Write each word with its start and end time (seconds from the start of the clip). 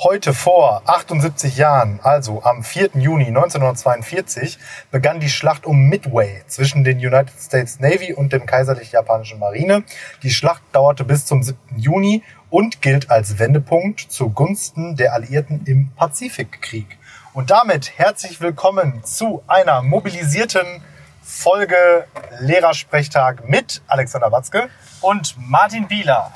Heute 0.00 0.32
vor 0.32 0.82
78 0.86 1.56
Jahren, 1.56 1.98
also 2.04 2.44
am 2.44 2.62
4. 2.62 2.90
Juni 2.94 3.26
1942, 3.26 4.56
begann 4.92 5.18
die 5.18 5.28
Schlacht 5.28 5.66
um 5.66 5.88
Midway 5.88 6.44
zwischen 6.46 6.84
den 6.84 6.98
United 6.98 7.34
States 7.36 7.80
Navy 7.80 8.12
und 8.12 8.32
dem 8.32 8.46
kaiserlich-japanischen 8.46 9.40
Marine. 9.40 9.82
Die 10.22 10.30
Schlacht 10.30 10.62
dauerte 10.70 11.02
bis 11.02 11.26
zum 11.26 11.42
7. 11.42 11.58
Juni 11.78 12.22
und 12.48 12.80
gilt 12.80 13.10
als 13.10 13.40
Wendepunkt 13.40 13.98
zugunsten 13.98 14.94
der 14.94 15.14
Alliierten 15.14 15.62
im 15.66 15.90
Pazifikkrieg. 15.96 16.96
Und 17.34 17.50
damit 17.50 17.98
herzlich 17.98 18.40
willkommen 18.40 19.02
zu 19.02 19.42
einer 19.48 19.82
mobilisierten 19.82 20.80
Folge 21.24 22.06
Lehrersprechtag 22.38 23.48
mit 23.48 23.82
Alexander 23.88 24.30
Watzke. 24.30 24.68
Und 25.00 25.34
Martin 25.38 25.88
Bieler. 25.88 26.30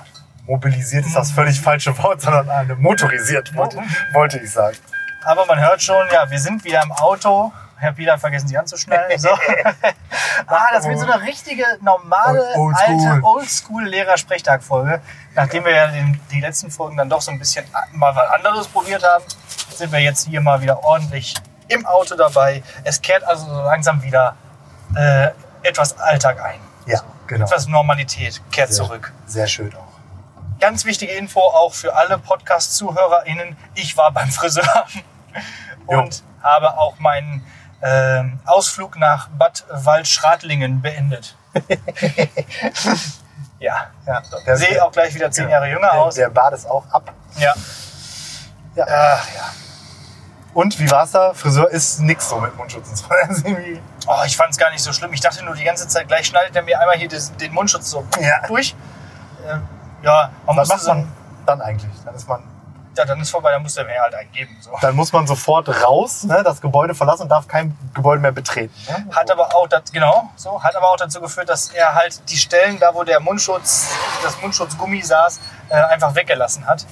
Mobilisiert 0.47 1.07
ist 1.07 1.15
das 1.17 1.31
völlig 1.31 1.61
falsche 1.61 1.97
Wort, 1.99 2.21
sondern 2.21 2.51
eine 2.51 2.75
motorisiert, 2.75 3.55
wollte, 3.55 3.79
wollte 4.13 4.39
ich 4.39 4.51
sagen. 4.51 4.77
Aber 5.25 5.47
man 5.47 5.61
hört 5.61 5.81
schon, 5.83 6.05
ja, 6.13 6.29
wir 6.29 6.39
sind 6.41 6.65
wieder 6.65 6.83
im 6.83 6.91
Auto. 6.93 7.53
Herr 7.77 7.93
Bieler, 7.93 8.17
vergessen 8.19 8.47
Sie 8.49 8.57
anzuschnallen. 8.59 9.19
So. 9.19 9.29
ah, 10.47 10.67
das 10.73 10.87
wird 10.87 10.99
so 10.99 11.11
eine 11.11 11.21
richtige, 11.23 11.65
normale, 11.81 12.41
Old- 12.57 12.77
oldschool. 12.77 13.09
alte, 13.11 13.25
Oldschool-Lehrer-Sprechtag-Folge. 13.25 15.01
Nachdem 15.35 15.65
wir 15.65 15.73
ja 15.75 15.87
den, 15.89 16.21
die 16.31 16.41
letzten 16.41 16.71
Folgen 16.71 16.97
dann 16.97 17.09
doch 17.09 17.21
so 17.21 17.31
ein 17.33 17.39
bisschen 17.39 17.65
mal 17.93 18.15
was 18.15 18.31
anderes 18.31 18.69
probiert 18.69 19.03
haben, 19.05 19.25
sind 19.75 19.91
wir 19.93 19.99
jetzt 20.01 20.27
hier 20.29 20.41
mal 20.41 20.61
wieder 20.61 20.83
ordentlich 20.85 21.35
im 21.69 21.85
Auto 21.87 22.15
dabei. 22.17 22.63
Es 22.85 23.01
kehrt 23.01 23.25
also 23.25 23.47
so 23.47 23.63
langsam 23.63 24.03
wieder 24.03 24.37
äh, 24.97 25.29
etwas 25.63 25.99
Alltag 25.99 26.41
ein. 26.43 26.61
Ja, 26.87 27.01
genau. 27.27 27.47
Etwas 27.47 27.67
Normalität 27.67 28.41
kehrt 28.53 28.73
Sehr- 28.73 28.85
zurück. 28.85 29.13
Sehr 29.27 29.47
schön 29.47 29.73
auch. 29.75 29.92
Ganz 30.61 30.85
wichtige 30.85 31.13
Info 31.13 31.41
auch 31.41 31.75
für 31.75 31.95
alle 31.97 32.19
Podcast-ZuhörerInnen. 32.19 33.57
Ich 33.75 33.97
war 33.97 34.13
beim 34.13 34.31
Friseur 34.31 34.87
und 35.87 36.23
habe 36.43 36.79
auch 36.79 36.99
meinen 36.99 37.45
ähm, 37.83 38.39
Ausflug 38.45 38.97
nach 38.97 39.29
Bad 39.29 39.65
Waldschradlingen 39.71 40.81
beendet. 40.83 41.37
ja, 43.59 43.91
Ja, 44.07 44.23
der- 44.47 44.57
sehe 44.57 44.85
auch 44.85 44.93
gleich 44.93 45.15
wieder 45.15 45.31
zehn 45.31 45.49
Jahre 45.49 45.69
jünger 45.69 45.91
der, 45.91 46.01
aus. 46.01 46.15
Der 46.15 46.29
Bart 46.31 46.55
ist 46.55 46.67
auch 46.67 46.85
ab. 46.93 47.13
Ja. 47.39 47.55
Ja. 48.75 48.87
Ach, 48.89 49.27
ja. 49.35 49.43
Und 50.55 50.79
wie 50.79 50.91
war's 50.91 51.11
da? 51.13 51.33
Friseur 51.35 51.71
ist 51.71 52.01
nix 52.01 52.29
so 52.29 52.39
mit 52.39 52.55
Mundschutz. 52.57 53.03
War 53.09 53.17
Oh, 54.07 54.23
ich 54.27 54.37
fand 54.37 54.51
es 54.51 54.59
gar 54.59 54.71
nicht 54.71 54.83
so 54.83 54.93
schlimm. 54.93 55.13
Ich 55.13 55.21
dachte 55.21 55.45
nur 55.45 55.55
die 55.55 55.65
ganze 55.65 55.89
Zeit, 55.89 56.09
gleich 56.09 56.27
schneidet 56.27 56.55
er 56.55 56.63
mir 56.63 56.79
einmal 56.79 56.97
hier 56.99 57.09
des, 57.09 57.35
den 57.37 57.53
Mundschutz 57.55 57.91
so 57.91 58.07
Ja. 58.21 58.47
durch. 58.47 58.75
Ähm, 59.49 59.67
ja, 60.03 60.31
man 60.47 60.57
Was 60.57 60.69
macht 60.69 60.87
man 60.87 61.13
dann 61.47 61.61
eigentlich? 61.61 61.93
Dann 62.05 62.15
ist 62.15 62.29
man 62.29 62.43
Ja, 62.97 63.05
dann 63.05 63.21
ist 63.21 63.31
vorbei, 63.31 63.53
dann 63.53 63.63
muss 63.63 63.77
er 63.77 63.85
mir 63.85 64.01
halt 64.01 64.15
eingeben. 64.15 64.57
So. 64.61 64.71
dann 64.81 64.95
muss 64.95 65.13
man 65.13 65.27
sofort 65.27 65.69
raus, 65.83 66.25
ne, 66.25 66.43
das 66.43 66.61
Gebäude 66.61 66.95
verlassen 66.95 67.23
und 67.23 67.29
darf 67.31 67.49
kein 67.49 67.77
Gebäude 67.95 68.21
mehr 68.21 68.33
betreten. 68.33 68.75
Ne? 68.89 69.07
Hat 69.15 69.31
aber 69.31 69.55
auch 69.55 69.67
das, 69.67 69.91
genau, 69.91 70.31
so, 70.37 70.63
hat 70.63 70.77
aber 70.77 70.89
auch 70.89 70.97
dazu 70.97 71.21
geführt, 71.21 71.49
dass 71.49 71.69
er 71.69 71.95
halt 71.95 72.29
die 72.31 72.37
Stellen, 72.37 72.79
da 72.79 72.95
wo 72.95 73.03
der 73.03 73.21
Mundschutz, 73.21 73.95
das 74.23 74.41
Mundschutzgummi 74.43 75.01
saß, 75.03 75.41
äh, 75.71 75.75
einfach 75.75 76.15
weggelassen 76.15 76.67
hat. 76.67 76.87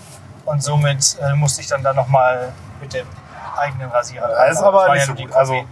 Und 0.46 0.62
somit 0.62 1.16
äh, 1.20 1.34
musste 1.34 1.60
ich 1.60 1.68
dann 1.68 1.82
da 1.82 1.92
nochmal 1.92 2.52
mit 2.80 2.94
dem 2.94 3.06
eigenen 3.56 3.90
Rasierer. 3.90 4.28
Das 4.28 4.56
ist 4.56 4.62
aber 4.62 4.94
nicht 4.94 5.06
so 5.06 5.14
gut. 5.14 5.32
Also 5.34 5.64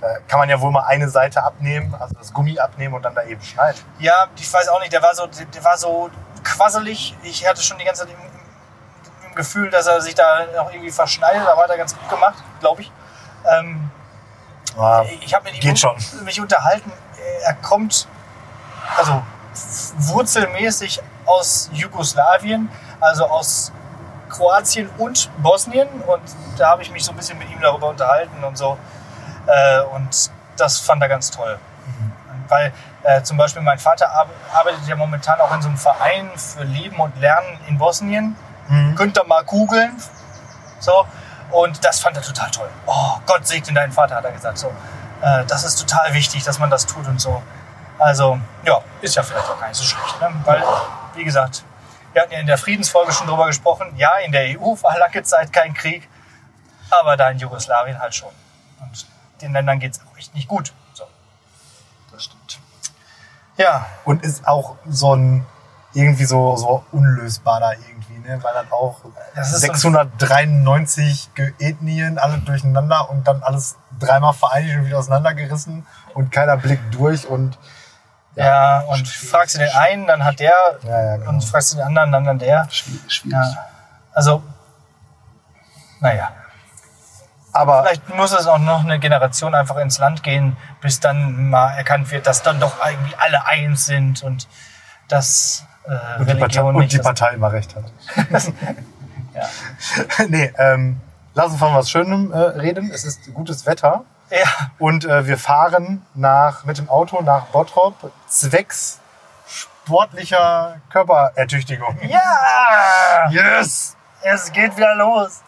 da 0.00 0.18
kann 0.26 0.40
man 0.40 0.48
ja 0.48 0.60
wohl 0.60 0.70
mal 0.70 0.84
eine 0.84 1.08
Seite 1.08 1.42
abnehmen, 1.42 1.94
also 1.98 2.14
das 2.14 2.32
Gummi 2.32 2.58
abnehmen 2.58 2.94
und 2.94 3.02
dann 3.04 3.14
da 3.14 3.22
eben 3.22 3.42
schneiden. 3.42 3.78
Ja, 3.98 4.26
ich 4.36 4.52
weiß 4.52 4.68
auch 4.68 4.80
nicht, 4.80 4.92
der 4.92 5.02
war 5.02 5.14
so, 5.14 5.26
der 5.26 5.64
war 5.64 5.76
so 5.76 6.10
quasselig. 6.44 7.16
Ich 7.22 7.46
hatte 7.46 7.62
schon 7.62 7.78
die 7.78 7.84
ganze 7.84 8.02
Zeit 8.02 8.10
im, 8.12 9.28
im, 9.28 9.34
Gefühl, 9.34 9.70
dass 9.70 9.86
er 9.86 10.00
sich 10.00 10.14
da 10.14 10.46
noch 10.56 10.72
irgendwie 10.72 10.90
verschneidet, 10.90 11.46
aber 11.46 11.62
hat 11.62 11.70
er 11.70 11.76
ganz 11.78 11.96
gut 11.96 12.08
gemacht, 12.08 12.42
glaube 12.60 12.82
ich. 12.82 12.92
Ähm, 13.48 13.90
Ah, 14.78 15.04
ich 15.20 15.34
habe 15.34 15.50
mit 15.50 15.62
ihm 15.62 15.76
schon. 15.76 15.96
mich 16.24 16.40
unterhalten. 16.40 16.92
Er 17.44 17.54
kommt 17.54 18.06
also 18.96 19.22
wurzelmäßig 19.98 21.00
aus 21.26 21.70
Jugoslawien, 21.72 22.68
also 23.00 23.26
aus 23.26 23.72
Kroatien 24.28 24.88
und 24.98 25.30
Bosnien. 25.42 25.88
Und 26.06 26.22
da 26.56 26.70
habe 26.70 26.82
ich 26.82 26.90
mich 26.90 27.04
so 27.04 27.12
ein 27.12 27.16
bisschen 27.16 27.38
mit 27.38 27.50
ihm 27.50 27.60
darüber 27.60 27.88
unterhalten 27.88 28.44
und 28.44 28.56
so. 28.56 28.78
Äh, 29.46 29.80
und 29.80 30.30
das 30.56 30.78
fand 30.78 31.02
er 31.02 31.08
ganz 31.08 31.30
toll. 31.30 31.58
Weil 32.48 32.72
äh, 33.02 33.22
zum 33.22 33.36
Beispiel 33.36 33.62
mein 33.62 33.78
Vater 33.78 34.10
ar- 34.10 34.26
arbeitet 34.52 34.86
ja 34.86 34.96
momentan 34.96 35.40
auch 35.40 35.52
in 35.54 35.62
so 35.62 35.68
einem 35.68 35.78
Verein 35.78 36.30
für 36.36 36.64
Leben 36.64 36.96
und 37.00 37.18
Lernen 37.18 37.58
in 37.68 37.78
Bosnien. 37.78 38.36
Mhm. 38.68 38.94
Könnt 38.94 39.18
ihr 39.18 39.24
mal 39.24 39.44
googeln. 39.44 39.96
So. 40.80 41.06
Und 41.50 41.84
das 41.84 41.98
fand 42.00 42.16
er 42.16 42.22
total 42.22 42.50
toll. 42.50 42.68
Oh, 42.86 43.16
Gott 43.26 43.46
segne 43.46 43.72
deinen 43.74 43.92
Vater, 43.92 44.16
hat 44.16 44.24
er 44.24 44.32
gesagt. 44.32 44.58
So. 44.58 44.68
Äh, 45.22 45.44
das 45.46 45.64
ist 45.64 45.76
total 45.76 46.12
wichtig, 46.14 46.44
dass 46.44 46.58
man 46.58 46.70
das 46.70 46.86
tut 46.86 47.06
und 47.06 47.20
so. 47.20 47.42
Also, 47.98 48.38
ja, 48.64 48.80
ist 49.02 49.16
ja 49.16 49.22
vielleicht 49.22 49.48
auch 49.48 49.58
gar 49.58 49.68
nicht 49.68 49.76
so 49.76 49.84
schlecht. 49.84 50.20
Ne? 50.20 50.32
Weil, 50.44 50.62
wie 51.14 51.24
gesagt, 51.24 51.64
wir 52.12 52.22
hatten 52.22 52.32
ja 52.32 52.38
in 52.40 52.46
der 52.46 52.56
Friedensfolge 52.58 53.12
schon 53.12 53.26
drüber 53.26 53.46
gesprochen. 53.46 53.92
Ja, 53.96 54.16
in 54.24 54.32
der 54.32 54.58
EU 54.60 54.74
war 54.82 54.96
lange 54.98 55.22
Zeit 55.22 55.52
kein 55.52 55.74
Krieg, 55.74 56.08
aber 56.90 57.16
da 57.16 57.28
in 57.30 57.38
Jugoslawien 57.38 57.98
halt 57.98 58.14
schon. 58.14 58.30
Und 58.80 59.06
den 59.42 59.52
Ländern 59.52 59.78
geht 59.80 59.92
es 59.94 60.00
auch 60.00 60.16
echt 60.16 60.34
nicht 60.34 60.48
gut. 60.48 60.72
So. 60.94 61.04
das 62.12 62.24
stimmt. 62.24 62.59
Ja, 63.60 63.86
Und 64.04 64.24
ist 64.24 64.46
auch 64.48 64.76
so 64.88 65.14
ein 65.14 65.46
irgendwie 65.92 66.24
so, 66.24 66.56
so 66.56 66.84
unlösbar 66.92 67.58
da 67.60 67.72
irgendwie, 67.72 68.18
ne? 68.20 68.38
weil 68.42 68.54
dann 68.54 68.70
auch 68.70 69.00
so 69.02 69.12
ein- 69.34 69.44
693 69.44 71.34
Ge- 71.34 71.52
Ethnien, 71.58 72.18
alle 72.18 72.38
durcheinander 72.38 73.10
und 73.10 73.26
dann 73.26 73.42
alles 73.42 73.76
dreimal 73.98 74.32
vereinigt 74.32 74.76
und 74.78 74.86
wieder 74.86 74.98
auseinandergerissen 74.98 75.84
und 76.14 76.30
keiner 76.30 76.56
blickt 76.56 76.94
durch 76.94 77.26
und 77.26 77.58
ja, 78.36 78.80
und 78.82 79.08
fragst 79.08 79.56
du 79.56 79.58
den 79.58 79.70
einen, 79.74 80.06
dann 80.06 80.24
hat 80.24 80.38
der, 80.38 80.52
Ja, 80.84 81.02
ja, 81.04 81.16
genau. 81.16 81.30
und 81.30 81.44
fragst 81.44 81.72
du 81.72 81.76
den 81.78 81.86
anderen, 81.86 82.12
dann, 82.12 82.24
dann 82.24 82.38
der. 82.38 82.68
schwierig. 82.70 83.12
schwierig. 83.12 83.34
Ja. 83.34 83.66
Also, 84.12 84.42
naja. 86.00 86.30
Aber 87.52 87.82
Vielleicht 87.84 88.08
muss 88.14 88.32
es 88.32 88.46
auch 88.46 88.58
noch 88.58 88.84
eine 88.84 88.98
Generation 88.98 89.54
einfach 89.54 89.76
ins 89.76 89.98
Land 89.98 90.22
gehen, 90.22 90.56
bis 90.80 91.00
dann 91.00 91.50
mal 91.50 91.70
erkannt 91.72 92.10
wird, 92.10 92.26
dass 92.26 92.42
dann 92.42 92.60
doch 92.60 92.74
irgendwie 92.86 93.14
alle 93.16 93.44
eins 93.46 93.86
sind 93.86 94.22
und 94.22 94.48
dass 95.08 95.64
äh, 95.86 96.20
und 96.20 96.30
die, 96.30 96.34
Partei, 96.36 96.62
und 96.62 96.92
die 96.92 96.98
Partei 96.98 97.30
immer 97.34 97.52
recht 97.52 97.74
hat. 97.76 97.84
Ja. 99.32 99.48
nee, 100.28 100.52
ähm, 100.58 101.00
lass 101.34 101.50
uns 101.52 101.58
von 101.60 101.72
was 101.72 101.88
Schönem 101.88 102.32
äh, 102.32 102.36
reden. 102.36 102.90
Es 102.92 103.04
ist 103.04 103.32
gutes 103.32 103.64
Wetter. 103.64 104.04
ja, 104.28 104.38
Und 104.80 105.04
äh, 105.04 105.24
wir 105.24 105.38
fahren 105.38 106.04
nach, 106.14 106.64
mit 106.64 106.78
dem 106.78 106.88
Auto 106.90 107.22
nach 107.22 107.44
Bottrop 107.46 108.10
zwecks 108.26 108.98
sportlicher 109.46 110.78
Körperertüchtigung. 110.90 111.96
ja, 112.02 113.30
Yes! 113.30 113.96
es 114.22 114.50
geht 114.52 114.76
wieder 114.76 114.96
los. 114.96 115.42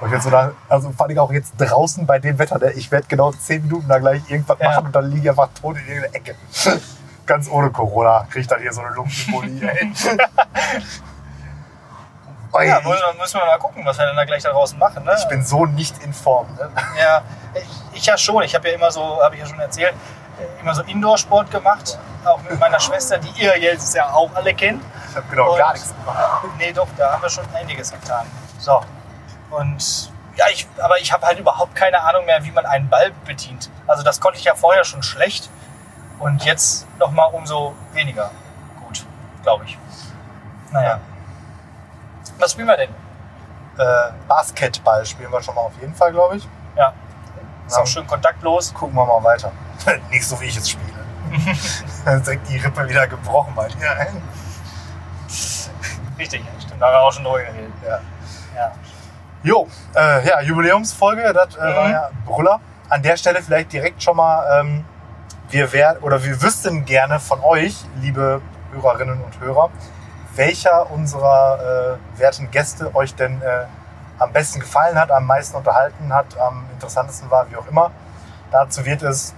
Und 0.00 0.12
jetzt 0.12 0.24
so 0.24 0.30
nach, 0.30 0.50
also 0.68 0.92
vor 0.92 1.06
allem 1.06 1.18
auch 1.18 1.32
jetzt 1.32 1.54
draußen 1.58 2.06
bei 2.06 2.18
dem 2.20 2.38
Wetter, 2.38 2.58
ne? 2.58 2.70
ich 2.72 2.90
werde 2.92 3.06
genau 3.08 3.32
zehn 3.32 3.62
Minuten 3.62 3.88
da 3.88 3.98
gleich 3.98 4.22
irgendwas 4.30 4.56
Ja. 4.60 4.68
machen 4.70 4.86
und 4.86 4.94
dann 4.94 5.10
liege 5.10 5.22
ich 5.22 5.30
einfach 5.30 5.48
tot 5.60 5.76
in 5.76 5.86
irgendeiner 5.88 6.14
Ecke. 6.14 6.34
Ganz 7.26 7.48
ohne 7.50 7.70
Corona 7.70 8.20
kriege 8.30 8.40
ich 8.40 8.46
dann 8.46 8.60
hier 8.60 8.72
so 8.72 8.80
eine 8.80 8.90
Lungenembolie. 8.94 9.68
ey. 9.70 9.92
Oi, 12.52 12.66
Ja, 12.66 12.76
müssen 12.76 12.88
wir, 12.88 13.20
müssen 13.20 13.38
wir 13.40 13.44
mal 13.46 13.58
gucken, 13.58 13.84
was 13.84 13.98
wir 13.98 14.06
dann 14.06 14.16
da 14.16 14.24
gleich 14.24 14.42
da 14.42 14.50
draußen 14.52 14.78
machen. 14.78 15.04
Ne? 15.04 15.14
ich 15.18 15.28
bin 15.28 15.44
so 15.44 15.66
nicht 15.66 16.02
in 16.02 16.12
Form. 16.14 16.46
Ne? 16.56 16.70
Ja, 16.98 17.22
ich, 17.54 17.98
ich 17.98 18.06
ja 18.06 18.16
schon. 18.16 18.42
Ich 18.44 18.54
habe 18.54 18.68
ja 18.68 18.74
immer 18.74 18.90
so, 18.90 19.22
habe 19.22 19.34
ich 19.34 19.42
ja 19.42 19.46
schon 19.46 19.60
erzählt, 19.60 19.92
äh, 20.40 20.60
immer 20.62 20.74
so 20.74 20.82
Indoor-Sport 20.82 21.50
gemacht. 21.50 21.98
Auch 22.24 22.40
mit 22.48 22.58
meiner 22.58 22.80
Schwester, 22.80 23.18
die 23.18 23.28
ihr 23.42 23.58
jetzt 23.58 23.94
ja 23.94 24.10
auch 24.12 24.30
alle 24.34 24.54
kennt. 24.54 24.82
Ich 25.10 25.16
habe 25.16 25.26
genau 25.28 25.52
Und- 25.52 25.58
gar 25.58 25.72
nichts 25.74 25.92
gemacht. 25.94 26.44
Nee, 26.56 26.72
doch, 26.72 26.88
da 26.96 27.12
haben 27.12 27.22
wir 27.22 27.28
schon 27.30 27.44
einiges 27.54 27.90
getan. 27.92 28.26
So. 28.58 28.80
Und 29.50 30.12
ja, 30.36 30.46
ich, 30.52 30.68
aber 30.80 30.98
ich 31.00 31.12
habe 31.12 31.26
halt 31.26 31.38
überhaupt 31.38 31.74
keine 31.74 32.02
Ahnung 32.02 32.24
mehr, 32.24 32.44
wie 32.44 32.50
man 32.50 32.64
einen 32.66 32.88
Ball 32.88 33.10
bedient. 33.26 33.70
Also 33.86 34.02
das 34.02 34.20
konnte 34.20 34.38
ich 34.38 34.44
ja 34.44 34.54
vorher 34.54 34.84
schon 34.84 35.02
schlecht. 35.02 35.50
Und 36.18 36.44
jetzt 36.44 36.86
noch 36.98 37.10
mal 37.12 37.26
umso 37.26 37.74
weniger 37.92 38.30
gut, 38.80 39.04
glaube 39.42 39.64
ich. 39.64 39.78
Naja. 40.72 41.00
Was 42.38 42.52
spielen 42.52 42.66
wir 42.68 42.76
denn? 42.76 42.90
Äh, 43.78 44.12
Basketball 44.26 45.04
spielen 45.06 45.30
wir 45.30 45.42
schon 45.42 45.54
mal 45.54 45.62
auf 45.62 45.80
jeden 45.80 45.94
Fall, 45.94 46.12
glaube 46.12 46.36
ich. 46.36 46.48
Ja. 46.76 46.92
Ist 47.66 47.76
auch 47.76 47.86
schön 47.86 48.06
kontaktlos. 48.06 48.72
Gucken 48.74 48.96
wir 48.96 49.06
mal 49.06 49.22
weiter. 49.22 49.52
Nicht 50.10 50.26
so, 50.26 50.40
wie 50.40 50.46
ich 50.46 50.56
es 50.56 50.70
spiele. 50.70 50.88
Direkt 52.24 52.48
die 52.48 52.56
Rippe 52.56 52.88
wieder 52.88 53.06
gebrochen 53.06 53.52
bei 53.54 53.68
dir. 53.68 54.08
Richtig, 56.18 56.42
stimmt. 56.58 56.80
Da 56.80 56.86
haben 56.86 56.92
wir 56.92 57.00
auch 57.00 57.12
schon 57.12 57.24
drüber 57.24 57.40
geredet. 57.40 57.72
Ja. 57.84 58.00
Ja. 58.56 58.72
Jo, 59.42 59.68
äh, 59.94 60.26
ja, 60.26 60.40
Jubiläumsfolge, 60.40 61.32
das 61.32 61.56
äh, 61.56 61.60
war 61.60 61.86
Mhm. 61.86 61.92
ja 61.92 62.10
Brüller. 62.26 62.60
An 62.88 63.02
der 63.02 63.16
Stelle 63.16 63.42
vielleicht 63.42 63.72
direkt 63.72 64.02
schon 64.02 64.16
mal, 64.16 64.60
ähm, 64.60 64.84
wir 65.50 65.72
wär, 65.72 65.98
oder 66.02 66.22
wir 66.24 66.42
wüssten 66.42 66.84
gerne 66.84 67.20
von 67.20 67.40
euch, 67.42 67.84
liebe 68.00 68.40
Hörerinnen 68.72 69.22
und 69.22 69.40
Hörer, 69.40 69.70
welcher 70.34 70.90
unserer 70.90 71.98
äh, 72.16 72.18
werten 72.18 72.50
Gäste 72.50 72.94
euch 72.94 73.14
denn 73.14 73.40
äh, 73.42 73.64
am 74.18 74.32
besten 74.32 74.60
gefallen 74.60 74.98
hat, 74.98 75.10
am 75.10 75.26
meisten 75.26 75.56
unterhalten 75.56 76.12
hat, 76.12 76.38
am 76.38 76.66
interessantesten 76.72 77.30
war, 77.30 77.48
wie 77.50 77.56
auch 77.56 77.66
immer. 77.68 77.90
Dazu 78.50 78.84
wird 78.84 79.02
es 79.02 79.34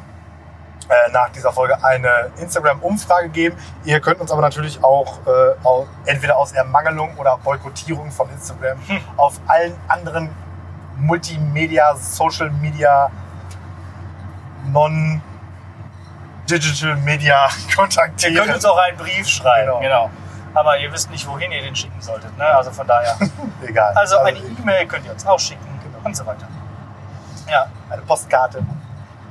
äh, 0.91 1.11
nach 1.13 1.29
dieser 1.31 1.53
Folge 1.53 1.83
eine 1.85 2.31
Instagram-Umfrage 2.39 3.29
geben. 3.31 3.57
Ihr 3.85 4.01
könnt 4.01 4.21
uns 4.21 4.31
aber 4.33 4.43
natürlich 4.43 4.83
auch, 4.85 5.19
äh, 5.27 5.55
auch 5.65 5.87
entweder 6.05 6.37
aus 6.37 6.53
Ermangelung 6.53 7.17
oder 7.17 7.39
Boykottierung 7.39 8.11
von 8.11 8.29
Instagram 8.31 8.77
Hm. 8.87 9.01
auf 9.17 9.41
allen 9.47 9.75
anderen 9.89 10.29
Multimedia, 10.99 11.95
Social 11.97 12.51
Media, 12.51 13.11
Non-Digital 14.67 16.97
Media 16.97 17.49
kontaktieren. 17.77 18.35
Ihr 18.35 18.43
könnt 18.43 18.55
uns 18.57 18.65
auch 18.65 18.79
einen 18.79 18.97
Brief 18.97 19.29
schreiben, 19.29 19.67
Genau. 19.67 19.81
genau. 19.81 20.11
Aber 20.53 20.77
ihr 20.79 20.93
wisst 20.93 21.09
nicht, 21.11 21.27
wohin 21.29 21.53
ihr 21.53 21.63
den 21.63 21.77
schicken 21.77 22.01
solltet. 22.01 22.37
Ne? 22.37 22.45
Also 22.45 22.73
von 22.73 22.85
daher. 22.87 23.17
Egal. 23.67 23.93
Also 23.95 24.19
eine 24.19 24.39
E-Mail 24.39 24.85
könnt 24.87 25.07
ihr 25.07 25.13
uns 25.13 25.25
auch 25.25 25.39
schicken 25.39 25.65
und 26.03 26.17
so 26.17 26.27
weiter. 26.27 26.49
Ja. 27.49 27.67
eine 27.89 28.03
Postkarte. 28.03 28.65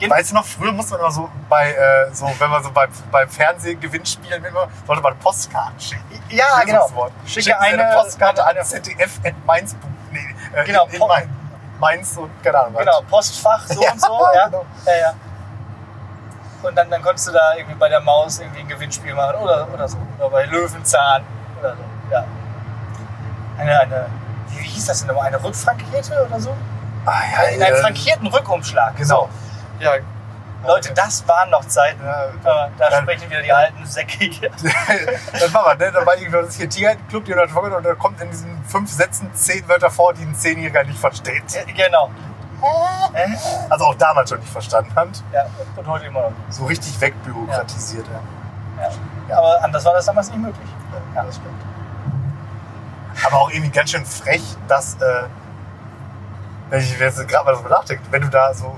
Weißt 0.07 0.31
du 0.31 0.35
noch, 0.35 0.45
früher 0.45 0.71
musste 0.71 0.91
man 0.93 1.01
immer 1.01 1.11
so 1.11 1.29
bei, 1.49 1.71
äh, 1.73 2.13
so, 2.13 2.31
wenn 2.39 2.49
man 2.49 2.63
so 2.63 2.71
beim, 2.71 2.89
beim 3.11 3.29
Fernsehgewinnspielen 3.29 4.43
immer, 4.45 4.67
sollte 4.87 5.01
man 5.01 5.17
Postkarten 5.17 5.79
schicken. 5.79 6.03
Ja, 6.29 6.61
genau. 6.65 6.87
Schicke 7.25 7.43
Schicken 7.43 7.59
eine, 7.59 7.83
eine- 7.85 7.95
Postkarte 8.01 8.45
an 8.45 8.55
ZDF 8.63 9.19
at 9.25 9.33
Mainz. 9.45 9.75
Nee, 10.11 10.19
äh, 10.53 10.63
Genau, 10.65 10.85
in, 10.85 10.93
in 10.93 10.99
Mainz. 11.07 11.27
Mainz 11.79 12.17
und 12.17 12.43
keine 12.43 12.59
Ahnung. 12.59 12.73
was. 12.75 12.79
Genau, 12.85 13.01
Postfach 13.09 13.67
so 13.67 13.81
Ja, 13.81 13.91
und 13.91 14.01
so. 14.01 14.07
Ja, 14.35 14.45
genau. 14.45 14.65
ja, 14.85 14.93
ja. 14.97 15.13
Und 16.61 16.75
dann, 16.75 16.89
dann 16.89 17.01
konntest 17.01 17.27
du 17.27 17.31
da 17.31 17.55
irgendwie 17.55 17.75
bei 17.75 17.87
der 17.89 18.01
Maus 18.01 18.39
irgendwie 18.39 18.59
ein 18.61 18.67
Gewinnspiel 18.67 19.13
machen 19.13 19.35
oder, 19.37 19.67
oder 19.73 19.87
so. 19.87 19.97
Oder 20.17 20.29
bei 20.29 20.45
Löwenzahn 20.45 21.23
oder 21.59 21.75
so. 21.75 21.83
Ja. 22.11 22.25
Eine, 23.57 23.79
eine, 23.79 24.05
wie, 24.49 24.63
hieß 24.63 24.85
das 24.87 24.99
denn 24.99 25.07
nochmal? 25.07 25.27
Eine 25.27 25.41
rückfrankierte 25.41 26.25
oder 26.27 26.39
so? 26.39 26.53
Ah, 27.05 27.21
ja, 27.33 27.43
In 27.49 27.63
einem 27.63 27.75
äh, 27.75 27.81
frankierten 27.81 28.27
Rückumschlag. 28.27 28.95
Genau. 28.97 29.29
Ja. 29.79 29.93
Leute, 30.67 30.93
das 30.93 31.25
waren 31.25 31.49
noch 31.51 31.63
Zeiten. 31.65 32.03
Ja, 32.05 32.25
Aber 32.43 32.69
da 32.77 32.89
dann- 32.89 33.03
sprechen 33.03 33.29
wieder 33.29 33.41
die 33.41 33.53
alten 33.53 33.85
Säcke 33.85 34.29
das 35.31 35.53
war 35.53 35.67
man, 35.67 35.77
ne? 35.77 35.89
Da 35.91 36.05
war 36.05 36.15
irgendwie 36.17 36.41
das 36.41 36.55
hier 36.57 36.67
Tiger-Club, 36.69 37.23
die 37.25 37.33
hat 37.33 37.49
und 37.55 37.83
da 37.85 37.95
kommt 37.95 38.19
in 38.21 38.29
diesen 38.29 38.61
fünf 38.65 38.91
Sätzen 38.91 39.33
zehn 39.33 39.67
Wörter 39.69 39.89
vor, 39.89 40.13
die 40.13 40.23
ein 40.23 40.35
Zehnjähriger 40.35 40.83
nicht 40.83 40.99
versteht. 40.99 41.43
Genau. 41.77 42.11
Äh? 43.13 43.29
Also 43.69 43.85
auch 43.85 43.95
damals 43.95 44.29
schon 44.29 44.39
nicht 44.39 44.51
verstanden 44.51 44.93
hat. 44.95 45.23
Ja, 45.31 45.45
und 45.77 45.87
heute 45.87 46.07
immer 46.07 46.23
noch. 46.23 46.31
So 46.49 46.65
richtig 46.65 46.99
wegbürokratisiert. 46.99 48.05
Ja. 48.07 48.83
Ja. 48.83 48.89
Ja. 49.29 49.37
Aber 49.37 49.63
anders 49.63 49.85
war 49.85 49.93
das 49.93 50.05
damals 50.05 50.29
nicht 50.29 50.41
möglich. 50.41 50.69
Ja, 51.15 51.23
das 51.23 51.35
stimmt. 51.37 51.55
Aber 53.25 53.37
auch 53.37 53.49
irgendwie 53.49 53.71
ganz 53.71 53.91
schön 53.91 54.05
frech, 54.05 54.43
dass, 54.67 54.95
äh, 54.95 55.23
wenn 56.69 56.81
ich 56.81 56.99
jetzt 56.99 57.25
gerade 57.29 57.45
mal 57.45 57.55
so 57.55 57.63
nachdenke, 57.63 58.03
wenn 58.11 58.21
du 58.23 58.27
da 58.29 58.53
so 58.53 58.75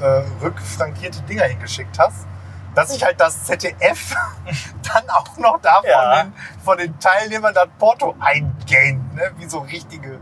äh, 0.00 0.22
rückfrankierte 0.42 1.22
Dinger 1.22 1.44
hingeschickt 1.44 1.98
hast, 1.98 2.26
dass 2.74 2.90
sich 2.92 3.04
halt 3.04 3.20
das 3.20 3.44
ZDF 3.44 4.14
dann 4.94 5.08
auch 5.10 5.36
noch 5.36 5.60
da 5.60 5.74
von, 5.80 5.90
Ja. 5.90 6.22
den, 6.22 6.32
von 6.64 6.78
den 6.78 6.98
Teilnehmern 6.98 7.52
das 7.54 7.68
Porto 7.78 8.14
eingaint, 8.20 9.14
ne? 9.14 9.30
wie 9.36 9.46
so 9.48 9.58
richtige. 9.60 10.18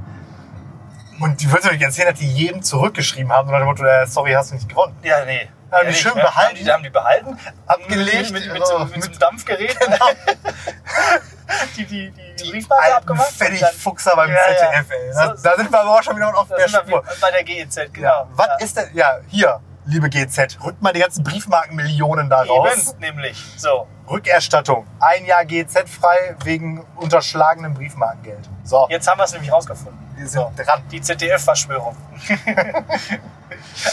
Und 1.21 1.41
die 1.41 1.53
würden 1.53 1.71
nicht 1.73 1.83
erzählen, 1.83 2.09
dass 2.11 2.19
die 2.19 2.29
jedem 2.33 2.63
zurückgeschrieben 2.63 3.31
haben, 3.31 3.47
sondern 3.47 3.63
dem 3.63 3.67
Motto, 3.69 3.85
äh, 3.85 4.07
sorry, 4.07 4.33
hast 4.33 4.51
du 4.51 4.55
nicht 4.55 4.69
gewonnen. 4.69 4.97
Ja, 5.03 5.25
nee. 5.27 5.49
Haben 5.71 5.87
die 5.87 5.95
schön 5.95 6.15
ne? 6.15 6.23
behalten? 6.23 6.57
Haben 6.57 6.65
die, 6.65 6.73
haben 6.73 6.83
die 6.83 6.91
behalten? 6.91 7.39
Abgelegt? 7.67 8.31
Mit, 8.33 8.45
mit, 8.47 8.53
mit, 8.55 8.63
Also, 8.63 8.79
so, 8.79 8.85
mit, 8.87 8.91
so 8.95 8.99
mit- 9.01 9.09
einem 9.11 9.19
Dampfgerät. 9.19 9.77
die, 11.77 11.85
die, 11.85 12.11
die, 12.11 12.35
die 12.43 12.51
Briefmarke 12.51 12.97
abgemacht. 12.97 13.29
Pfennigfuchser 13.33 14.17
beim 14.17 14.31
Ja, 14.31 14.37
ja. 14.37 14.57
ZDF, 14.57 14.91
ey. 14.91 15.11
Da, 15.13 15.37
So- 15.37 15.43
da 15.43 15.57
sind 15.57 15.71
wir 15.73 15.81
aber 15.81 15.91
auch 15.99 16.03
schon 16.03 16.17
wieder 16.17 16.37
auf 16.37 16.49
der 16.49 16.69
Spur. 16.69 17.03
bei 17.21 17.31
der 17.31 17.45
GEZ, 17.45 17.93
genau. 17.93 18.07
Ja. 18.09 18.29
Was 18.33 18.49
ist 18.61 18.77
denn, 18.77 18.91
ja, 18.95 19.19
hier, 19.29 19.61
liebe 19.87 20.09
GZ, 20.09 20.59
rückt 20.65 20.81
mal 20.83 20.93
die 20.93 21.01
ganzen 21.01 21.25
Briefmarkenmillionen 21.25 22.29
da 22.31 22.43
raus. 22.43 22.91
Eben, 22.93 22.99
nämlich. 23.01 23.43
So. 23.57 23.87
Rückerstattung. 24.09 24.87
Ein 25.01 25.25
Jahr 25.25 25.45
GZ 25.45 25.89
frei 25.89 26.35
wegen 26.45 26.85
unterschlagenem 26.97 27.75
Briefmarkengeld. 27.75 28.49
So, 28.65 28.87
Jetzt 28.91 29.09
haben 29.09 29.19
wir 29.19 29.25
es 29.25 29.33
nämlich 29.33 29.53
rausgefunden. 29.53 29.97
wir 30.17 30.27
sind 30.27 30.41
So. 30.41 30.53
dran. 30.65 30.83
Die 30.91 31.01
ZDF-Verschwörung. 31.01 31.97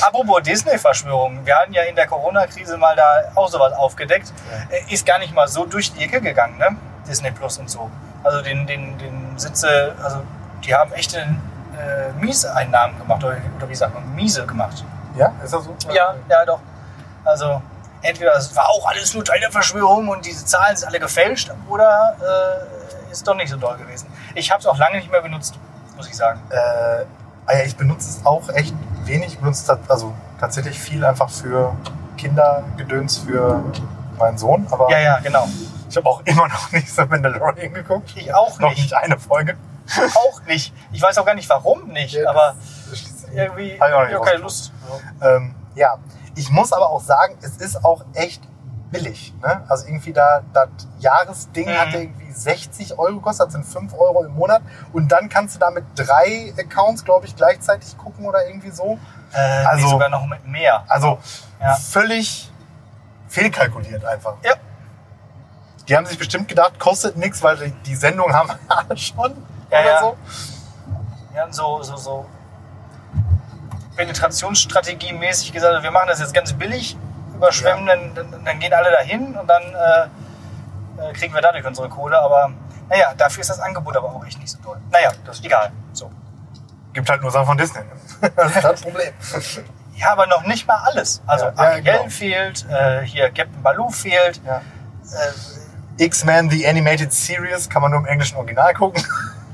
Apropos 0.02 0.42
Disney-Verschwörung. 0.44 1.46
Wir 1.46 1.56
hatten 1.56 1.74
ja 1.74 1.84
in 1.84 1.96
der 1.96 2.08
Corona-Krise 2.08 2.78
mal 2.78 2.96
da 2.96 3.24
auch 3.36 3.50
sowas 3.50 3.74
aufgedeckt. 3.74 4.32
Äh, 4.70 4.94
Ist 4.94 5.06
gar 5.06 5.20
nicht 5.20 5.34
mal 5.34 5.48
so 5.48 5.66
durch 5.66 5.94
die 5.94 6.04
Ecke 6.04 6.22
gegangen, 6.22 6.58
ne? 6.58 6.76
Disney 7.08 7.32
Plus 7.32 7.58
und 7.58 7.70
so. 7.70 7.90
Also 8.24 8.42
den, 8.42 8.68
den, 8.68 8.98
den 8.98 9.38
Sitze, 9.38 9.96
also 10.04 10.22
die 10.66 10.76
haben 10.76 10.92
echte 10.94 11.20
äh, 11.20 12.12
Mieseinnahmen 12.20 12.98
gemacht, 12.98 13.24
oder, 13.24 13.38
oder 13.56 13.70
wie 13.70 13.76
sagt 13.76 13.94
man, 13.94 14.14
Miese 14.16 14.46
gemacht. 14.46 14.84
Ja, 15.16 15.32
ist 15.44 15.54
das 15.54 15.64
so? 15.64 15.76
Ja, 15.94 16.16
ja, 16.30 16.46
doch. 16.46 16.60
Also 17.24 17.62
entweder 18.02 18.36
es 18.36 18.56
war 18.56 18.68
auch 18.70 18.88
alles 18.90 19.14
nur 19.14 19.24
Teil 19.24 19.40
der 19.40 19.52
Verschwörung 19.52 20.10
und 20.10 20.26
diese 20.26 20.46
Zahlen 20.46 20.76
sind 20.76 20.88
alle 20.90 21.00
gefälscht, 21.00 21.52
oder 21.70 22.16
äh, 22.20 23.12
ist 23.12 23.28
doch 23.28 23.36
nicht 23.36 23.50
so 23.50 23.58
doll 23.58 23.78
gewesen. 23.78 24.12
Ich 24.36 24.52
habe 24.52 24.60
es 24.60 24.66
auch 24.68 24.78
lange 24.78 24.98
nicht 24.98 25.12
mehr 25.12 25.22
benutzt, 25.22 25.56
muss 25.96 26.08
ich 26.08 26.16
sagen. 26.16 26.42
Äh, 26.50 26.56
ja, 26.58 27.06
ich 27.66 27.76
benutze 27.78 28.10
es 28.10 28.26
auch 28.26 28.50
echt 28.50 28.74
wenig. 29.06 29.28
Ich 29.34 29.40
benutze 29.40 29.66
das 29.68 29.90
also 29.90 30.14
tatsächlich 30.40 30.80
viel 30.80 31.04
einfach 31.06 31.30
für 31.30 31.74
Kindergedöns 32.18 33.20
für 33.20 33.64
meinen 34.20 34.38
Sohn. 34.38 34.68
Aber 34.72 34.90
Ja, 34.92 35.00
ja, 35.00 35.20
genau. 35.20 35.48
ich 35.90 35.96
habe 35.98 36.08
auch 36.10 36.22
immer 36.26 36.48
noch 36.48 36.72
nicht 36.72 36.90
so 36.94 37.06
Mandalorian 37.06 37.74
geguckt. 37.74 38.12
Ich 38.16 38.34
auch 38.34 38.60
Noch 38.60 38.70
nicht. 38.70 38.82
nicht 38.82 38.94
eine 38.96 39.18
Folge. 39.18 39.56
Auch 40.16 40.42
nicht. 40.46 40.74
Ich 40.92 41.02
weiß 41.02 41.18
auch 41.18 41.26
gar 41.26 41.36
nicht, 41.36 41.50
warum 41.50 41.88
nicht, 41.90 42.14
Ja, 42.16 42.30
aber 42.30 42.56
das- 42.90 43.04
das 43.04 43.26
irgendwie 43.34 43.80
Hab 43.80 43.88
ich 43.90 43.94
auch 43.96 44.08
nicht 44.08 44.24
keine. 44.32 44.42
Lust. 44.44 44.74
Ähm, 45.22 45.56
ja, 45.76 45.98
ich 46.36 46.50
muss 46.52 46.74
aber 46.74 46.90
auch 46.90 47.02
sagen, 47.02 47.36
es 47.42 47.58
ist 47.58 47.86
auch 47.86 48.04
echt 48.14 48.42
billig. 48.92 49.34
Ne? 49.42 49.64
Also 49.68 49.86
irgendwie 49.88 50.14
da 50.14 50.42
das 50.54 50.70
Jahresding 51.00 51.68
Mhm. 51.70 51.78
hat 51.78 51.94
irgendwie 51.94 52.32
60 52.32 52.98
Euro 52.98 53.16
gekostet, 53.16 53.48
das 53.48 53.54
sind 53.54 53.66
5 53.66 53.94
Euro 53.94 54.24
im 54.24 54.34
Monat. 54.34 54.62
Und 54.94 55.12
dann 55.12 55.28
kannst 55.30 55.56
du 55.56 55.60
da 55.60 55.70
mit 55.72 55.84
drei 55.96 56.54
Accounts, 56.58 57.04
glaube 57.04 57.26
ich, 57.26 57.36
gleichzeitig 57.36 57.98
gucken 57.98 58.26
oder 58.26 58.48
irgendwie 58.48 58.72
so. 58.72 58.98
Äh, 59.34 59.38
Also- 59.66 59.86
nee, 59.86 59.92
sogar 59.92 60.10
noch 60.10 60.26
mit 60.26 60.46
mehr. 60.48 60.84
Also 60.88 61.20
Ja. 61.60 61.76
völlig 61.76 62.52
fehlkalkuliert 63.28 64.06
einfach. 64.06 64.36
Ja. 64.44 64.54
Die 65.88 65.96
haben 65.96 66.06
sich 66.06 66.18
bestimmt 66.18 66.48
gedacht, 66.48 66.80
kostet 66.80 67.18
nichts, 67.18 67.42
weil 67.44 67.58
die, 67.58 67.72
die 67.86 67.96
Sendung 67.96 68.34
haben 68.34 68.50
alle 68.68 68.98
schon 68.98 69.34
Ja, 69.72 69.80
oder 69.80 69.90
ja. 69.90 70.00
so. 70.02 70.18
Wir 71.34 71.42
haben 71.42 71.54
so, 71.54 71.84
so, 71.84 71.96
so 71.98 72.26
Penetrationsstrategie 73.96 75.14
mäßig 75.14 75.52
gesagt, 75.52 75.82
wir 75.84 75.92
machen 75.92 76.08
das 76.08 76.20
jetzt 76.20 76.34
ganz 76.34 76.54
billig, 76.54 76.98
überschwemmen, 77.38 77.86
dann, 77.86 78.14
dann, 78.16 78.44
dann 78.44 78.60
gehen 78.60 78.74
alle 78.74 78.92
dahin 78.92 79.36
und 79.36 79.48
dann 79.48 79.64
äh, 79.64 81.10
äh, 81.10 81.14
kriegen 81.14 81.34
wir 81.34 81.42
dadurch 81.42 81.66
unsere 81.66 81.88
Kohle. 81.90 82.20
Aber 82.20 82.52
naja, 82.90 83.14
dafür 83.16 83.42
ist 83.42 83.50
das 83.50 83.60
Angebot 83.60 83.96
aber 83.96 84.10
auch 84.10 84.26
echt 84.26 84.40
nicht 84.40 84.50
so 84.52 84.58
toll. 84.64 84.78
Naja, 84.92 85.12
das 85.26 85.38
ist 85.40 85.46
egal. 85.46 85.72
So. 85.94 86.12
Gibt 86.94 87.10
halt 87.10 87.22
nur 87.22 87.32
Sachen 87.32 87.46
von 87.46 87.58
Disney. 87.58 87.82
ne? 87.82 88.32
Das 88.36 88.56
ist 88.56 88.64
das 88.64 88.82
Problem. 88.82 89.14
Ja, 89.96 90.12
aber 90.12 90.28
noch 90.28 90.46
nicht 90.46 90.68
mal 90.68 90.78
alles. 90.86 91.22
Also 91.28 91.46
Ja, 91.46 91.52
ja, 91.56 91.62
Ariel 91.64 91.84
genau. 91.84 92.10
fehlt, 92.10 92.66
äh, 92.70 93.02
hier 93.02 93.28
Captain 93.32 93.62
Baloo 93.64 93.90
fehlt. 93.90 94.42
Ja. 94.46 94.58
Äh, 95.98 96.04
X-Men 96.04 96.50
The 96.52 96.68
Animated 96.68 97.12
Series 97.14 97.70
kann 97.70 97.82
man 97.82 97.92
nur 97.92 98.00
im 98.02 98.06
englischen 98.06 98.38
Original 98.38 98.74
gucken. 98.76 99.04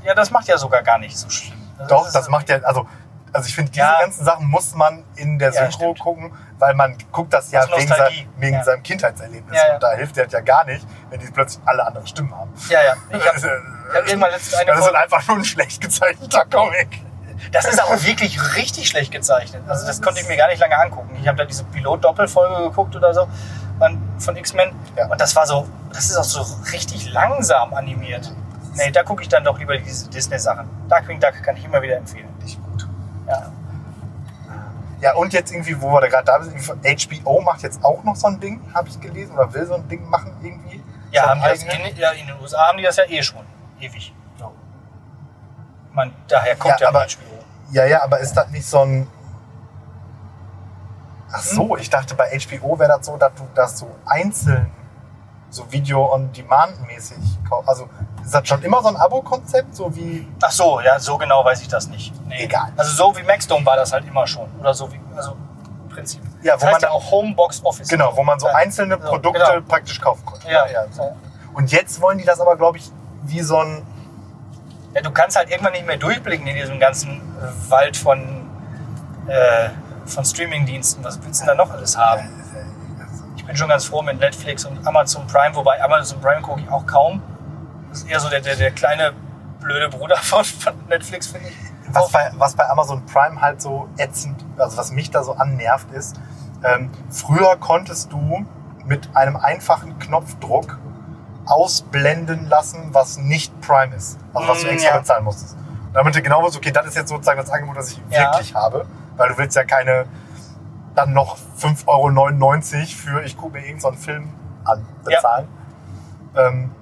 ja, 0.04 0.14
das 0.14 0.30
macht 0.30 0.46
ja 0.48 0.58
sogar 0.58 0.82
gar 0.82 0.98
nicht 0.98 1.16
so 1.16 1.28
schlimm. 1.30 1.58
Also 1.78 1.88
Doch, 1.94 2.06
ist- 2.06 2.14
das 2.14 2.28
macht 2.28 2.48
ja, 2.50 2.58
also, 2.62 2.86
also 3.34 3.46
ich 3.48 3.54
finde, 3.54 3.70
diese 3.72 3.84
Ja. 3.84 3.98
ganzen 4.00 4.24
Sachen 4.24 4.46
muss 4.48 4.74
man 4.74 5.04
in 5.16 5.38
der 5.38 5.52
Ja, 5.52 5.62
Synchro 5.62 5.92
stimmt. 5.94 5.98
gucken, 6.00 6.32
weil 6.58 6.74
man 6.74 6.96
guckt 7.12 7.32
das 7.34 7.50
ja 7.50 7.60
Aus 7.64 7.70
wegen, 7.76 7.88
sein, 7.88 8.12
wegen 8.38 8.56
Ja. 8.56 8.64
seinem 8.64 8.82
Kindheitserlebnis. 8.82 9.54
Ja, 9.56 9.68
ja. 9.68 9.74
Und 9.74 9.82
da 9.82 9.92
hilft 9.92 10.16
das 10.16 10.32
ja 10.32 10.40
gar 10.40 10.64
nicht, 10.64 10.86
wenn 11.10 11.20
die 11.20 11.26
plötzlich 11.30 11.60
alle 11.66 11.86
andere 11.86 12.06
Stimmen 12.06 12.34
haben. 12.34 12.52
Ja, 12.70 12.82
ja. 12.82 12.94
Ich 13.10 13.26
hab, 13.26 13.34
Das 13.34 13.42
ist, 13.42 13.50
ich 13.90 13.94
hab 13.96 14.06
irgendwann 14.08 14.30
letztens 14.30 14.54
eine 14.54 14.66
das 14.66 14.78
ist 14.78 14.84
Folge- 14.84 14.98
einfach 14.98 15.28
nur 15.28 15.36
ein 15.38 15.44
schlecht 15.44 15.80
gezeichneter 15.82 16.44
Comic. 16.46 16.88
Das 17.52 17.64
ist 17.66 17.82
auch 17.82 17.90
wirklich 18.04 18.56
richtig 18.56 18.88
schlecht 18.88 19.10
gezeichnet. 19.12 19.62
Also 19.68 19.86
das 19.86 20.00
konnte 20.00 20.20
ich 20.20 20.28
mir 20.28 20.36
gar 20.36 20.48
nicht 20.48 20.60
lange 20.60 20.78
angucken. 20.78 21.16
Ich 21.20 21.26
habe 21.28 21.36
da 21.36 21.44
diese 21.44 21.64
Pilot-Doppelfolge 21.64 22.62
geguckt 22.68 22.94
oder 22.96 23.12
so 23.12 23.28
von, 24.18 24.36
X-Men. 24.36 24.72
Ja. 24.96 25.06
Und 25.08 25.20
das 25.20 25.34
war 25.36 25.44
so, 25.46 25.68
das 25.92 26.06
ist 26.06 26.16
auch 26.16 26.24
so 26.24 26.46
richtig 26.72 27.10
langsam 27.12 27.74
animiert. 27.74 28.32
Nee, 28.76 28.90
da 28.90 29.02
gucke 29.02 29.22
ich 29.22 29.28
dann 29.28 29.44
doch 29.44 29.58
lieber 29.58 29.76
diese 29.76 30.08
Disney-Sachen. 30.10 30.68
Darkwing 30.88 31.20
Duck 31.20 31.34
kann 31.42 31.56
ich 31.56 31.64
immer 31.64 31.82
wieder 31.82 31.96
empfehlen. 31.96 32.28
Ja. 35.04 35.10
Ja, 35.10 35.16
und 35.16 35.32
jetzt 35.34 35.52
irgendwie, 35.52 35.80
wo 35.80 35.90
wir 35.92 36.00
da 36.00 36.08
gerade 36.08 36.24
da 36.24 36.42
sind, 36.42 37.12
HBO 37.22 37.40
macht 37.42 37.62
jetzt 37.62 37.84
auch 37.84 38.02
noch 38.04 38.16
so 38.16 38.26
ein 38.26 38.40
Ding, 38.40 38.60
habe 38.74 38.88
ich 38.88 38.98
gelesen, 38.98 39.34
oder 39.34 39.52
will 39.52 39.66
so 39.66 39.74
ein 39.74 39.86
Ding 39.86 40.08
machen 40.08 40.32
irgendwie. 40.42 40.82
Ja, 41.10 41.28
haben 41.28 41.42
die 41.42 41.48
das 41.48 41.62
ja, 41.98 42.10
in 42.12 42.26
den 42.26 42.40
USA 42.40 42.68
haben 42.68 42.78
die 42.78 42.84
das 42.84 42.96
ja 42.96 43.04
eh 43.04 43.22
schon. 43.22 43.44
Ewig. 43.78 44.14
So. 44.38 44.50
Ich 45.90 45.94
meine, 45.94 46.12
daher 46.26 46.56
kommt 46.56 46.80
Ja, 46.80 46.86
ja, 46.86 46.88
aber- 46.88 47.06
HBO. 47.06 47.44
Ja, 47.70 47.84
ja, 47.84 48.02
aber 48.02 48.18
ist 48.20 48.32
das 48.34 48.48
nicht 48.48 48.66
so 48.66 48.80
ein. 48.80 49.06
Ach 51.32 51.42
so, 51.42 51.76
ich 51.76 51.90
dachte 51.90 52.14
bei 52.14 52.30
HBO 52.38 52.78
wäre 52.78 52.96
das 52.96 53.06
so, 53.06 53.16
dass 53.16 53.34
du 53.34 53.46
das 53.54 53.78
so 53.78 53.94
einzeln 54.06 54.70
so 55.54 55.64
Video-on-Demand-mäßig 55.70 57.18
kaufen? 57.48 57.68
Also 57.68 57.88
ist 58.24 58.34
das 58.34 58.46
schon 58.48 58.62
immer 58.62 58.82
so 58.82 58.88
ein 58.88 58.96
Abo-Konzept, 58.96 59.74
so 59.76 59.94
wie 59.94 60.26
Ach 60.42 60.50
so, 60.50 60.80
ja, 60.80 60.98
so 60.98 61.16
genau 61.18 61.44
weiß 61.44 61.60
ich 61.62 61.68
das 61.68 61.88
nicht. 61.88 62.12
Nee. 62.26 62.44
Egal. 62.44 62.72
Also 62.76 62.90
so 62.92 63.16
wie 63.16 63.22
Maxdome 63.22 63.64
war 63.64 63.76
das 63.76 63.92
halt 63.92 64.06
immer 64.06 64.26
schon. 64.26 64.48
Oder 64.60 64.74
so 64.74 64.90
wie, 64.92 64.98
also 65.16 65.32
im 65.84 65.88
Prinzip. 65.90 66.20
Ja, 66.42 66.54
das 66.54 66.62
wo 66.62 66.66
heißt 66.66 66.82
man 66.82 66.82
ja 66.82 66.90
auch 66.90 67.10
Homebox 67.10 67.64
Office. 67.64 67.88
genau, 67.88 68.16
wo 68.16 68.22
man 68.24 68.38
so 68.40 68.46
Ja. 68.48 68.54
einzelne 68.54 68.98
So, 69.00 69.08
Produkte 69.08 69.40
genau. 69.40 69.60
praktisch 69.68 70.00
kaufen 70.00 70.24
konnte. 70.26 70.48
Ja. 70.50 70.66
ja 70.66 70.84
so. 70.90 71.14
Und 71.54 71.70
jetzt 71.70 72.00
wollen 72.00 72.18
die 72.18 72.24
das 72.24 72.40
aber, 72.40 72.56
glaube 72.56 72.78
ich, 72.78 72.90
wie 73.22 73.40
so 73.40 73.58
ein 73.58 73.82
Ja, 74.94 75.02
du 75.02 75.10
kannst 75.10 75.36
halt 75.36 75.50
irgendwann 75.50 75.72
nicht 75.72 75.86
mehr 75.86 75.96
durchblicken 75.96 76.46
in 76.46 76.56
diesem 76.56 76.80
ganzen 76.80 77.20
äh, 77.20 77.70
Wald 77.70 77.96
von, 77.96 78.48
äh, 79.28 79.68
von 80.06 80.24
Streamingdiensten. 80.24 81.04
Was 81.04 81.22
willst 81.22 81.42
du 81.42 81.46
denn 81.46 81.56
da 81.58 81.64
noch 81.64 81.70
alles 81.72 81.96
haben? 81.96 82.28
Ich 83.44 83.48
bin 83.48 83.56
schon 83.56 83.68
ganz 83.68 83.84
froh 83.84 84.00
mit 84.02 84.18
Netflix 84.18 84.64
und 84.64 84.86
Amazon 84.86 85.26
Prime, 85.26 85.54
wobei 85.54 85.82
Amazon 85.82 86.18
Prime 86.20 86.40
gucke 86.40 86.60
ich 86.60 86.68
auch 86.70 86.86
kaum. 86.86 87.22
Das 87.90 87.98
ist 88.00 88.08
eher 88.10 88.18
so 88.18 88.28
der, 88.30 88.40
der, 88.40 88.56
der 88.56 88.70
kleine 88.70 89.12
blöde 89.60 89.88
Bruder 89.90 90.16
von, 90.22 90.42
von 90.44 90.72
Netflix, 90.88 91.26
finde 91.28 91.48
ich. 91.48 91.56
Was 91.92 92.10
bei, 92.10 92.30
was 92.38 92.54
bei 92.54 92.66
Amazon 92.68 93.04
Prime 93.04 93.40
halt 93.40 93.60
so 93.60 93.86
ätzend, 93.98 94.42
also 94.56 94.76
was 94.78 94.90
mich 94.92 95.10
da 95.10 95.22
so 95.22 95.34
annervt, 95.34 95.92
ist, 95.92 96.16
ähm, 96.64 96.90
früher 97.10 97.56
konntest 97.56 98.10
du 98.12 98.46
mit 98.86 99.14
einem 99.14 99.36
einfachen 99.36 99.98
Knopfdruck 99.98 100.78
ausblenden 101.46 102.46
lassen, 102.48 102.88
was 102.92 103.18
nicht 103.18 103.58
Prime 103.60 103.94
ist. 103.94 104.18
Also 104.32 104.48
was 104.48 104.60
du 104.62 104.66
Mm, 104.66 104.70
extra 104.70 104.92
ja. 104.94 104.98
bezahlen 104.98 105.24
musstest. 105.24 105.56
Damit 105.92 106.14
du 106.16 106.22
genau 106.22 106.38
wusstest, 106.40 106.56
okay, 106.58 106.72
das 106.72 106.86
ist 106.86 106.96
jetzt 106.96 107.10
sozusagen 107.10 107.38
das 107.38 107.50
Angebot, 107.50 107.76
das 107.76 107.90
ich 107.90 108.00
Ja. 108.10 108.32
wirklich 108.32 108.54
habe. 108.54 108.86
Weil 109.16 109.28
du 109.28 109.38
willst 109.38 109.54
ja 109.54 109.64
keine 109.64 110.06
dann 110.94 111.12
noch 111.12 111.36
5,99 111.58 111.86
Euro 111.86 112.86
für 112.86 113.22
ich 113.24 113.36
gucke 113.36 113.58
mir 113.58 113.66
irgendeinen 113.66 113.98
Film 113.98 114.32
an 114.64 114.86
bezahlen. 115.04 115.48
Ähm, 116.36 116.74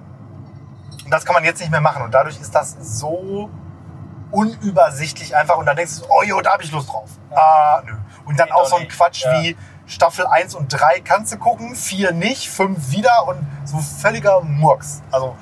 und 1.05 1.11
das 1.11 1.25
kann 1.25 1.33
man 1.33 1.43
jetzt 1.43 1.59
nicht 1.59 1.71
mehr 1.71 1.81
machen. 1.81 2.03
Und 2.03 2.13
dadurch 2.13 2.39
ist 2.39 2.53
das 2.53 2.75
so 2.79 3.49
unübersichtlich 4.31 5.35
einfach. 5.35 5.57
Und 5.57 5.65
dann 5.65 5.75
denkst 5.75 5.95
du, 5.95 5.99
so, 6.01 6.07
oh 6.09 6.23
jo, 6.23 6.41
da 6.41 6.53
habe 6.53 6.63
ich 6.63 6.71
Lust 6.71 6.91
drauf. 6.91 7.09
Ah, 7.31 7.81
nö. 7.85 7.93
Und 8.25 8.39
dann 8.39 8.47
Nee, 8.47 8.53
auch 8.53 8.65
so 8.65 8.77
ein. 8.77 8.87
Quatsch 8.87 9.23
Ja. 9.23 9.41
wie 9.41 9.57
Staffel 9.85 10.25
1 10.25 10.55
und 10.55 10.69
3 10.69 11.01
kannst 11.01 11.33
du 11.33 11.37
gucken, 11.37 11.75
4 11.75 12.13
nicht, 12.13 12.49
5 12.49 12.91
wieder 12.91 13.27
und 13.27 13.45
so 13.65 13.77
völliger 13.79 14.39
Murks. 14.41 15.01
Also 15.11 15.35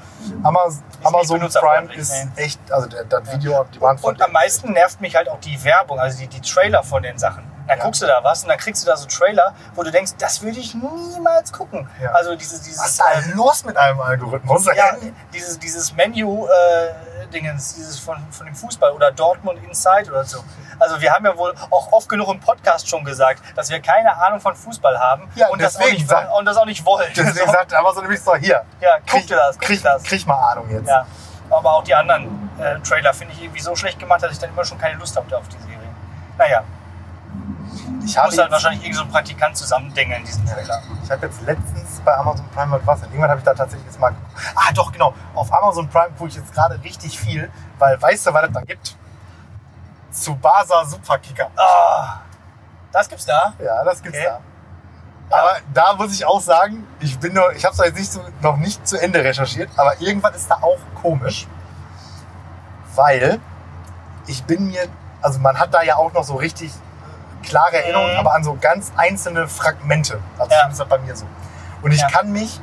Amazon, 0.43 0.83
Amazon 1.03 1.39
Prime 1.39 1.93
ist 1.93 2.13
echt, 2.35 2.59
also 2.71 2.87
das 2.87 3.31
Video 3.33 3.65
die 3.73 3.79
waren 3.79 3.97
von 3.99 4.15
Und 4.15 4.21
am 4.21 4.31
meisten 4.31 4.73
nervt 4.73 4.99
mich 4.99 5.15
halt 5.15 5.29
auch 5.29 5.39
die 5.39 5.63
Werbung, 5.63 5.99
also 5.99 6.17
die, 6.19 6.27
die 6.27 6.41
Trailer 6.41 6.83
von 6.83 7.03
den 7.03 7.17
Sachen. 7.19 7.50
Dann 7.67 7.77
Ja. 7.77 7.83
guckst 7.85 8.01
du 8.01 8.05
da 8.07 8.23
was 8.23 8.43
und 8.43 8.49
dann 8.49 8.57
kriegst 8.57 8.83
du 8.83 8.87
da 8.87 8.97
so 8.97 9.07
Trailer, 9.07 9.53
wo 9.75 9.83
du 9.83 9.91
denkst, 9.91 10.13
das 10.17 10.41
würde 10.41 10.59
ich 10.59 10.73
niemals 10.75 11.51
gucken. 11.51 11.89
Ja. 12.01 12.11
Also 12.11 12.35
dieses, 12.35 12.61
dieses, 12.61 12.79
Was 12.79 12.91
ist 12.91 12.99
da 12.99 13.05
ähm, 13.13 13.33
los 13.35 13.63
mit 13.65 13.77
einem 13.77 13.99
Algorithmus? 14.01 14.65
ja, 14.75 14.95
dieses, 15.33 15.57
dieses 15.59 15.93
Menü 15.93 16.25
äh, 16.45 17.27
dieses 17.31 17.99
von, 17.99 18.17
von 18.31 18.45
dem 18.45 18.55
Fußball 18.55 18.91
oder 18.91 19.11
Dortmund 19.11 19.63
Inside 19.63 20.09
oder 20.11 20.23
so. 20.23 20.43
Also 20.79 20.99
wir 20.99 21.13
haben 21.13 21.25
ja 21.25 21.37
wohl 21.37 21.53
auch 21.69 21.91
oft 21.91 22.09
genug 22.09 22.27
im 22.29 22.39
Podcast 22.39 22.89
schon 22.89 23.03
gesagt, 23.05 23.41
dass 23.55 23.69
wir 23.69 23.79
keine 23.81 24.15
Ahnung 24.17 24.39
von 24.39 24.55
Fußball 24.55 24.99
haben 24.99 25.29
Ja, 25.35 25.47
und, 25.49 25.61
das 25.61 25.77
nicht, 25.77 26.09
sagt- 26.09 26.29
und 26.37 26.45
das 26.45 26.57
auch 26.57 26.65
nicht 26.65 26.83
wollen. 26.85 27.09
Deswegen 27.15 27.45
So. 27.47 27.51
sagt 27.51 27.73
Amazon 27.73 28.01
nämlich 28.03 28.21
so, 28.21 28.35
hier, 28.35 28.63
Ja, 28.81 28.99
krieg, 29.05 29.27
dir 29.27 29.37
das, 29.37 29.57
krieg, 29.59 29.81
das. 29.81 30.03
krieg 30.03 30.25
mal 30.27 30.51
Ahnung 30.51 30.69
jetzt. 30.71 30.87
Ja, 30.89 31.05
aber 31.49 31.73
auch 31.75 31.83
die 31.83 31.93
anderen 31.95 32.49
äh, 32.59 32.79
Trailer 32.79 33.13
finde 33.13 33.33
ich 33.33 33.43
irgendwie 33.43 33.61
so 33.61 33.75
schlecht 33.75 33.99
gemacht, 33.99 34.23
dass 34.23 34.31
ich 34.31 34.39
dann 34.39 34.49
immer 34.49 34.65
schon 34.65 34.77
keine 34.79 34.95
Lust 34.97 35.15
hatte 35.15 35.37
auf 35.37 35.47
die 35.47 35.57
Serie. 35.57 35.77
Naja, 36.37 36.63
Ich 38.05 38.17
habe 38.17 38.27
muss 38.29 38.37
halt 38.37 38.51
wahrscheinlich 38.51 38.83
irgend 38.83 38.97
so 38.97 39.03
ein 39.03 39.09
Praktikant 39.09 39.55
zusammendengeln 39.57 40.21
in 40.21 40.25
diesen 40.25 40.45
Trailer. 40.45 40.81
ich 41.03 41.11
hab 41.11 41.21
jetzt 41.21 41.41
letztens 41.41 42.01
bei 42.03 42.15
Amazon 42.15 42.47
Prime 42.49 42.71
was 42.71 42.81
was. 42.85 43.01
Irgendwann 43.03 43.29
habe 43.29 43.39
ich 43.39 43.45
da 43.45 43.53
tatsächlich 43.53 43.85
jetzt 43.85 43.99
mal 43.99 44.09
geguckt. 44.09 44.31
Ah, 44.55 44.71
doch, 44.73 44.91
genau. 44.91 45.13
Auf 45.35 45.51
Amazon 45.53 45.87
Prime 45.89 46.11
gucke 46.17 46.29
ich 46.29 46.35
jetzt 46.35 46.53
gerade 46.53 46.81
richtig 46.83 47.19
viel, 47.19 47.51
weil 47.79 48.01
weißt 48.01 48.27
du, 48.27 48.33
was 48.33 48.47
es 48.47 48.53
da 48.53 48.61
gibt? 48.61 48.95
Tsubasa 50.11 50.85
Superkicker. 50.85 51.49
Ah, 51.55 52.19
das 52.91 53.07
gibt's 53.07 53.25
da. 53.25 53.53
Ja, 53.59 53.83
das 53.83 54.01
gibt's 54.01 54.17
Okay. 54.17 54.27
da. 54.27 55.37
Aber 55.37 55.55
da 55.73 55.93
muss 55.93 56.13
ich 56.13 56.25
auch 56.25 56.41
sagen, 56.41 56.85
ich 56.99 57.17
bin 57.17 57.33
nur, 57.33 57.53
ich 57.53 57.63
habe 57.63 57.73
es 57.73 57.79
jetzt 57.79 57.97
nicht 57.97 58.11
so, 58.11 58.21
noch 58.41 58.57
nicht 58.57 58.85
zu 58.85 58.97
Ende 58.97 59.23
recherchiert, 59.23 59.69
aber 59.77 59.99
irgendwas 60.01 60.35
ist 60.35 60.51
da 60.51 60.55
auch 60.55 60.77
komisch, 61.01 61.47
weil 62.95 63.39
ich 64.27 64.43
bin 64.43 64.67
mir, 64.67 64.87
also 65.21 65.39
man 65.39 65.57
hat 65.57 65.73
da 65.73 65.83
ja 65.83 65.95
auch 65.95 66.11
noch 66.11 66.25
so 66.25 66.35
richtig 66.35 66.73
klare 67.43 67.83
Erinnerungen, 67.83 68.13
Mhm. 68.13 68.19
aber 68.19 68.33
an 68.33 68.43
so 68.43 68.57
ganz 68.59 68.91
einzelne 68.97 69.47
Fragmente. 69.47 70.19
Also 70.37 70.51
Ja. 70.51 70.59
zumindest 70.61 70.89
bei 70.89 70.97
mir 70.99 71.15
so. 71.15 71.25
Und 71.81 71.91
ich 71.91 72.01
Ja. 72.01 72.09
kann 72.09 72.31
mich 72.31 72.59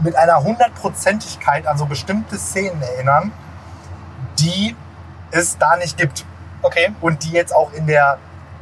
mit 0.00 0.14
einer 0.16 0.42
Hundertprozentigkeit 0.42 1.66
an 1.66 1.76
so 1.76 1.86
bestimmte 1.86 2.38
Szenen 2.38 2.80
erinnern, 2.82 3.32
die 4.38 4.76
es 5.32 5.58
da 5.58 5.76
nicht 5.76 5.96
gibt 5.96 6.24
Okay. 6.62 6.94
und 7.00 7.24
die 7.24 7.32
jetzt 7.32 7.52
auch 7.54 7.72
in 7.72 7.86
der 7.86 8.18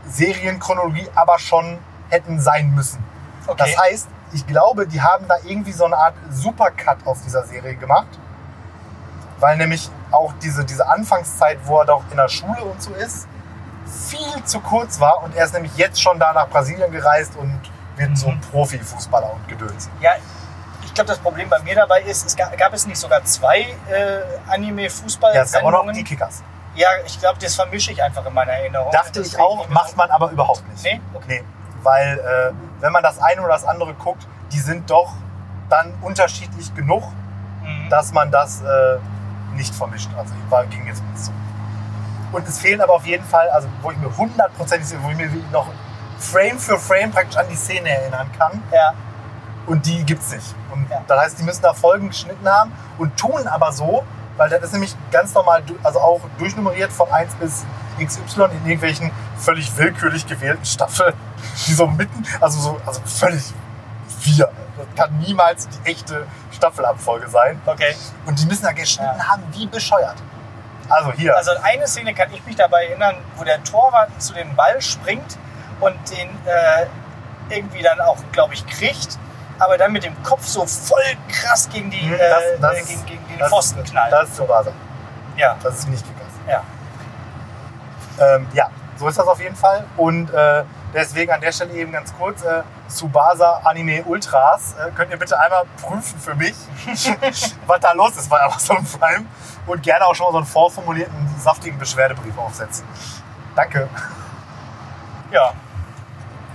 Serienchronologie 0.09 1.09
aber 1.15 1.39
schon 1.39 1.79
hätten 2.09 2.41
sein 2.41 2.75
müssen. 2.75 3.05
Okay. 3.47 3.57
Das 3.59 3.79
heißt, 3.79 4.09
ich 4.33 4.47
glaube, 4.47 4.87
die 4.87 5.01
haben 5.03 5.27
da 5.29 5.37
irgendwie 5.45 5.73
so 5.73 5.85
eine 5.85 5.97
Art 5.97 6.15
Supercut 6.31 6.99
aus 7.05 7.21
dieser 7.23 7.45
Serie 7.45 7.75
gemacht, 7.77 8.09
weil 9.39 9.57
nämlich 9.57 9.91
auch 10.11 10.33
diese, 10.43 10.65
diese 10.65 10.89
Anfangszeit, 10.89 11.59
wo 11.65 11.79
er 11.81 11.85
doch 11.85 12.03
in 12.11 12.17
der 12.17 12.29
Schule 12.29 12.63
und 12.65 12.81
so 12.83 12.93
ist, 12.95 13.29
viel 13.87 14.45
zu 14.45 14.61
kurz 14.61 14.99
war 15.01 15.23
und 15.23 15.35
er 15.35 15.45
ist 15.45 15.55
nämlich 15.55 15.77
jetzt 15.77 16.01
schon 16.01 16.19
da 16.19 16.33
nach 16.33 16.49
Brasilien 16.49 16.91
gereist 16.91 17.37
und 17.37 17.61
wird 17.97 18.17
so 18.17 18.29
ein 18.29 18.41
Profifußballer 18.41 19.33
und 19.33 19.49
Gedöns. 19.49 19.89
Ja, 20.01 20.13
ich 20.85 20.93
glaube, 20.95 21.09
das 21.09 21.19
Problem 21.19 21.49
bei 21.49 21.59
mir 21.61 21.75
dabei 21.75 22.03
ist, 22.03 22.27
es 22.27 22.37
gab, 22.37 22.57
gab 22.57 22.73
es 22.73 22.87
nicht 22.87 22.99
sogar 22.99 23.25
zwei 23.25 23.61
äh, 23.89 24.21
anime-fußball 24.49 25.35
Ja, 25.35 25.43
es 25.43 25.53
gab 25.53 25.65
auch 25.65 25.71
noch 25.85 25.93
die 25.93 26.05
Kickers. 26.05 26.43
Ja, 26.75 26.89
ich 27.07 27.19
glaube, 27.19 27.39
das 27.41 27.55
vermische 27.55 27.93
ich 27.93 28.03
einfach 28.03 28.25
in 28.27 28.35
meiner 28.35 28.53
Erinnerung. 28.53 28.91
Dachte 28.93 29.21
ich 29.23 29.39
auch, 29.39 29.67
macht 29.69 29.97
man 29.97 30.11
aber 30.11 30.31
überhaupt 30.31 30.67
nicht. 30.69 30.85
Nee? 30.85 31.01
Okay. 31.15 31.25
Nee, 31.43 31.45
weil 31.83 32.19
äh, 32.19 32.53
wenn 32.83 32.93
man 32.93 33.03
das 33.03 33.19
eine 33.19 33.41
oder 33.41 33.53
das 33.55 33.65
andere 33.65 33.95
guckt, 33.95 34.27
die 34.53 34.59
sind 34.61 34.91
doch 34.91 35.13
dann 35.71 35.95
unterschiedlich 36.03 36.75
genug, 36.75 37.03
Mhm. 37.63 37.89
dass 37.91 38.13
man 38.13 38.31
das 38.31 38.61
äh, 38.63 38.99
nicht 39.55 39.75
vermischt. 39.75 40.09
Also 40.17 40.33
war, 40.51 40.65
ging 40.67 40.85
mir 40.85 40.95
zumindest 40.95 41.27
so. 41.27 41.33
Und 42.37 42.47
es 42.47 42.59
fehlen 42.59 42.83
aber 42.83 42.93
auf 42.93 43.07
jeden 43.07 43.25
Fall, 43.25 43.49
also 43.49 43.67
wo 43.81 43.91
ich 43.91 43.97
mir 43.97 44.15
hundertprozentig, 44.15 44.95
wo 45.03 45.09
ich 45.11 45.17
mir 45.17 45.31
noch 45.53 45.69
Frame 46.19 46.59
für 46.59 46.79
Frame 46.79 47.11
praktisch 47.11 47.37
an 47.39 47.47
die 47.51 47.57
Szene 47.57 47.89
erinnern 47.89 48.31
kann. 48.39 48.63
Ja, 48.71 48.93
Und 49.67 49.87
die 49.87 50.05
gibt's 50.05 50.31
nicht. 50.33 50.55
Und 50.71 50.89
Ja. 50.91 51.03
das 51.07 51.19
heißt, 51.19 51.39
die 51.39 51.43
müssen 51.45 51.63
da 51.63 51.73
Folgen 51.73 52.09
geschnitten 52.09 52.47
haben 52.49 52.73
und 52.99 53.17
tun 53.17 53.47
aber 53.49 53.73
so, 53.73 54.05
weil 54.37 54.51
das 54.51 54.63
ist 54.63 54.73
nämlich 54.73 54.95
ganz 55.11 55.33
normal, 55.33 55.63
also 55.83 55.99
auch 55.99 56.21
durchnummeriert 56.39 56.93
von 56.93 57.11
1 57.11 57.35
bis 57.37 57.65
XY 57.99 58.43
in 58.53 58.67
irgendwelchen 58.67 59.11
völlig 59.39 59.75
willkürlich 59.79 60.27
gewählten 60.27 60.65
Staffeln, 60.67 61.15
die 61.67 61.73
so 61.73 61.87
mitten, 61.87 62.23
also 62.41 62.61
so, 62.61 62.81
also 62.85 63.01
völlig 63.07 63.55
wir. 64.21 64.51
Das 64.77 64.87
kann 64.95 65.19
niemals 65.21 65.67
die 65.69 65.91
echte 65.91 66.27
Staffelabfolge 66.53 67.29
sein. 67.31 67.61
okay. 67.65 67.97
Und 68.27 68.39
die 68.41 68.45
müssen 68.47 68.65
da 68.65 68.73
geschnitten 68.73 69.19
Ja. 69.19 69.29
haben 69.29 69.43
wie 69.53 69.67
bescheuert. 69.67 70.17
Also 70.89 71.13
hier. 71.13 71.37
Also 71.37 71.51
an 71.53 71.59
eine 71.63 71.87
Szene 71.87 72.15
kann 72.15 72.33
ich 72.33 72.45
mich 72.47 72.57
dabei 72.57 72.87
erinnern, 72.87 73.17
wo 73.37 73.45
der 73.45 73.63
Torwart 73.65 74.11
zu 74.23 74.33
dem 74.35 74.55
Ball 74.55 74.81
springt 74.81 75.37
und 75.81 75.95
den 76.11 76.29
äh, 76.47 76.87
irgendwie 77.49 77.83
dann 77.83 78.01
auch, 78.01 78.17
glaube 78.33 78.55
ich, 78.55 78.67
kriegt, 78.67 79.19
aber 79.59 79.77
dann 79.79 79.93
mit 79.93 80.05
dem 80.05 80.21
Kopf 80.23 80.45
so 80.47 80.65
voll 80.67 81.03
krass 81.29 81.69
gegen, 81.73 81.91
die, 81.91 82.01
Hm, 82.01 82.15
äh, 82.15 82.19
das- 82.19 82.61
das 82.61 82.73
äh, 82.79 82.83
gegen, 82.85 83.07
gegen 83.07 83.29
den 83.29 83.39
das, 83.39 83.49
Pfosten 83.51 83.83
knallt. 83.85 84.13
Das 84.13 84.29
ist 84.29 84.37
Tsubasa. 84.37 84.71
ja, 85.37 85.57
Das 85.63 85.75
ist 85.79 85.89
nicht 85.89 86.05
Kickers. 86.05 86.33
ja. 86.49 86.63
Ähm, 88.19 88.47
ja, 88.55 88.69
so 88.97 89.09
ist 89.09 89.19
das 89.19 89.27
auf 89.27 89.41
jeden 89.41 89.57
Fall. 89.57 89.85
Und 89.97 90.33
äh, 90.33 90.65
deswegen 90.97 91.31
an 91.31 91.41
der 91.41 91.53
Stelle 91.53 91.75
eben 91.75 91.93
ganz 91.93 92.13
kurz, 92.17 92.43
äh, 92.43 92.63
Tsubasa 92.89 93.61
Anime 93.65 94.03
Ultras, 94.05 94.75
äh, 94.75 94.91
könnt 94.93 95.11
ihr 95.11 95.19
bitte 95.19 95.39
einmal 95.39 95.65
prüfen 95.81 96.19
für 96.19 96.35
mich, 96.35 96.55
was 97.67 97.81
da 97.81 97.93
los 97.93 98.17
ist 98.17 98.29
bei 98.29 98.41
Amazon 98.41 98.85
Prime 98.85 99.27
und 99.67 99.83
gerne 99.83 100.07
auch 100.07 100.15
schon 100.15 100.27
mal 100.27 100.33
so 100.33 100.39
einen 100.39 100.47
vorformulierten, 100.47 101.35
saftigen 101.39 101.79
Beschwerdebrief 101.79 102.37
aufsetzen. 102.37 102.85
Danke. 103.55 103.89
Ja. 105.33 105.53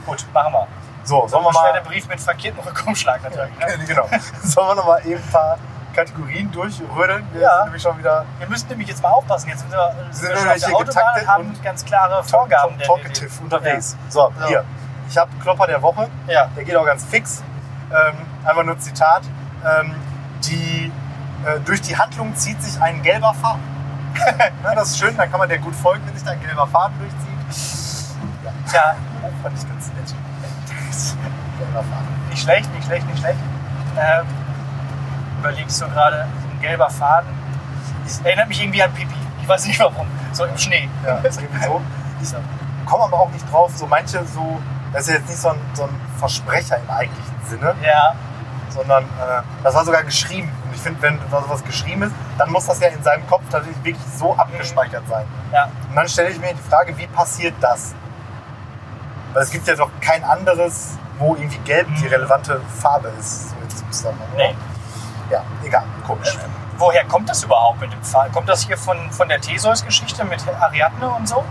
Gut, 0.06 0.26
machen 0.34 0.54
wir. 0.54 0.68
So, 1.04 1.28
sollen 1.28 1.44
wir 1.44 1.52
mal, 1.52 1.82
Brief 1.82 2.08
mit 2.08 2.22
verkehrtem 2.22 2.62
Rückumschlag 2.62 3.22
natürlich. 3.22 3.54
Ne? 3.60 3.84
genau, 3.86 4.08
sollen 4.44 4.70
wir 4.70 4.76
noch 4.76 4.88
mal 4.88 5.06
eben 5.06 5.22
ein 5.22 5.30
paar 5.30 5.58
Kategorien 5.94 6.52
durchrödeln? 6.52 7.28
Wir 7.34 7.42
Ja. 7.42 7.56
sind 7.58 7.66
nämlich 7.66 7.82
schon 7.82 7.98
wieder 7.98 8.26
Wir 8.40 8.48
müssen 8.50 8.68
nämlich 8.70 8.88
jetzt 8.90 9.02
mal 9.04 9.10
aufpassen. 9.10 9.50
Jetzt 9.50 9.60
sind 9.60 9.72
wir, 9.72 9.94
sind 10.12 10.30
wir 10.30 10.38
schon 10.38 10.50
auf 10.50 10.58
der 10.58 10.76
Autobahn 10.76 11.20
und 11.22 11.28
haben 11.28 11.64
ganz 11.64 11.86
klare 11.86 12.24
Vorgaben. 12.24 12.78
der- 12.78 12.88
talkative 12.88 13.30
der- 13.30 13.44
unterwegs. 13.44 13.96
So, 14.10 14.32
So. 14.40 14.48
hier. 14.48 14.64
Ich 15.10 15.18
habe 15.18 15.30
Klopper 15.42 15.68
der 15.68 15.82
Woche. 15.82 16.08
Ja. 16.28 16.48
Der 16.56 16.64
geht 16.64 16.76
auch 16.76 16.86
ganz 16.86 17.04
fix. 17.06 17.44
Ähm, 17.92 18.16
einfach 18.46 18.64
nur 18.64 18.80
Zitat. 18.80 19.24
Ähm, 19.66 19.94
die, 20.46 20.92
äh, 21.46 21.60
durch 21.60 21.82
die 21.82 21.98
Handlung 21.98 22.36
zieht 22.36 22.62
sich 22.64 22.82
ein 22.82 23.02
gelber 23.02 23.34
Faden. 23.34 23.62
Na, 24.64 24.76
das 24.76 24.92
ist 24.92 25.00
schön, 25.00 25.16
dann 25.18 25.30
kann 25.30 25.40
man 25.40 25.50
der 25.50 25.58
gut 25.60 25.76
folgen, 25.76 26.06
wenn 26.06 26.14
sich 26.16 26.24
da 26.24 26.32
ein 26.32 26.42
gelber 26.42 26.68
Faden 26.68 26.96
durchzieht. 27.00 28.16
Ja, 28.44 28.52
Tja, 28.70 28.96
fand 29.44 29.58
ich 29.58 29.68
ganz 29.70 29.88
nett. 29.88 30.16
gelber 31.60 31.80
Faden. 31.84 32.08
nicht 32.30 32.42
schlecht, 32.44 32.74
nicht 32.74 32.86
schlecht, 32.86 33.08
nicht 33.08 33.20
schlecht. 33.20 33.40
äh, 33.98 34.22
überlege 35.42 35.68
ich 35.68 35.74
so 35.76 35.88
gerade, 35.88 36.28
so 36.42 36.48
ein 36.56 36.62
gelber 36.62 36.90
Faden. 36.90 37.30
Es 38.06 38.22
erinnert 38.22 38.48
mich 38.48 38.62
irgendwie 38.62 38.82
an 38.84 38.92
Pipi. 38.94 39.14
Ich 39.42 39.48
weiß 39.48 39.66
nicht 39.66 39.80
warum. 39.80 40.08
So 40.32 40.46
im 40.46 40.58
Schnee. 40.58 40.88
Ja, 41.06 41.20
irgendwie 41.24 41.66
so. 41.66 41.82
Ich 42.22 42.86
komme 42.86 43.04
aber 43.04 43.20
auch 43.20 43.30
nicht 43.32 43.52
drauf, 43.52 43.72
so 43.76 43.88
manche 43.88 44.24
so, 44.26 44.60
das 44.94 45.04
ist 45.04 45.08
ja 45.10 45.16
jetzt 45.16 45.30
nicht 45.30 45.40
so 45.42 45.50
ein, 45.50 45.60
so 45.74 45.84
ein 45.84 45.90
Versprecher 46.18 46.78
im 46.78 46.90
eigentlichen 46.90 47.36
Sinne, 47.50 47.74
Ja, 47.84 48.14
sondern 48.70 49.04
äh, 49.04 49.42
das 49.64 49.74
war 49.76 49.84
sogar 49.86 50.04
geschrieben. 50.04 50.52
Und 50.66 50.76
ich 50.76 50.82
finde, 50.82 51.02
wenn 51.02 51.20
sowas 51.30 51.64
geschrieben 51.64 52.04
ist, 52.04 52.14
dann 52.38 52.52
muss 52.52 52.66
das 52.68 52.80
ja 52.80 52.90
in 52.90 53.02
seinem 53.04 53.26
Kopf 53.28 53.42
tatsächlich 53.52 53.84
wirklich 53.84 54.06
so 54.18 54.36
abgespeichert 54.36 55.04
sein. 55.10 55.26
ja. 55.52 55.66
Und 55.90 55.96
dann 55.96 56.08
stelle 56.08 56.30
ich 56.30 56.40
mir 56.40 56.54
die 56.54 56.70
Frage, 56.70 56.98
wie 56.98 57.08
passiert 57.08 57.56
das? 57.62 57.94
Weil 59.34 59.44
es 59.44 59.52
gibt 59.52 59.68
ja 59.68 59.76
doch 59.76 59.90
kein 60.02 60.24
anderes, 60.24 60.98
wo 61.18 61.36
irgendwie 61.36 61.58
Gelb 61.60 61.88
die 62.02 62.08
relevante 62.08 62.62
Farbe 62.82 63.12
ist. 63.20 63.50
So 63.50 63.56
in 63.62 63.68
diesem 63.70 63.92
Zusammenhang. 63.92 64.28
Nee. 64.36 64.56
Ja, 65.32 65.44
egal, 65.64 65.84
komisch. 66.06 66.38
Woher 66.78 67.06
kommt 67.06 67.30
das 67.30 67.44
überhaupt 67.44 67.80
mit 67.80 67.94
dem 67.94 68.04
Faden? 68.04 68.32
Kommt 68.34 68.50
das 68.50 68.64
hier 68.66 68.78
von, 68.78 69.10
von 69.12 69.30
der 69.30 69.40
Theseus-Geschichte 69.40 70.26
mit 70.26 70.44
Ariadne 70.60 71.08
und 71.10 71.28
so? 71.28 71.44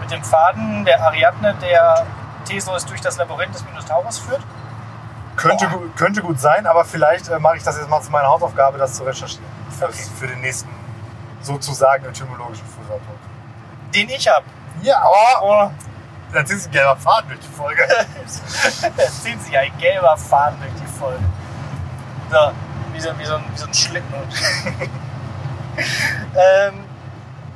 Mit 0.00 0.10
dem 0.10 0.24
Faden 0.24 0.84
der 0.84 1.00
Ariadne, 1.02 1.54
der 1.60 2.04
Theseus 2.44 2.84
durch 2.86 3.00
das 3.00 3.16
Labyrinth 3.16 3.54
des 3.54 3.64
Minotaurus 3.64 4.18
führt? 4.18 4.42
Könnte, 5.36 5.68
könnte 5.96 6.22
gut 6.22 6.40
sein, 6.40 6.66
aber 6.66 6.84
vielleicht 6.84 7.28
äh, 7.28 7.38
mache 7.38 7.58
ich 7.58 7.62
das 7.62 7.76
jetzt 7.76 7.88
mal 7.90 8.00
zu 8.00 8.10
meiner 8.10 8.28
Hausaufgabe, 8.28 8.78
das 8.78 8.94
zu 8.94 9.04
recherchieren. 9.04 9.44
Für, 9.78 9.86
Okay. 9.86 10.06
für 10.18 10.26
den 10.26 10.40
nächsten 10.40 10.70
sozusagen 11.42 12.06
etymologischen 12.06 12.66
Fußabdruck. 12.66 13.18
Den 13.94 14.08
ich 14.08 14.26
habe. 14.26 14.44
Ja, 14.82 15.02
oh, 15.06 15.42
Oh, 15.42 15.70
das 16.32 16.50
ist 16.50 16.66
ein 16.66 16.72
gelber 16.72 16.96
Faden 16.96 17.28
durch 17.28 17.40
die 17.40 17.52
Folge. 17.54 17.82
es 18.96 19.22
zieht 19.22 19.40
sich 19.42 19.56
ein 19.56 19.76
gelber 19.78 20.16
Faden 20.16 20.58
durch 20.60 20.72
die 20.74 20.98
Folge. 20.98 21.22
So, 22.30 22.50
wie 22.96 23.00
so, 23.00 23.18
wie 23.18 23.24
so, 23.26 23.36
ein, 23.36 23.44
wie 23.52 23.58
so 23.58 23.66
ein 23.66 23.74
Schlitten. 23.74 24.14
ähm, 25.76 26.84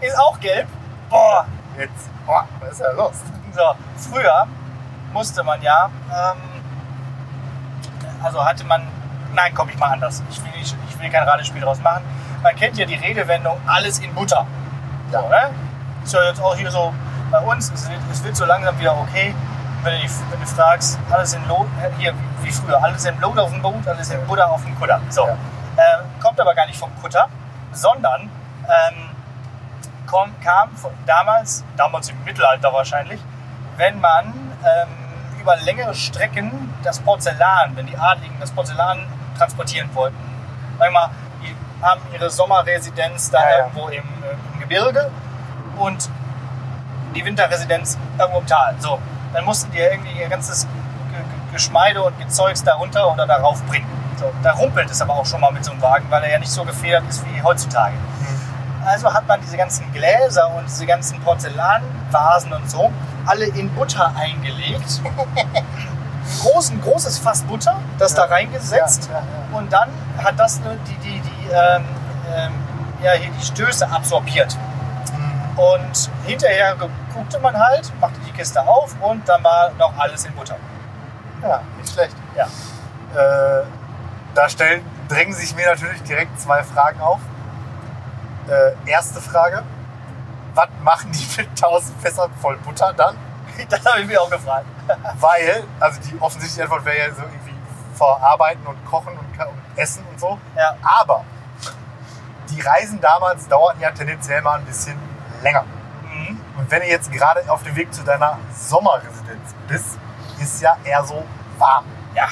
ist 0.01 0.19
auch 0.19 0.39
gelb. 0.39 0.69
Boah, 1.09 1.47
Jetzt, 1.79 2.11
oh, 2.27 2.41
was 2.61 2.73
ist 2.73 2.81
ja 2.81 2.93
los? 2.93 3.15
So, 3.55 4.11
früher 4.11 4.47
musste 5.13 5.43
man 5.43 5.63
ja, 5.63 5.91
ähm, 6.09 6.37
also 8.23 8.45
hatte 8.45 8.65
man, 8.65 8.87
nein, 9.35 9.53
komm 9.55 9.71
ich 9.71 9.79
mal 9.79 9.93
anders. 9.93 10.23
Ich 10.31 10.45
will, 10.45 10.51
nicht, 10.59 10.77
ich 10.89 11.01
will 11.01 11.09
kein 11.09 11.27
Ratespiel 11.27 11.63
draus 11.63 11.81
machen. 11.81 12.05
Man 12.43 12.55
kennt 12.57 12.77
ja 12.77 12.85
die 12.85 12.97
Redewendung, 12.97 13.59
alles 13.67 13.99
in 14.01 14.15
Butter. 14.15 14.47
Ja. 15.11 15.23
So, 15.23 15.29
ne? 15.29 15.51
Ist 16.05 16.13
ja 16.13 16.25
jetzt 16.25 16.43
auch 16.43 16.55
hier 16.55 16.71
so 16.71 16.93
bei 17.31 17.39
uns, 17.41 17.73
es 17.73 17.89
wird, 17.89 18.01
es 18.13 18.23
wird 18.23 18.37
so 18.37 18.45
langsam 18.45 18.79
wieder 18.79 18.97
okay. 18.99 19.35
Wenn 19.83 20.01
du, 20.01 20.09
wenn 20.31 20.41
du 20.41 20.47
fragst, 20.47 20.99
alles 21.11 21.33
in 21.33 21.47
Lot, 21.49 21.67
hier 21.99 22.15
wie 22.43 22.51
früher, 22.51 22.83
alles 22.83 23.05
in 23.05 23.19
Lot 23.21 23.39
auf 23.39 23.51
dem 23.51 23.63
Boot, 23.63 23.87
alles 23.89 24.11
in 24.11 24.27
Butter 24.27 24.51
auf 24.51 24.63
dem 24.63 24.79
Kutter. 24.79 25.01
So. 25.09 25.27
Ja. 25.27 25.33
Äh, 25.77 26.21
kommt 26.23 26.39
aber 26.41 26.55
gar 26.55 26.67
nicht 26.67 26.79
vom 26.79 26.91
Kutter, 27.01 27.29
sondern 27.73 28.23
ähm, 28.23 29.11
kom, 30.07 30.31
kam 30.43 30.71
von 30.77 30.93
damals, 31.07 31.65
damals 31.77 32.11
im 32.11 32.23
Mittelalter 32.25 32.73
wahrscheinlich, 32.73 33.21
wenn 33.77 34.01
man 34.01 34.27
ähm, 34.27 34.89
über 35.41 35.57
längere 35.57 35.95
Strecken 35.95 36.75
das 36.83 36.99
Porzellan, 37.01 37.75
wenn 37.77 37.87
die 37.87 37.97
Adligen 37.97 38.39
das 38.41 38.51
Porzellan 38.51 39.07
transportieren 39.39 39.89
wollten. 39.95 40.17
Sag 40.79 40.93
mal, 40.93 41.11
die 41.43 41.55
haben 41.83 42.01
ihre 42.13 42.29
Sommerresidenz 42.29 43.31
da 43.31 43.41
Ja, 43.41 43.51
ja. 43.51 43.59
irgendwo 43.59 43.89
im, 43.89 44.03
äh, 44.03 44.55
im 44.55 44.61
Gebirge 44.61 45.11
und 45.79 46.11
die 47.15 47.25
Winterresidenz 47.25 47.99
irgendwo 48.19 48.41
im 48.41 48.47
Tal. 48.47 48.75
So, 48.79 49.01
dann 49.33 49.45
mussten 49.45 49.71
die 49.73 49.79
ja 49.79 49.91
irgendwie 49.91 50.19
ihr 50.19 50.29
ganzes 50.29 50.65
Ge- 50.65 50.73
Ge- 51.19 51.53
Geschmeide 51.53 52.03
und 52.03 52.19
Gezeugs 52.19 52.63
darunter 52.65 53.13
oder 53.13 53.27
darauf 53.27 53.63
bringen. 53.65 53.87
So, 54.19 54.31
da 54.43 54.53
rumpelt 54.53 54.91
es 54.91 55.01
aber 55.01 55.15
auch 55.15 55.27
schon 55.27 55.41
mal 55.41 55.51
mit 55.53 55.65
so 55.65 55.73
einem 55.73 55.81
Wagen, 55.83 56.07
weil 56.11 56.23
er 56.25 56.33
ja 56.33 56.39
nicht 56.39 56.53
so 56.53 56.65
gefedert 56.65 57.05
ist 57.09 57.25
wie 57.27 57.43
heutzutage. 57.43 57.95
Also 58.85 59.13
hat 59.13 59.27
man 59.29 59.41
diese 59.43 59.57
ganzen 59.57 59.91
Gläser 59.93 60.51
und 60.55 60.65
diese 60.67 60.87
ganzen 60.87 61.21
Porzellanvasen 61.21 62.53
und 62.53 62.71
so 62.71 62.91
alle 63.27 63.45
in 63.47 63.69
Butter 63.75 64.13
eingelegt. 64.17 65.01
Groß, 66.43 66.71
ein 66.71 66.81
großes 66.81 67.19
Fass 67.19 67.43
Butter, 67.43 67.77
das 67.99 68.13
Ja. 68.13 68.27
da 68.27 68.35
reingesetzt. 68.35 69.11
Ja. 69.13 69.23
Und 69.59 69.73
dann 69.73 69.89
hat 70.23 70.39
das 70.39 70.61
die, 70.61 70.95
die, 70.99 71.21
die, 71.21 71.49
ähm, 71.53 71.85
ähm, 72.35 72.53
ja, 73.03 73.13
hier 73.13 73.31
die 73.31 73.45
Stöße 73.45 73.91
absorbiert. 73.91 74.57
Und 75.57 76.11
hinterher 76.27 76.75
guckte 77.15 77.39
man 77.39 77.59
halt, 77.59 77.93
machte 78.01 78.19
die 78.21 78.33
Kiste 78.33 78.61
auf 78.67 78.95
und 79.01 79.29
dann 79.29 79.43
war 79.45 79.71
noch 79.79 79.97
alles 79.99 80.25
in 80.25 80.35
Butter. 80.35 80.57
Ja, 81.43 81.63
nicht 81.79 81.93
schlecht. 81.93 82.17
Ja. 82.37 82.45
Äh, 83.15 83.65
da 84.35 84.49
stellen, 84.49 84.85
drängen 85.09 85.35
sich 85.35 85.55
mir 85.55 85.67
natürlich 85.67 86.03
direkt 86.03 86.41
zwei 86.41 86.63
Fragen 86.63 87.01
auf. 87.01 87.21
Äh, 88.49 88.91
erste 88.91 89.21
Frage: 89.21 89.63
Was 90.55 90.69
machen 90.83 91.13
die 91.13 91.27
mit 91.37 91.49
1000 91.51 92.01
Fässern 92.01 92.31
voll 92.41 92.57
Butter 92.59 92.93
dann? 92.93 93.17
Das 93.69 93.85
habe 93.85 94.01
ich 94.01 94.07
mir 94.07 94.21
auch 94.23 94.31
gefragt. 94.31 94.65
Weil, 95.21 95.65
also 95.81 96.01
die 96.01 96.19
offensichtliche 96.21 96.63
Antwort 96.63 96.85
wäre 96.85 97.09
ja 97.09 97.15
so 97.15 97.23
irgendwie 97.23 97.55
verarbeiten 97.95 98.67
und 98.67 98.83
kochen 98.87 99.13
und, 99.19 99.39
und 99.39 99.79
essen 99.79 100.03
und 100.11 100.19
so. 100.19 100.39
Ja. 100.57 100.77
Aber 100.83 101.25
die 102.49 102.61
Reisen 102.61 103.01
damals 103.01 103.47
dauerten 103.49 103.81
ja 103.81 103.91
tendenziell 103.91 104.41
mal 104.41 104.59
ein 104.59 104.65
bisschen 104.65 104.97
länger. 105.43 105.65
Und 106.57 106.71
wenn 106.71 106.81
du 106.81 106.89
jetzt 106.89 107.11
gerade 107.13 107.43
auf 107.51 107.63
dem 107.63 107.75
Weg 107.77 107.93
zu 107.95 108.03
deiner 108.03 108.39
Sommerresidenz 108.55 109.55
bist, 109.69 109.99
ist 110.39 110.61
ja 110.63 110.77
eher 110.85 111.05
so 111.05 111.25
warm. 111.59 111.85
Ja, 112.15 112.29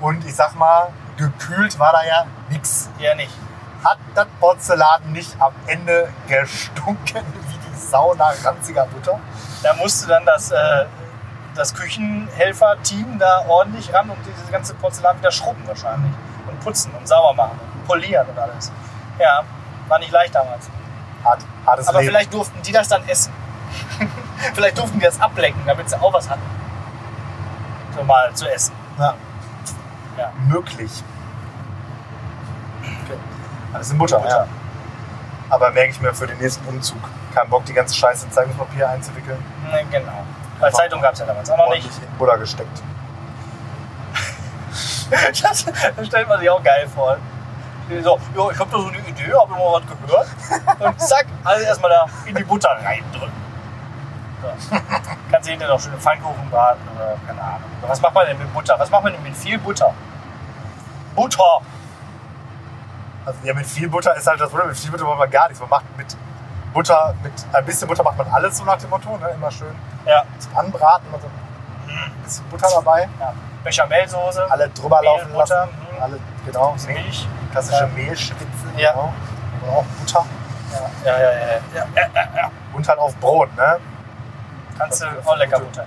Und 0.00 0.24
ich 0.24 0.34
sag 0.34 0.54
mal, 0.54 0.88
gekühlt 1.16 1.78
war 1.78 1.92
da 1.92 2.02
ja 2.04 2.26
nix. 2.48 2.88
eher 2.98 3.14
nicht. 3.14 3.32
Hat 3.84 3.98
das 4.14 4.26
Porzellan 4.38 5.12
nicht 5.12 5.40
am 5.40 5.52
Ende 5.66 6.12
gestunken 6.26 7.22
wie 7.48 7.58
die 7.70 7.76
Sau 7.76 8.14
nach 8.14 8.34
ranziger 8.44 8.86
Butter? 8.86 9.18
Da 9.62 9.74
musste 9.74 10.06
dann 10.08 10.24
das, 10.26 10.50
äh, 10.50 10.86
das 11.54 11.74
Küchenhelfer-Team 11.74 13.18
da 13.18 13.44
ordentlich 13.48 13.92
ran 13.92 14.10
und 14.10 14.18
dieses 14.26 14.50
ganze 14.50 14.74
Porzellan 14.74 15.18
wieder 15.18 15.30
schrubben 15.30 15.66
wahrscheinlich. 15.66 16.12
Und 16.46 16.60
putzen 16.60 16.92
und 16.98 17.06
sauber 17.06 17.34
machen 17.34 17.60
und 17.74 17.86
polieren 17.86 18.26
und 18.28 18.38
alles. 18.38 18.72
Ja, 19.18 19.42
war 19.88 19.98
nicht 19.98 20.10
leicht 20.12 20.34
damals. 20.34 20.68
Hart, 21.24 21.42
hartes 21.66 21.88
Aber 21.88 22.00
Leben. 22.00 22.10
vielleicht 22.10 22.32
durften 22.32 22.62
die 22.62 22.72
das 22.72 22.88
dann 22.88 23.06
essen. 23.08 23.32
vielleicht 24.54 24.78
durften 24.78 24.98
die 24.98 25.04
das 25.04 25.20
ablecken, 25.20 25.60
damit 25.66 25.88
sie 25.88 26.00
auch 26.00 26.12
was 26.12 26.28
hatten. 26.28 26.42
So 27.96 28.04
mal 28.04 28.32
zu 28.34 28.50
essen. 28.50 28.74
Ja. 28.98 29.14
Ja. 30.18 30.32
Möglich. 30.48 30.90
Okay. 32.82 33.18
Alles 33.72 33.90
in 33.90 33.98
Butter, 33.98 34.18
Butter. 34.18 34.30
Ja. 34.30 34.46
Aber 35.50 35.70
merke 35.70 35.90
ich 35.90 36.00
mir 36.00 36.14
für 36.14 36.26
den 36.26 36.38
nächsten 36.38 36.66
Umzug. 36.68 37.00
Kein 37.34 37.48
Bock, 37.48 37.64
die 37.64 37.72
ganze 37.72 37.94
Scheiße 37.94 38.26
in 38.26 38.32
Zeitungspapier 38.32 38.88
einzuwickeln. 38.88 39.42
Ne, 39.70 39.84
genau. 39.90 40.24
Weil 40.58 40.72
Zeitung 40.72 41.00
gab 41.00 41.14
es 41.14 41.20
ja 41.20 41.26
damals 41.26 41.50
auch 41.50 41.56
noch 41.56 41.70
nicht. 41.70 41.86
In 41.86 42.18
Butter 42.18 42.38
gesteckt. 42.38 42.82
Das, 45.10 45.64
das 45.96 46.06
stellt 46.06 46.28
man 46.28 46.38
sich 46.38 46.48
auch 46.48 46.62
geil 46.62 46.86
vor. 46.94 47.16
So, 48.04 48.20
ja, 48.36 48.50
ich 48.52 48.58
habe 48.60 48.70
da 48.70 48.78
so 48.78 48.86
eine 48.86 48.98
Idee, 48.98 49.32
habe 49.32 49.52
immer 49.54 49.72
was 49.72 49.82
gehört. 50.06 50.28
Und 50.78 51.00
zack, 51.00 51.26
alles 51.42 51.64
erstmal 51.64 51.90
da 51.90 52.06
in 52.26 52.36
die 52.36 52.44
Butter 52.44 52.68
reindrücken. 52.80 53.32
Kannst 55.30 55.46
du 55.48 55.50
hinterher 55.52 55.74
noch 55.74 55.80
schöne 55.80 55.96
Pfannkuchen 55.98 56.50
braten 56.50 56.80
oder 56.96 57.16
keine 57.26 57.40
Ahnung. 57.42 57.60
Was 57.86 58.00
macht 58.00 58.14
man 58.14 58.26
denn 58.26 58.38
mit 58.38 58.52
Butter? 58.52 58.78
Was 58.78 58.90
macht 58.90 59.04
man 59.04 59.12
denn 59.12 59.22
mit 59.22 59.36
viel 59.36 59.58
Butter? 59.58 59.92
Butter! 61.14 61.60
Also 63.26 63.38
ja, 63.44 63.54
mit 63.54 63.66
viel 63.66 63.88
Butter 63.88 64.16
ist 64.16 64.26
halt 64.26 64.40
das 64.40 64.48
Problem. 64.50 64.68
Mit 64.68 64.78
viel 64.78 64.90
Butter 64.90 65.04
macht 65.04 65.18
man 65.18 65.30
gar 65.30 65.48
nichts. 65.48 65.60
Man 65.60 65.68
macht 65.70 65.84
mit 65.96 66.16
Butter, 66.72 67.14
mit 67.22 67.32
ein 67.52 67.64
bisschen 67.64 67.88
Butter 67.88 68.02
macht 68.02 68.16
man 68.18 68.28
alles 68.28 68.56
so 68.58 68.64
nach 68.64 68.76
dem 68.78 68.90
Motto. 68.90 69.16
Ne? 69.18 69.28
Immer 69.34 69.50
schön 69.50 69.74
Ja, 70.06 70.24
zum 70.38 70.56
Anbraten. 70.56 71.06
Also 71.12 71.26
ein 71.86 72.22
bisschen 72.22 72.48
Butter 72.48 72.68
dabei. 72.74 73.08
ja. 73.20 73.32
Bechamelsoße, 73.62 74.46
Alle 74.50 74.70
drüber 74.70 75.00
Mehl, 75.00 75.04
laufen 75.10 75.32
Butter, 75.32 75.54
lassen. 75.66 75.70
mhm. 75.96 76.02
Alle, 76.02 76.18
genau. 76.46 76.74
Milch. 76.86 77.28
Klassische 77.52 77.82
Ja. 77.82 77.86
Mehlschwitze. 77.88 78.46
Ja. 78.76 78.92
Genau. 78.92 79.12
Und 79.62 79.68
auch 79.70 79.84
Butter. 79.84 80.24
Ja. 81.04 81.12
ja, 81.12 81.18
ja, 81.18 81.30
ja, 81.74 81.84
ja. 82.36 82.50
Und 82.72 82.88
halt 82.88 82.98
auf 82.98 83.14
Brot. 83.16 83.54
Ne? 83.56 83.78
Kannst 84.80 85.02
du 85.02 85.06
auch 85.26 85.36
lecker 85.36 85.60
Butter. 85.60 85.84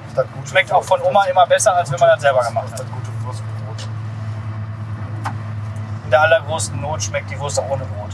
Schmeckt 0.48 0.72
auch 0.72 0.84
von 0.84 1.02
Oma 1.02 1.26
immer 1.26 1.48
besser, 1.48 1.76
als 1.76 1.92
wenn 1.92 2.00
man 2.00 2.10
das 2.10 2.22
selber 2.22 2.44
gemacht 2.44 2.72
hat. 2.72 2.86
In 6.04 6.12
der 6.12 6.22
allergrößten 6.22 6.80
Not 6.80 7.02
schmeckt 7.02 7.32
die 7.32 7.40
Wurst 7.40 7.60
auch 7.60 7.70
ohne 7.70 7.86
Brot. 7.86 8.12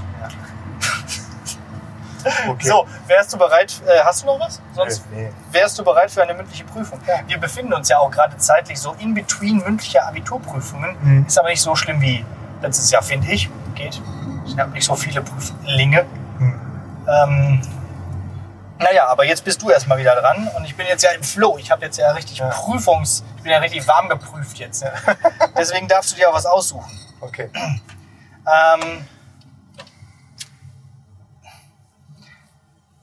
Okay. 2.47 2.67
So, 2.67 2.85
wärst 3.07 3.33
du 3.33 3.37
bereit, 3.37 3.81
äh, 3.87 3.99
hast 4.03 4.23
du 4.23 4.27
noch 4.27 4.39
was? 4.39 4.61
Sonst 4.73 5.09
Nee. 5.11 5.31
wärst 5.51 5.79
du 5.79 5.83
bereit 5.83 6.11
für 6.11 6.21
eine 6.21 6.33
mündliche 6.33 6.65
Prüfung. 6.65 6.99
Ja. 7.07 7.15
Wir 7.27 7.37
befinden 7.39 7.73
uns 7.73 7.87
ja 7.87 7.97
auch 7.99 8.11
gerade 8.11 8.35
zeitlich 8.37 8.79
so 8.79 8.93
in 8.99 9.13
between 9.13 9.57
mündlicher 9.59 10.05
Abiturprüfungen. 10.05 10.97
Mhm. 11.01 11.25
Ist 11.25 11.39
aber 11.39 11.49
nicht 11.49 11.61
so 11.61 11.75
schlimm 11.75 12.01
wie 12.01 12.25
letztes 12.61 12.91
Jahr, 12.91 13.01
finde 13.03 13.27
ich. 13.31 13.49
Geht. 13.75 14.01
Ich 14.45 14.57
habe 14.57 14.71
nicht 14.71 14.85
so 14.85 14.95
viele 14.95 15.21
Prüflinge. 15.21 16.05
Hm. 16.39 16.61
Ähm, 17.07 17.61
naja, 18.79 19.07
aber 19.07 19.25
jetzt 19.25 19.43
bist 19.43 19.61
du 19.61 19.69
erstmal 19.69 19.97
wieder 19.97 20.15
dran 20.15 20.47
und 20.55 20.63
ich 20.63 20.75
bin 20.75 20.87
jetzt 20.87 21.03
ja 21.03 21.11
im 21.11 21.23
Flow. 21.23 21.57
Ich 21.57 21.69
habe 21.69 21.85
jetzt 21.85 21.97
ja 21.97 22.11
richtig 22.11 22.37
Ja. 22.37 22.47
Prüfungs... 22.47 23.25
Ich 23.37 23.43
bin 23.43 23.51
ja 23.51 23.57
richtig 23.59 23.85
warm 23.87 24.07
geprüft 24.07 24.57
jetzt. 24.57 24.85
Deswegen 25.57 25.87
darfst 25.89 26.11
du 26.11 26.15
dir 26.15 26.29
auch 26.29 26.33
was 26.33 26.45
aussuchen. 26.45 26.89
Okay. 27.19 27.51
Ähm, 27.53 29.05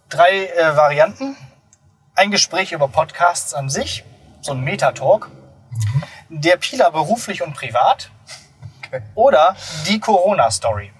drei 0.09 0.47
äh, 0.47 0.77
Varianten. 0.77 1.37
Ein 2.15 2.31
Gespräch 2.31 2.73
über 2.73 2.89
Podcasts 2.89 3.53
an 3.53 3.69
sich, 3.69 4.03
so 4.41 4.53
ein 4.53 4.61
Metatalk. 4.63 5.31
Der 6.31 6.57
Pieler 6.57 6.91
beruflich 6.91 7.43
und 7.43 7.53
privat. 7.55 8.11
okay. 8.87 9.03
Oder 9.15 9.55
die 9.87 10.01
Corona-Story. 10.01 10.93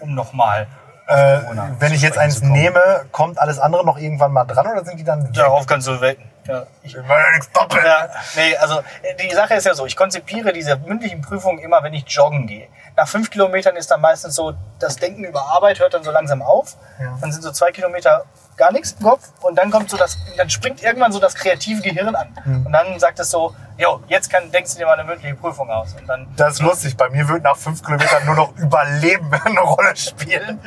Um 0.00 0.14
nochmal. 0.14 0.68
Äh, 1.06 1.38
wenn 1.78 1.92
ich 1.92 2.02
jetzt 2.02 2.18
eins 2.18 2.42
nehme, 2.42 3.06
kommt 3.12 3.38
alles 3.38 3.60
andere 3.60 3.84
noch 3.84 3.96
irgendwann 3.96 4.32
mal 4.32 4.44
dran 4.44 4.66
oder 4.66 4.84
sind 4.84 4.98
die 4.98 5.04
dann 5.04 5.24
weg? 5.24 5.34
Darauf 5.34 5.66
kannst 5.66 5.86
du 5.86 6.00
wetten. 6.00 6.24
Ja, 6.48 6.64
ich, 6.82 6.94
will 6.94 7.04
ja 7.08 7.30
nichts 7.32 7.50
doppelt. 7.52 7.84
Ja, 7.84 8.08
nee, 8.36 8.56
also 8.56 8.78
äh, 9.02 9.14
die 9.20 9.34
Sache 9.34 9.54
ist 9.54 9.66
ja 9.66 9.74
so, 9.74 9.86
ich 9.86 9.96
konzipiere 9.96 10.52
diese 10.52 10.76
mündlichen 10.76 11.20
Prüfungen 11.20 11.58
immer, 11.58 11.82
wenn 11.82 11.92
ich 11.92 12.04
joggen 12.08 12.46
gehe. 12.46 12.68
Nach 12.96 13.06
fünf 13.06 13.30
Kilometern 13.30 13.76
ist 13.76 13.90
dann 13.90 14.00
meistens 14.00 14.34
so, 14.34 14.54
das 14.78 14.96
Denken 14.96 15.24
über 15.24 15.42
Arbeit 15.42 15.80
hört 15.80 15.94
dann 15.94 16.02
so 16.02 16.10
langsam 16.10 16.42
auf. 16.42 16.76
Ja. 17.00 17.16
Dann 17.20 17.32
sind 17.32 17.42
so 17.42 17.50
zwei 17.50 17.70
Kilometer 17.70 18.24
gar 18.56 18.72
nichts 18.72 18.92
im 18.92 19.04
Kopf 19.04 19.28
und 19.42 19.56
dann 19.56 19.70
kommt 19.70 19.90
so 19.90 19.96
das, 19.96 20.16
dann 20.36 20.48
springt 20.48 20.82
irgendwann 20.82 21.12
so 21.12 21.20
das 21.20 21.34
kreative 21.34 21.82
Gehirn 21.82 22.14
an. 22.14 22.28
Mhm. 22.44 22.66
Und 22.66 22.72
dann 22.72 22.98
sagt 22.98 23.18
es 23.20 23.30
so, 23.30 23.54
jo, 23.78 24.00
jetzt 24.08 24.30
kann, 24.30 24.50
denkst 24.50 24.72
du 24.72 24.78
dir 24.78 24.86
mal 24.86 24.94
eine 24.94 25.04
mündliche 25.04 25.34
Prüfung 25.34 25.70
aus. 25.70 25.94
Und 25.98 26.06
dann, 26.08 26.26
Das 26.36 26.54
ist 26.54 26.62
lustig. 26.62 26.96
Bei 26.96 27.08
mir 27.10 27.28
wird 27.28 27.42
nach 27.42 27.56
fünf 27.56 27.82
Kilometern 27.82 28.24
nur 28.26 28.34
noch 28.34 28.56
Überleben 28.56 29.30
eine 29.44 29.60
Rolle 29.60 29.94
spielen. 29.96 30.60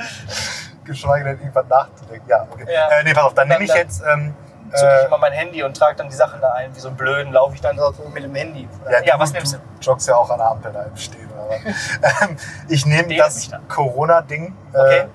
Geschweige 0.83 1.25
denn 1.25 1.39
irgendwas 1.39 1.65
nachzudenken. 1.67 2.27
Ja, 2.29 2.47
okay. 2.51 2.65
Ja. 2.71 2.89
Äh, 2.89 3.03
nee, 3.03 3.13
pass 3.13 3.23
auf, 3.25 3.33
dann, 3.33 3.47
Dann- 3.49 3.59
nehme 3.61 3.71
ich 3.71 3.77
jetzt. 3.77 4.01
Ähm, 4.11 4.33
zücke 4.73 4.91
ich 4.97 5.03
äh, 5.03 5.05
immer 5.07 5.17
mein 5.17 5.33
Handy 5.33 5.63
und 5.63 5.75
trage 5.75 5.95
dann 5.95 6.09
die 6.09 6.15
Sachen 6.15 6.39
da 6.41 6.53
ein. 6.53 6.75
Wie 6.75 6.79
so 6.79 6.89
ein 6.89 6.95
Blöden 6.95 7.33
laufe 7.33 7.55
ich 7.55 7.61
dann 7.61 7.75
so 7.77 7.93
mit 8.13 8.23
dem 8.23 8.35
Handy. 8.35 8.67
Ja, 9.03 9.19
was 9.19 9.33
nimmst 9.33 9.53
du? 9.53 9.57
Du 9.57 9.63
joggst 9.81 10.07
ja 10.07 10.15
auch 10.15 10.29
an 10.29 10.37
der 10.37 10.47
Ampel 10.51 10.71
da 10.71 10.83
im 10.83 10.95
Stehen. 10.95 11.27
Aber, 11.35 11.55
ähm, 12.29 12.37
ich 12.67 12.85
nehme 12.85 13.15
das. 13.15 13.49
Corona-Ding, 13.67 14.53
äh, 14.73 14.77
Okay. 14.77 15.05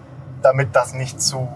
damit 0.42 0.74
das 0.74 0.92
nicht 0.92 1.20
zu. 1.22 1.48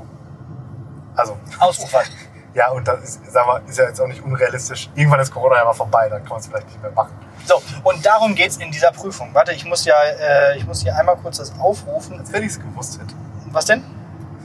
Also, 1.16 1.36
Ausufern. 1.58 2.04
ja, 2.58 2.70
und 2.70 2.88
das 2.88 3.04
ist, 3.04 3.32
sag 3.32 3.46
mal, 3.46 3.62
ist 3.68 3.78
ja 3.78 3.84
jetzt 3.84 4.00
auch 4.00 4.08
nicht 4.08 4.20
unrealistisch. 4.20 4.90
Irgendwann 4.96 5.20
ist 5.20 5.30
Corona 5.32 5.58
ja 5.58 5.64
mal 5.64 5.74
vorbei, 5.74 6.08
dann 6.08 6.22
kann 6.22 6.30
man 6.30 6.40
es 6.40 6.48
vielleicht 6.48 6.66
nicht 6.66 6.82
mehr 6.82 6.90
machen. 6.90 7.12
So, 7.46 7.62
und 7.84 8.04
darum 8.04 8.34
geht's 8.34 8.56
in 8.56 8.72
dieser 8.72 8.90
Prüfung. 8.90 9.32
Warte, 9.32 9.52
ich 9.52 9.64
muss 9.64 9.84
ja, 9.84 9.94
äh, 10.02 10.58
ich 10.58 10.66
muss 10.66 10.82
hier 10.82 10.96
einmal 10.96 11.16
kurz 11.16 11.36
das 11.36 11.56
aufrufen. 11.60 12.18
Als 12.18 12.32
wenn 12.32 12.42
ich 12.42 12.50
es 12.50 12.58
gewusst 12.58 12.98
hätte. 13.00 13.14
Was 13.52 13.66
denn? 13.66 13.84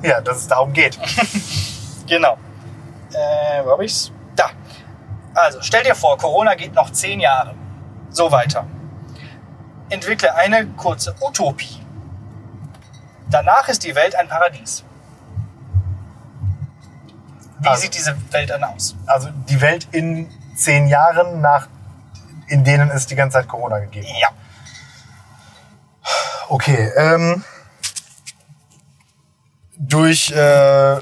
Ja, 0.04 0.22
dass 0.22 0.38
es 0.38 0.48
darum 0.48 0.72
geht. 0.74 0.98
Genau. 2.06 2.38
Äh, 3.14 3.64
wo 3.64 3.72
hab 3.72 3.80
ich's? 3.80 4.12
Da. 4.36 4.50
Also, 5.34 5.60
stell 5.62 5.84
dir 5.84 5.96
vor, 5.96 6.18
Corona 6.18 6.54
geht 6.54 6.74
noch 6.74 6.92
zehn 6.92 7.22
Jahre. 7.22 7.56
So 8.10 8.30
weiter. 8.30 8.68
Entwickle 9.90 10.36
eine 10.36 10.68
kurze 10.76 11.16
Utopie. 11.22 11.80
Danach 13.32 13.70
ist 13.70 13.86
die 13.86 13.96
Welt 13.96 14.16
ein 14.16 14.28
Paradies. 14.28 14.84
Wie 17.64 17.68
Also- 17.70 17.82
sieht 17.84 17.96
diese 17.96 18.16
Welt 18.32 18.50
dann 18.50 18.64
aus? 18.64 18.96
Also 19.06 19.30
die 19.50 19.62
Welt 19.62 19.88
in 19.92 20.30
zehn 20.56 20.88
Jahren, 20.88 21.40
nach, 21.42 21.68
in 22.48 22.64
denen 22.64 22.90
es 22.92 23.08
die 23.08 23.16
ganze 23.16 23.38
Zeit 23.40 23.48
Corona 23.48 23.80
gegeben 23.80 24.08
hat. 24.08 24.20
Ja. 24.22 24.30
Okay, 26.50 26.92
ähm, 26.98 27.44
durch 29.78 30.32
äh, 30.32 31.00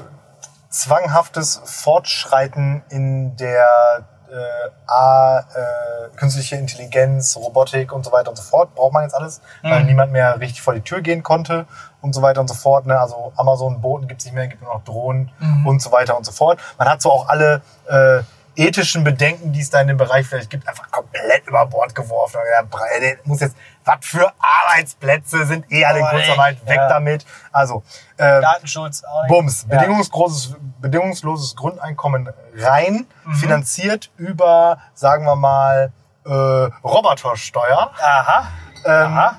zwanghaftes 0.70 1.60
Fortschreiten 1.64 2.82
in 2.88 3.36
der 3.36 4.08
äh, 4.32 4.70
A, 4.90 5.40
äh, 5.40 6.16
künstliche 6.16 6.56
Intelligenz, 6.56 7.36
Robotik 7.36 7.92
und 7.92 8.04
so 8.04 8.12
weiter 8.12 8.30
und 8.30 8.36
so 8.36 8.42
fort, 8.42 8.74
braucht 8.74 8.92
man 8.92 9.02
jetzt 9.02 9.14
alles, 9.14 9.40
weil 9.62 9.80
Mhm. 9.80 9.86
niemand 9.86 10.12
mehr 10.12 10.40
richtig 10.40 10.62
vor 10.62 10.74
die 10.74 10.80
Tür 10.80 11.00
gehen 11.02 11.22
konnte 11.22 11.66
und 12.00 12.14
so 12.14 12.22
weiter 12.22 12.40
und 12.40 12.48
so 12.48 12.54
fort. 12.54 12.86
Ne? 12.86 12.98
Also 12.98 13.32
Amazon-Boten 13.36 14.08
gibt 14.08 14.20
es 14.20 14.24
nicht 14.26 14.34
mehr, 14.34 14.48
gibt 14.48 14.62
nur 14.62 14.72
noch 14.74 14.84
Drohnen 14.84 15.30
Mhm. 15.38 15.66
und 15.66 15.82
so 15.82 15.92
weiter 15.92 16.16
und 16.16 16.24
so 16.24 16.32
fort. 16.32 16.58
Man 16.78 16.88
hat 16.88 17.02
so 17.02 17.10
auch 17.12 17.28
alle 17.28 17.62
äh, 17.88 18.22
ethischen 18.56 19.04
Bedenken, 19.04 19.52
die 19.52 19.60
es 19.60 19.70
da 19.70 19.80
in 19.80 19.88
dem 19.88 19.96
Bereich 19.96 20.26
vielleicht 20.26 20.50
gibt, 20.50 20.68
einfach 20.68 20.90
komplett 20.90 21.46
über 21.46 21.64
Bord 21.66 21.94
geworfen. 21.94 22.38
Gedacht, 22.44 23.26
muss 23.26 23.40
jetzt, 23.40 23.56
was 23.84 23.96
für 24.02 24.30
Arbeitsplätze 24.38 25.46
sind 25.46 25.70
eh 25.72 25.84
alle 25.84 26.00
in 26.00 26.04
Aber 26.04 26.16
Kurzarbeit, 26.18 26.66
weg 26.66 26.76
ja. 26.76 26.88
damit. 26.88 27.24
Also, 27.50 27.82
äh, 28.16 28.40
Datenschutz 28.40 29.02
auch 29.04 29.22
nicht. 29.22 29.28
Bums, 29.28 29.66
Ja. 29.68 29.78
bedingungsloses, 29.78 30.56
bedingungsloses 30.80 31.56
Grundeinkommen 31.56 32.28
rein, 32.56 33.06
Mhm. 33.24 33.34
finanziert 33.34 34.10
über, 34.16 34.78
sagen 34.94 35.24
wir 35.24 35.36
mal, 35.36 35.92
äh, 36.24 36.30
Robotersteuer. 36.30 37.90
Aha. 38.00 38.48
Ähm, 38.84 38.92
Aha. 38.92 39.38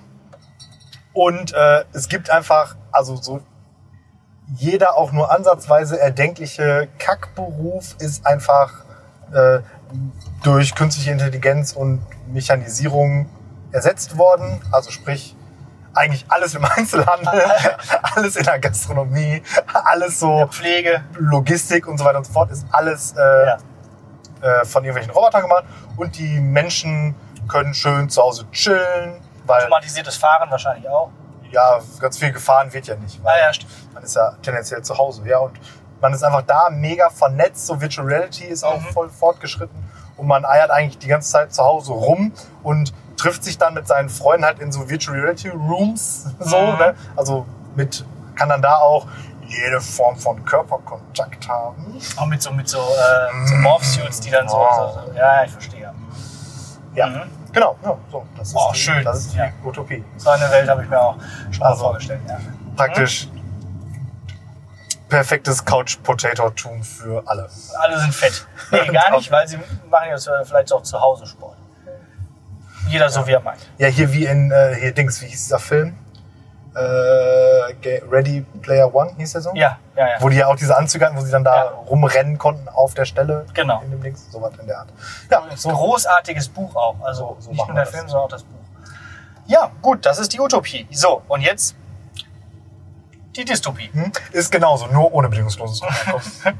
Und 1.13 1.53
äh, 1.53 1.85
es 1.93 2.09
gibt 2.09 2.29
einfach, 2.29 2.75
also 2.91 3.15
so 3.15 3.41
jeder 4.55 4.97
auch 4.97 5.11
nur 5.11 5.31
ansatzweise 5.31 5.99
erdenkliche 5.99 6.89
Kackberuf 6.99 7.95
ist 7.99 8.25
einfach 8.25 8.71
äh, 9.33 9.59
durch 10.43 10.75
künstliche 10.75 11.11
Intelligenz 11.11 11.73
und 11.73 12.01
Mechanisierung 12.27 13.29
ersetzt 13.71 14.17
worden. 14.17 14.61
Also 14.71 14.91
sprich, 14.91 15.35
eigentlich 15.93 16.25
alles 16.29 16.55
im 16.55 16.65
Einzelhandel, 16.77 17.43
alles 18.15 18.35
in 18.35 18.43
der 18.43 18.59
Gastronomie, 18.59 19.43
alles 19.85 20.19
so 20.19 20.47
Pflege. 20.47 21.03
Logistik 21.15 21.87
und 21.87 21.97
so 21.97 22.05
weiter 22.05 22.17
und 22.19 22.25
so 22.25 22.33
fort, 22.33 22.51
ist 22.51 22.65
alles 22.71 23.13
äh, 23.13 23.45
Ja. 23.47 23.57
äh, 24.41 24.65
von 24.65 24.83
irgendwelchen 24.83 25.11
Robotern 25.13 25.43
gemacht. 25.43 25.65
Und 25.97 26.17
die 26.17 26.39
Menschen 26.39 27.15
können 27.47 27.73
schön 27.73 28.09
zu 28.09 28.21
Hause 28.21 28.45
chillen, 28.51 29.21
weil 29.45 29.61
Automatisiertes 29.63 30.15
Fahren 30.17 30.49
wahrscheinlich 30.49 30.87
auch. 30.89 31.09
ja, 31.51 31.79
ganz 31.99 32.17
viel 32.17 32.31
gefahren 32.31 32.71
wird 32.73 32.87
ja 32.87 32.95
nicht. 32.95 33.23
Weil 33.23 33.33
Ah 33.35 33.51
ja, 33.51 33.51
man 33.93 34.03
ist 34.03 34.15
ja 34.15 34.31
tendenziell 34.41 34.81
zu 34.81 34.97
Hause, 34.97 35.21
ja. 35.27 35.37
Und 35.37 35.59
man 36.03 36.13
ist 36.13 36.21
einfach 36.21 36.41
da 36.41 36.69
mega 36.69 37.09
vernetzt. 37.09 37.65
So 37.65 37.79
Virtual 37.79 38.05
Reality 38.05 38.43
ist 38.43 38.63
auch 38.65 38.77
Mhm. 38.79 38.93
voll 38.93 39.09
fortgeschritten. 39.09 39.75
Und 40.17 40.27
man 40.27 40.43
eiert 40.45 40.69
eigentlich 40.69 40.97
die 40.99 41.07
ganze 41.07 41.31
Zeit 41.31 41.53
zu 41.53 41.63
Hause 41.63 41.93
rum 41.93 42.33
und 42.61 42.93
trifft 43.15 43.43
sich 43.45 43.57
dann 43.57 43.73
mit 43.73 43.87
seinen 43.87 44.09
Freunden 44.09 44.43
halt 44.45 44.59
in 44.59 44.69
so 44.71 44.89
Virtual 44.89 45.17
Reality 45.17 45.47
Rooms. 45.49 46.25
So, 46.39 46.57
Mhm. 46.59 46.77
ne? 46.77 46.95
Also 47.15 47.45
mit, 47.75 48.05
kann 48.35 48.49
dann 48.49 48.61
da 48.61 48.75
auch 48.79 49.07
jede 49.47 49.79
Form 49.79 50.17
von 50.17 50.43
Körperkontakt 50.43 51.47
haben. 51.47 51.97
Auch 52.17 52.25
mit 52.25 52.41
so, 52.41 52.51
mit 52.51 52.67
so, 52.67 52.79
äh, 52.79 53.47
so 53.47 53.55
Morph-Suits, 53.55 54.19
die 54.19 54.29
dann 54.31 54.47
so, 54.49 54.57
Wow. 54.57 54.93
so, 55.05 55.11
so. 55.11 55.17
Ja, 55.17 55.43
ich 55.45 55.51
verstehe. 55.51 55.93
Ja, 56.95 57.07
Mhm. 57.07 57.21
genau. 57.53 57.77
Ja, 57.83 57.95
so, 58.11 58.25
das 58.37 58.49
ist 58.49 58.55
Oh, 58.57 58.71
die, 58.73 58.77
schön. 58.79 59.03
Das 59.05 59.19
ist 59.19 59.33
die 59.33 59.37
Ja. 59.37 59.49
Utopie. 59.63 60.03
So 60.17 60.29
eine 60.31 60.49
Welt 60.51 60.69
habe 60.69 60.83
ich 60.83 60.89
mir 60.89 60.99
auch 61.01 61.15
schon 61.49 61.59
mal 61.61 61.67
Also- 61.69 61.83
vorgestellt. 61.85 62.19
Ja. 62.27 62.37
Praktisch 62.75 63.29
perfektes 65.13 65.63
Couch-Potato-Tum 65.63 66.83
für 66.83 67.21
alle. 67.27 67.47
Alle 67.79 67.99
sind 67.99 68.13
fett. 68.15 68.47
Nee, 68.71 68.87
gar 68.91 69.11
nicht, 69.15 69.31
weil 69.31 69.47
sie 69.47 69.57
machen 69.89 70.09
jetzt 70.09 70.27
äh, 70.27 70.43
vielleicht 70.43 70.73
auch 70.73 70.81
zu 70.81 70.99
Hause 70.99 71.25
Sport. 71.27 71.55
Jeder 72.89 73.09
so, 73.09 73.25
wie 73.27 73.31
er 73.31 73.39
meint. 73.39 73.59
Ja, 73.77 73.87
hier 73.87 74.11
wie 74.11 74.25
in, 74.25 74.51
äh, 74.51 74.75
hier 74.79 74.91
Dings, 74.93 75.21
wie 75.21 75.27
hieß 75.27 75.43
dieser 75.43 75.59
Film? 75.59 75.95
Äh, 76.75 76.79
Ready 78.11 78.41
Player 78.61 78.93
One 78.93 79.11
hieß 79.17 79.33
der 79.33 79.41
so? 79.41 79.51
Ja, 79.53 79.77
ja, 79.95 80.07
ja. 80.07 80.13
Wo 80.19 80.29
die 80.29 80.37
ja 80.37 80.47
auch 80.47 80.55
diese 80.55 80.75
Anzüge 80.75 81.05
hatten, 81.05 81.15
wo 81.15 81.21
sie 81.21 81.31
dann 81.31 81.43
da 81.43 81.55
Ja. 81.55 81.69
rumrennen 81.89 82.37
konnten 82.39 82.67
auf 82.67 82.93
der 82.95 83.05
Stelle. 83.05 83.45
Genau. 83.53 83.81
In 83.83 83.91
dem 83.91 84.01
Dings, 84.01 84.31
sowas 84.31 84.53
in 84.59 84.65
der 84.65 84.79
Art. 84.79 84.89
Ja, 85.29 85.43
So. 85.55 85.69
Großartiges 85.69 86.49
Buch 86.49 86.75
auch. 86.75 86.95
Also 87.03 87.37
So- 87.39 87.45
so 87.45 87.51
nicht 87.51 87.65
nur 87.67 87.75
der 87.75 87.85
das. 87.85 87.93
Film, 87.93 88.07
sondern 88.09 88.25
auch 88.25 88.29
das 88.29 88.43
Buch. 88.43 88.57
Ja, 89.45 89.69
gut, 89.81 90.05
das 90.05 90.17
ist 90.17 90.33
die 90.33 90.39
Utopie. 90.39 90.87
So, 90.91 91.21
und 91.27 91.41
jetzt 91.41 91.75
die 93.35 93.45
Dystopie. 93.45 93.89
Hm? 93.93 94.11
Ist 94.31 94.51
genauso, 94.51 94.87
nur 94.87 95.11
ohne 95.13 95.29
bedingungsloses 95.29 95.81
Grundeinkommen. 95.81 96.59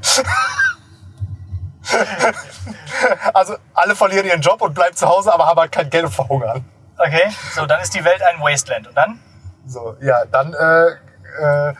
also 3.33 3.55
alle 3.73 3.95
verlieren 3.95 4.25
ihren 4.25 4.41
Job 4.41 4.61
und 4.61 4.73
bleiben 4.73 4.95
zu 4.95 5.07
Hause, 5.07 5.33
aber 5.33 5.45
haben 5.45 5.59
halt 5.59 5.71
kein 5.71 5.89
Geld 5.89 6.05
und 6.05 6.11
verhungern. 6.13 6.63
Okay, 6.97 7.29
so, 7.53 7.65
dann 7.65 7.81
ist 7.81 7.93
die 7.93 8.03
Welt 8.03 8.21
ein 8.21 8.39
Wasteland. 8.39 8.87
Und 8.87 8.95
dann? 8.95 9.19
So, 9.65 9.95
ja, 10.01 10.25
dann 10.25 10.53
äh, 10.53 11.69
äh, 11.69 11.73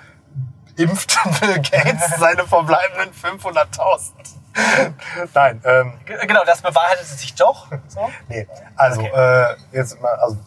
impft 0.77 1.17
Bill 1.39 1.56
Gates 1.56 2.17
seine 2.17 2.43
verbleibenden 2.45 3.12
500.000. 3.13 4.12
Nein, 5.34 5.62
ähm, 5.65 5.93
genau, 6.06 6.43
das 6.45 6.62
bewahrheitet 6.62 7.08
sich 7.08 7.34
doch. 7.34 7.67
So. 7.88 8.10
Nee, 8.27 8.47
also 8.75 9.01
Okay. 9.01 9.12
äh, 9.15 9.56
jetzt 9.71 9.99
mal, 10.01 10.13
also 10.15 10.38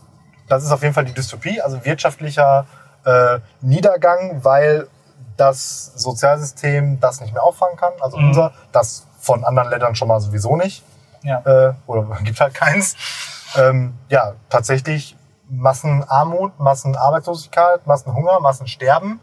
das 0.49 0.63
ist 0.63 0.71
auf 0.71 0.83
jeden 0.83 0.95
Fall 0.95 1.05
die 1.05 1.13
Dystopie, 1.13 1.61
also 1.61 1.85
wirtschaftlicher 1.85 2.67
äh, 3.07 3.39
Niedergang, 3.63 4.45
weil 4.45 4.89
das 5.37 5.93
Sozialsystem 5.97 6.99
das 7.01 7.21
nicht 7.21 7.33
mehr 7.33 7.43
auffangen 7.43 7.77
kann, 7.77 7.93
also 8.01 8.17
Mhm. 8.19 8.29
unser, 8.29 8.53
das 8.73 9.07
von 9.21 9.45
anderen 9.45 9.71
Ländern 9.71 9.95
schon 9.95 10.09
mal 10.09 10.21
sowieso 10.21 10.57
nicht, 10.57 10.85
Ja. 11.23 11.41
äh, 11.45 11.73
oder 11.87 12.07
gibt 12.25 12.41
halt 12.41 12.55
keins. 12.55 12.97
Ähm, 13.57 13.95
ja, 14.09 14.35
tatsächlich 14.51 15.17
Massenarmut, 15.49 16.59
Massenarbeitslosigkeit, 16.59 17.87
Massenhunger, 17.87 18.41
Massensterben. 18.41 19.21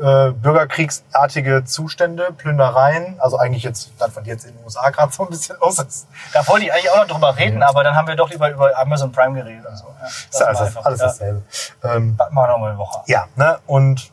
Äh, 0.00 0.32
bürgerkriegsartige 0.32 1.64
Zustände, 1.64 2.32
Plündereien, 2.36 3.16
also 3.20 3.38
eigentlich 3.38 3.62
jetzt, 3.62 3.92
das, 3.98 4.14
was 4.16 4.26
jetzt 4.26 4.44
in 4.44 4.54
den 4.56 4.64
USA 4.64 4.90
gerade 4.90 5.12
so 5.12 5.22
ein 5.24 5.30
bisschen 5.30 5.56
los 5.60 5.78
ist. 5.78 6.08
Da 6.32 6.46
wollte 6.48 6.66
ich 6.66 6.72
eigentlich 6.72 6.90
auch 6.90 6.96
noch 6.98 7.06
drüber 7.06 7.36
reden, 7.36 7.62
aber 7.62 7.84
dann 7.84 7.94
haben 7.94 8.08
wir 8.08 8.16
doch 8.16 8.28
lieber 8.30 8.50
über 8.50 8.76
Amazon 8.76 9.12
Prime 9.12 9.34
geredet. 9.34 9.64
Und 9.66 9.76
so. 9.76 9.86
ja, 10.00 10.06
Ist 10.06 10.40
ja 10.40 10.46
alles, 10.46 10.60
einfach- 10.60 10.84
alles 10.84 11.00
ja. 11.00 11.06
dasselbe. 11.06 11.42
Ähm, 11.84 12.18
Warten 12.18 12.34
wir 12.34 12.48
noch 12.48 12.58
mal 12.58 12.70
eine 12.70 12.78
Woche. 12.78 13.02
ja, 13.06 13.26
ne, 13.36 13.58
und 13.66 14.10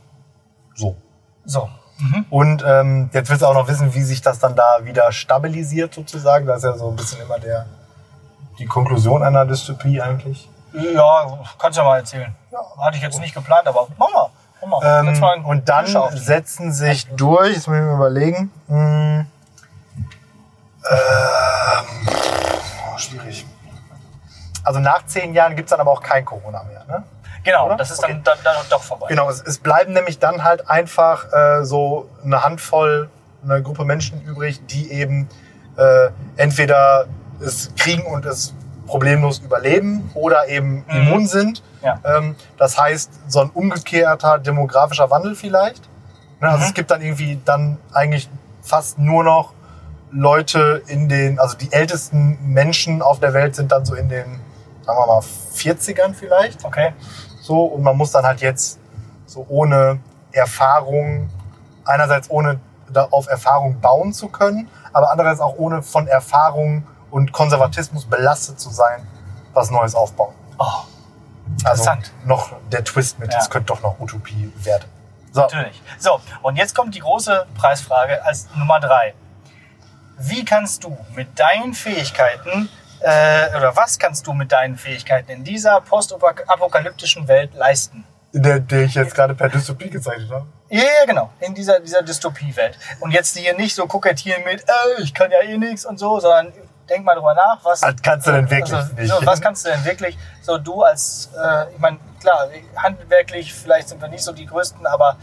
so. 0.75 0.95
So. 1.45 1.69
Und 2.31 2.63
ähm, 2.65 3.09
jetzt 3.13 3.29
willst 3.29 3.43
du 3.43 3.45
auch 3.47 3.53
noch 3.53 3.67
wissen, 3.67 3.93
wie 3.93 4.01
sich 4.01 4.21
das 4.21 4.39
dann 4.39 4.55
da 4.55 4.79
wieder 4.81 5.11
stabilisiert 5.11 5.93
sozusagen. 5.93 6.47
Das 6.47 6.57
ist 6.57 6.63
ja 6.63 6.73
so 6.75 6.89
ein 6.89 6.95
bisschen 6.95 7.21
immer 7.21 7.37
der, 7.37 7.67
die 8.57 8.65
Konklusion 8.65 9.21
einer 9.21 9.45
Dystopie 9.45 10.01
eigentlich. 10.01 10.49
Ja, 10.73 11.39
kannst 11.59 11.77
du 11.77 11.81
ja 11.83 11.87
mal 11.87 11.97
erzählen. 11.99 12.35
Hatte 12.79 12.97
ich 12.97 13.03
jetzt 13.03 13.19
nicht 13.19 13.35
geplant, 13.35 13.67
aber 13.67 13.87
mach 13.97 14.11
mal. 14.13 14.29
Ähm, 14.83 15.45
und 15.45 15.69
dann 15.69 15.87
setzen 16.15 16.71
sich 16.71 17.07
durch, 17.15 17.53
jetzt 17.55 17.67
muss 17.67 17.77
ich 17.77 17.83
mir 17.83 17.93
überlegen, 17.95 18.51
hm, 18.67 19.25
ähm, 20.89 22.07
oh, 22.93 22.97
schwierig. 22.97 23.45
Also 24.63 24.79
nach 24.79 25.05
zehn 25.05 25.33
Jahren 25.33 25.55
gibt's 25.55 25.71
dann 25.71 25.79
aber 25.79 25.91
auch 25.91 26.01
kein 26.03 26.23
Corona 26.25 26.63
mehr. 26.63 26.85
Ne? 26.87 27.03
Genau, 27.43 27.65
oder? 27.67 27.75
das 27.77 27.91
ist 27.91 28.03
Okay. 28.03 28.13
dann, 28.13 28.23
dann, 28.23 28.37
dann 28.43 28.55
doch 28.69 28.83
vorbei. 28.83 29.07
Genau, 29.09 29.29
es, 29.29 29.41
es 29.41 29.57
bleiben 29.57 29.93
nämlich 29.93 30.19
dann 30.19 30.43
halt 30.43 30.69
einfach 30.69 31.31
äh, 31.33 31.65
so 31.65 32.07
eine 32.23 32.43
Handvoll, 32.43 33.09
eine 33.43 33.63
Gruppe 33.63 33.85
Menschen 33.85 34.21
übrig, 34.21 34.63
die 34.67 34.91
eben 34.91 35.27
äh, 35.77 36.09
entweder 36.37 37.07
es 37.43 37.73
kriegen 37.75 38.05
und 38.05 38.25
es 38.25 38.53
problemlos 38.85 39.39
überleben 39.39 40.11
oder 40.13 40.47
eben 40.47 40.85
Mhm. 40.87 40.95
immun 40.95 41.27
sind. 41.27 41.63
Ja. 41.81 41.99
Ähm, 42.05 42.35
das 42.57 42.77
heißt, 42.77 43.11
so 43.27 43.39
ein 43.41 43.49
umgekehrter 43.49 44.37
demografischer 44.39 45.09
Wandel 45.09 45.35
vielleicht. 45.35 45.89
Ne, 46.39 46.47
also 46.49 46.59
Mhm. 46.59 46.63
es 46.65 46.73
gibt 46.73 46.91
dann 46.91 47.01
irgendwie 47.01 47.39
dann 47.45 47.77
eigentlich 47.93 48.29
fast 48.61 48.99
nur 48.99 49.23
noch 49.23 49.53
Leute 50.11 50.83
in 50.87 51.07
den, 51.09 51.39
also 51.39 51.55
die 51.57 51.71
ältesten 51.71 52.37
Menschen 52.53 53.01
auf 53.01 53.19
der 53.19 53.33
Welt 53.33 53.55
sind 53.55 53.71
dann 53.71 53.85
so 53.85 53.95
in 53.95 54.09
den, 54.09 54.25
sagen 54.85 54.99
wir 54.99 55.07
mal, 55.07 55.21
40ern 55.55 56.13
vielleicht. 56.13 56.65
Okay. 56.65 56.93
So, 57.41 57.63
und 57.63 57.81
man 57.83 57.95
muss 57.97 58.11
dann 58.11 58.25
halt 58.25 58.41
jetzt 58.41 58.79
so 59.25 59.45
ohne 59.49 59.99
Erfahrung, 60.31 61.29
einerseits 61.85 62.29
ohne 62.29 62.59
auf 63.11 63.27
Erfahrung 63.27 63.79
bauen 63.79 64.11
zu 64.11 64.27
können, 64.27 64.67
aber 64.91 65.11
andererseits 65.11 65.39
auch 65.39 65.55
ohne 65.57 65.81
von 65.81 66.07
Erfahrung 66.07 66.83
und 67.09 67.31
Konservatismus 67.31 68.05
belastet 68.05 68.59
zu 68.59 68.69
sein, 68.69 69.07
was 69.53 69.71
Neues 69.71 69.95
aufbauen. 69.95 70.33
Oh, 70.59 70.65
Also 71.63 71.83
Interessant. 71.83 72.11
noch 72.25 72.53
der 72.71 72.83
Twist 72.83 73.19
mit, 73.19 73.31
Ja. 73.33 73.39
es 73.39 73.49
könnte 73.49 73.67
doch 73.67 73.81
noch 73.81 73.99
Utopie 73.99 74.51
werden. 74.63 74.85
So, 75.31 75.41
natürlich. 75.41 75.81
So, 75.97 76.19
und 76.41 76.55
jetzt 76.57 76.75
kommt 76.75 76.93
die 76.95 76.99
große 76.99 77.45
Preisfrage 77.55 78.23
als 78.25 78.47
Nummer 78.55 78.79
drei. 78.79 79.13
Wie 80.17 80.43
kannst 80.45 80.83
du 80.83 80.97
mit 81.15 81.39
deinen 81.39 81.73
Fähigkeiten, 81.73 82.69
äh, 82.99 83.55
oder 83.57 83.75
was 83.75 83.97
kannst 83.97 84.27
du 84.27 84.33
mit 84.33 84.51
deinen 84.51 84.77
Fähigkeiten 84.77 85.31
in 85.31 85.43
dieser 85.43 85.81
postapokalyptischen 85.81 87.27
Welt 87.27 87.53
leisten? 87.53 88.05
der, 88.33 88.61
der 88.61 88.83
ich 88.83 88.95
jetzt 88.95 89.13
gerade 89.13 89.35
per 89.35 89.49
Dystopie 89.49 89.89
gezeichnet 89.89 90.31
habe. 90.31 90.45
Ja, 90.69 90.79
ja, 90.83 91.05
genau. 91.05 91.31
In 91.41 91.53
dieser, 91.53 91.81
dieser 91.81 92.01
Dystopie-Welt. 92.01 92.77
Und 93.01 93.11
jetzt 93.11 93.35
hier 93.37 93.53
nicht 93.57 93.75
so 93.75 93.87
kokettieren 93.87 94.45
mit, 94.45 94.61
äh, 94.61 95.01
ich 95.01 95.13
kann 95.13 95.29
ja 95.31 95.41
eh 95.41 95.57
nichts 95.57 95.85
und 95.85 95.97
so, 95.99 96.17
sondern 96.21 96.53
denk 96.91 97.05
mal 97.05 97.15
drüber 97.15 97.33
nach, 97.33 97.63
was, 97.63 97.81
Was 97.81 97.95
kannst 98.01 98.27
du 98.27 98.31
denn 98.31 98.49
wirklich 98.49 98.73
also, 98.75 98.93
nicht? 98.93 99.09
So, 99.11 99.25
was 99.25 99.41
kannst 99.41 99.65
du 99.65 99.69
denn 99.69 99.83
wirklich, 99.85 100.17
so 100.41 100.57
du 100.57 100.83
als, 100.83 101.29
äh, 101.35 101.71
ich 101.73 101.79
meine, 101.79 101.97
klar, 102.19 102.47
handwerklich, 102.75 103.53
vielleicht 103.53 103.89
sind 103.89 104.01
wir 104.01 104.09
nicht 104.09 104.23
so 104.23 104.31
die 104.31 104.45
Größten, 104.45 104.85
aber 104.85 105.17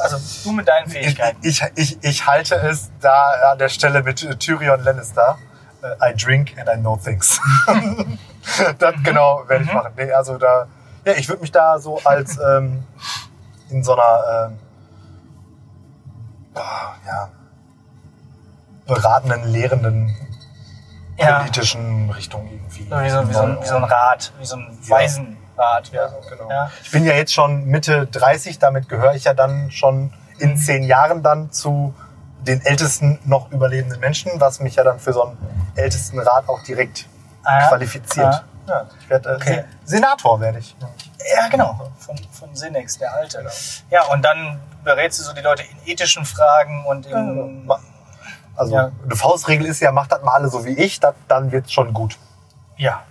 also 0.00 0.16
du 0.44 0.52
mit 0.52 0.68
deinen 0.68 0.86
Ich, 0.86 0.92
Fähigkeiten. 0.92 1.38
ich, 1.42 1.62
ich, 1.74 1.98
ich 2.02 2.26
halte 2.26 2.54
es 2.56 2.90
da 3.00 3.50
an 3.52 3.58
der 3.58 3.68
Stelle 3.68 4.02
mit 4.02 4.18
Tyrion 4.40 4.80
Lannister. 4.82 5.36
Äh, 6.00 6.10
I 6.12 6.14
drink 6.16 6.56
and 6.58 6.68
I 6.68 6.76
know 6.78 6.96
things. 6.96 7.40
das 8.78 8.94
genau 9.02 9.42
werde 9.48 9.64
ich 9.64 9.70
Mhm. 9.70 9.76
machen. 9.76 9.92
Nee, 9.96 10.12
also 10.12 10.38
da, 10.38 10.66
ja, 11.04 11.12
ich 11.14 11.28
würde 11.28 11.40
mich 11.42 11.52
da 11.52 11.78
so 11.78 11.98
als 12.04 12.38
ähm, 12.48 12.84
in 13.70 13.82
so 13.82 13.94
einer 13.94 14.48
ähm, 14.50 14.58
ah, 16.54 16.92
ja, 17.06 17.28
beratenden, 18.86 19.44
lehrenden 19.48 20.14
Ja. 21.24 21.38
politischen 21.40 22.10
Richtung 22.10 22.48
irgendwie. 22.50 22.86
Wie, 22.90 23.10
so, 23.10 23.28
wie, 23.28 23.32
so 23.34 23.40
ein, 23.42 23.58
wie 23.62 23.66
so 23.66 23.76
ein 23.76 23.84
Rat, 23.84 24.32
wie 24.38 24.44
so 24.46 24.56
ein 24.56 24.78
Ja. 24.84 24.90
Waisenrat. 24.90 25.90
Ja, 25.92 26.08
genau. 26.28 26.50
Ja. 26.50 26.70
Ich 26.82 26.90
bin 26.90 27.04
ja 27.04 27.14
jetzt 27.14 27.32
schon 27.34 27.64
Mitte 27.66 28.06
30, 28.06 28.58
damit 28.58 28.88
gehöre 28.88 29.14
ich 29.14 29.24
ja 29.24 29.34
dann 29.34 29.70
schon 29.70 30.12
in 30.38 30.56
zehn 30.56 30.82
Jahren 30.82 31.22
dann 31.22 31.50
zu 31.52 31.94
den 32.40 32.64
ältesten 32.64 33.18
noch 33.24 33.50
überlebenden 33.50 34.00
Menschen, 34.00 34.32
was 34.40 34.60
mich 34.60 34.76
ja 34.76 34.84
dann 34.84 34.98
für 34.98 35.12
so 35.12 35.24
einen 35.26 35.38
Ältestenrat 35.74 36.48
auch 36.48 36.62
direkt 36.62 37.06
Ah, 37.42 37.60
ja. 37.60 37.68
qualifiziert. 37.68 38.26
Ah. 38.26 38.42
Ja, 38.68 38.86
ich 39.00 39.10
werde 39.10 39.28
äh, 39.30 39.34
Okay. 39.36 39.64
Se- 39.84 39.96
Senator 39.96 40.40
werde 40.40 40.58
ich. 40.60 40.76
Ja, 41.36 41.48
genau. 41.48 41.90
Von, 41.98 42.16
von 42.30 42.54
Sinex, 42.54 42.96
der 42.98 43.12
Alte. 43.14 43.44
Ja, 43.90 44.04
und 44.04 44.22
dann 44.24 44.60
berätst 44.84 45.18
du 45.18 45.24
so 45.24 45.32
die 45.34 45.40
Leute 45.40 45.62
in 45.64 45.92
ethischen 45.92 46.24
Fragen 46.24 46.84
und 46.86 47.06
in. 47.06 47.66
Also 48.60 48.74
Ja. 48.76 48.92
eine 49.02 49.16
Faustregel 49.16 49.64
ist 49.64 49.80
ja, 49.80 49.90
macht 49.90 50.12
das 50.12 50.20
mal 50.22 50.34
alle 50.34 50.50
so 50.50 50.66
wie 50.66 50.78
ich, 50.78 51.00
dat, 51.00 51.16
dann 51.28 51.50
wird's 51.50 51.72
schon 51.72 51.94
gut. 51.94 52.18
Ja. 52.76 53.06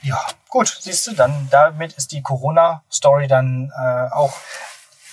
Ja, 0.00 0.18
gut, 0.48 0.74
siehst 0.80 1.06
du, 1.06 1.14
dann 1.14 1.48
damit 1.50 1.92
ist 1.92 2.12
die 2.12 2.22
Corona-Story 2.22 3.28
dann 3.28 3.70
äh, 3.78 4.08
auch 4.14 4.32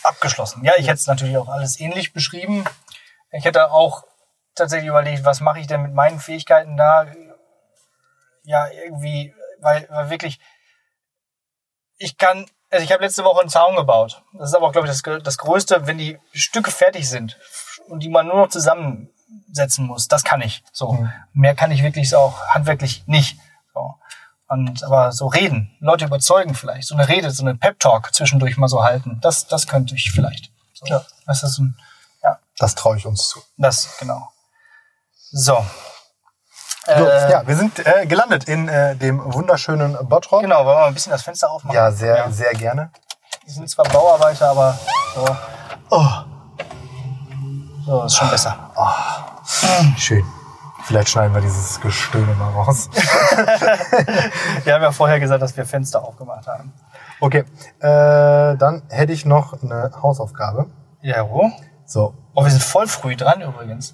abgeschlossen. 0.03 0.63
Ja, 0.63 0.73
ich 0.77 0.87
hätte 0.87 0.99
es 0.99 1.07
natürlich 1.07 1.37
auch 1.37 1.49
alles 1.49 1.77
ähnlich 1.81 2.13
beschrieben. 2.13 2.63
Ich 3.31 3.43
hätte 3.43 3.69
auch 3.69 4.05
tatsächlich 4.55 4.87
überlegt, 4.87 5.25
was 5.25 5.41
mache 5.41 5.59
ich 5.59 5.67
denn 5.67 5.81
mit 5.81 5.93
meinen 5.93 6.21
Fähigkeiten 6.21 6.77
da? 6.77 7.05
Ja, 8.43 8.67
irgendwie, 8.69 9.35
weil, 9.59 9.87
weil 9.89 10.09
wirklich, 10.09 10.39
ich 11.97 12.17
kann, 12.17 12.45
also 12.71 12.83
ich 12.83 12.91
habe 12.91 13.03
letzte 13.03 13.23
Woche 13.23 13.41
einen 13.41 13.49
Zaun 13.49 13.75
gebaut. 13.75 14.23
Das 14.33 14.49
ist 14.49 14.55
aber 14.55 14.67
auch, 14.67 14.71
glaube 14.71 14.87
ich, 14.87 14.93
das, 14.93 15.23
das 15.23 15.37
Größte, 15.37 15.85
wenn 15.87 15.97
die 15.97 16.17
Stücke 16.33 16.71
fertig 16.71 17.07
sind 17.07 17.37
und 17.87 18.01
die 18.01 18.09
man 18.09 18.27
nur 18.27 18.37
noch 18.37 18.49
zusammensetzen 18.49 19.85
muss. 19.85 20.07
Das 20.07 20.23
kann 20.23 20.41
ich. 20.41 20.63
So. 20.71 20.93
Mhm. 20.93 21.11
Mehr 21.33 21.55
kann 21.55 21.71
ich 21.71 21.83
wirklich 21.83 22.09
so 22.09 22.17
auch 22.17 22.47
handwerklich 22.47 23.03
nicht. 23.07 23.37
So. 23.73 23.95
Und, 24.47 24.83
aber 24.83 25.11
so 25.11 25.27
reden, 25.27 25.75
Leute 25.79 26.05
überzeugen 26.05 26.55
vielleicht, 26.55 26.87
so 26.87 26.95
eine 26.95 27.07
Rede, 27.07 27.31
so 27.31 27.43
eine 27.43 27.55
Pep-Talk 27.55 28.13
zwischendurch 28.13 28.57
mal 28.57 28.67
so 28.67 28.83
halten, 28.83 29.19
das, 29.21 29.47
das 29.47 29.67
könnte 29.67 29.95
ich 29.95 30.11
vielleicht. 30.11 30.51
So. 30.73 30.85
Ja. 30.87 31.05
Das 31.25 31.43
ist 31.43 31.57
ein, 31.59 31.77
ja, 32.23 32.39
Das 32.57 32.75
traue 32.75 32.97
ich 32.97 33.05
uns 33.05 33.27
zu. 33.29 33.41
das, 33.57 33.97
genau. 33.99 34.29
So. 35.31 35.65
So, 36.85 36.91
Äh, 36.91 37.31
ja, 37.31 37.47
wir 37.47 37.55
sind 37.55 37.85
äh, 37.85 38.05
gelandet 38.07 38.45
in 38.45 38.67
äh, 38.67 38.95
dem 38.95 39.21
wunderschönen 39.33 39.97
Bottrop. 40.07 40.41
Genau, 40.41 40.65
wollen 40.65 40.77
wir 40.77 40.81
mal 40.81 40.87
ein 40.87 40.93
bisschen 40.93 41.11
das 41.11 41.21
Fenster 41.21 41.51
aufmachen? 41.51 41.75
Ja, 41.75 41.91
sehr, 41.91 42.31
sehr 42.31 42.51
gerne. 42.53 42.89
Die 43.45 43.51
sind 43.51 43.69
zwar 43.69 43.85
Bauarbeiter, 43.85 44.49
aber 44.49 44.77
so. 45.13 45.25
Oh. 45.91 46.07
So, 47.85 48.03
ist 48.03 48.15
schon 48.15 48.29
besser. 48.29 48.55
Schön. 49.97 50.23
Vielleicht 50.85 51.09
schneiden 51.09 51.33
wir 51.35 51.41
dieses 51.41 51.79
Gestöhne 51.79 52.33
mal 52.33 52.49
raus. 52.49 52.89
Wir 54.63 54.73
haben 54.73 54.81
ja 54.81 54.91
vorher 54.91 55.19
gesagt, 55.19 55.41
dass 55.41 55.55
wir 55.55 55.65
Fenster 55.65 56.03
aufgemacht 56.03 56.47
haben. 56.47 56.73
Okay, 57.19 57.45
äh, 57.79 58.57
dann 58.57 58.81
hätte 58.89 59.13
ich 59.13 59.25
noch 59.25 59.61
eine 59.61 59.91
Hausaufgabe. 60.01 60.65
Ja, 61.01 61.29
wo? 61.29 61.51
So, 61.85 62.15
Oh, 62.33 62.43
wir 62.43 62.51
sind 62.51 62.63
voll 62.63 62.87
früh 62.87 63.15
dran 63.15 63.41
übrigens. 63.41 63.93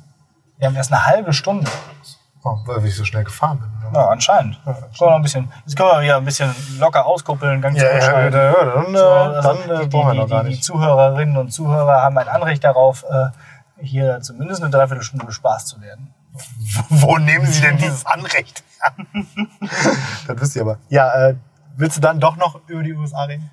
Wir 0.58 0.67
haben 0.67 0.76
erst 0.76 0.93
eine 0.93 1.06
halbe 1.06 1.34
Stunde. 1.34 1.69
Oh, 2.48 2.60
weil 2.66 2.86
ich 2.86 2.96
so 2.96 3.06
schnell 3.06 3.24
gefahren 3.24 3.60
bin. 3.60 3.90
oder? 3.90 4.00
Ja, 4.00 4.08
anscheinend. 4.10 4.60
Wir 4.66 4.76
noch 5.08 5.16
ein 5.16 5.22
bisschen, 5.22 5.52
jetzt 5.66 5.76
können 5.76 5.90
wir 5.90 6.02
wieder 6.02 6.18
ein 6.18 6.26
bisschen 6.26 6.54
locker 6.80 7.06
auskuppeln, 7.06 7.62
ganz 7.62 7.78
Ja, 7.80 7.98
ja, 7.98 8.30
ja, 8.30 8.30
ja, 8.30 8.66
dann, 8.66 8.94
äh, 8.94 8.98
So, 8.98 9.06
also 9.08 9.54
dann 9.54 9.70
äh, 9.70 9.84
die, 9.84 9.88
brauchen 9.90 10.08
wir 10.08 10.12
die, 10.14 10.18
noch 10.20 10.30
gar 10.30 10.44
die, 10.44 10.50
die 10.50 10.56
nicht. 10.56 10.64
Zuhörerinnen 10.64 11.38
und 11.38 11.52
Zuhörer 11.52 12.02
haben 12.02 12.18
ein 12.18 12.28
Anrecht 12.28 12.64
darauf, 12.64 13.04
äh, 13.10 13.28
hier 13.80 14.22
zumindest 14.22 14.62
eine 14.62 14.72
Dreiviertelstunde 14.72 15.26
bespaßt 15.26 15.68
zu 15.68 15.82
werden. 15.82 16.14
Wo 16.90 17.18
nehmen 17.18 17.46
Sie 17.48 17.62
denn 17.62 17.78
dieses 17.78 18.06
Anrecht 18.06 18.64
das 20.28 20.40
wisst 20.40 20.56
ihr 20.56 20.62
aber. 20.62 20.78
Ja, 20.90 21.30
äh, 21.30 21.36
willst 21.76 21.98
du 21.98 22.02
dann 22.02 22.20
doch 22.20 22.36
noch 22.36 22.60
über 22.68 22.84
die 22.84 22.94
USA 22.94 23.24
reden? 23.24 23.50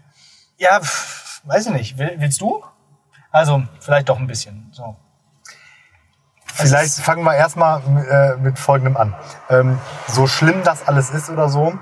Ja, 0.58 0.80
pff, 0.80 1.40
weiß 1.44 1.66
ich 1.66 1.72
nicht. 1.72 1.98
Will, 1.98 2.14
willst 2.18 2.40
du? 2.40 2.62
Also, 3.30 3.62
vielleicht 3.80 4.08
doch 4.08 4.18
ein 4.18 4.26
bisschen. 4.26 4.68
So. 4.72 4.96
Vielleicht 6.54 6.94
fangen 7.00 7.24
wir 7.24 7.34
erstmal 7.34 7.82
äh, 8.08 8.36
mit 8.40 8.58
Folgendem 8.58 8.96
an. 8.96 9.14
Ähm, 9.50 9.78
so 10.06 10.26
schlimm 10.26 10.62
das 10.62 10.86
alles 10.86 11.10
ist 11.10 11.28
oder 11.28 11.48
so, 11.48 11.76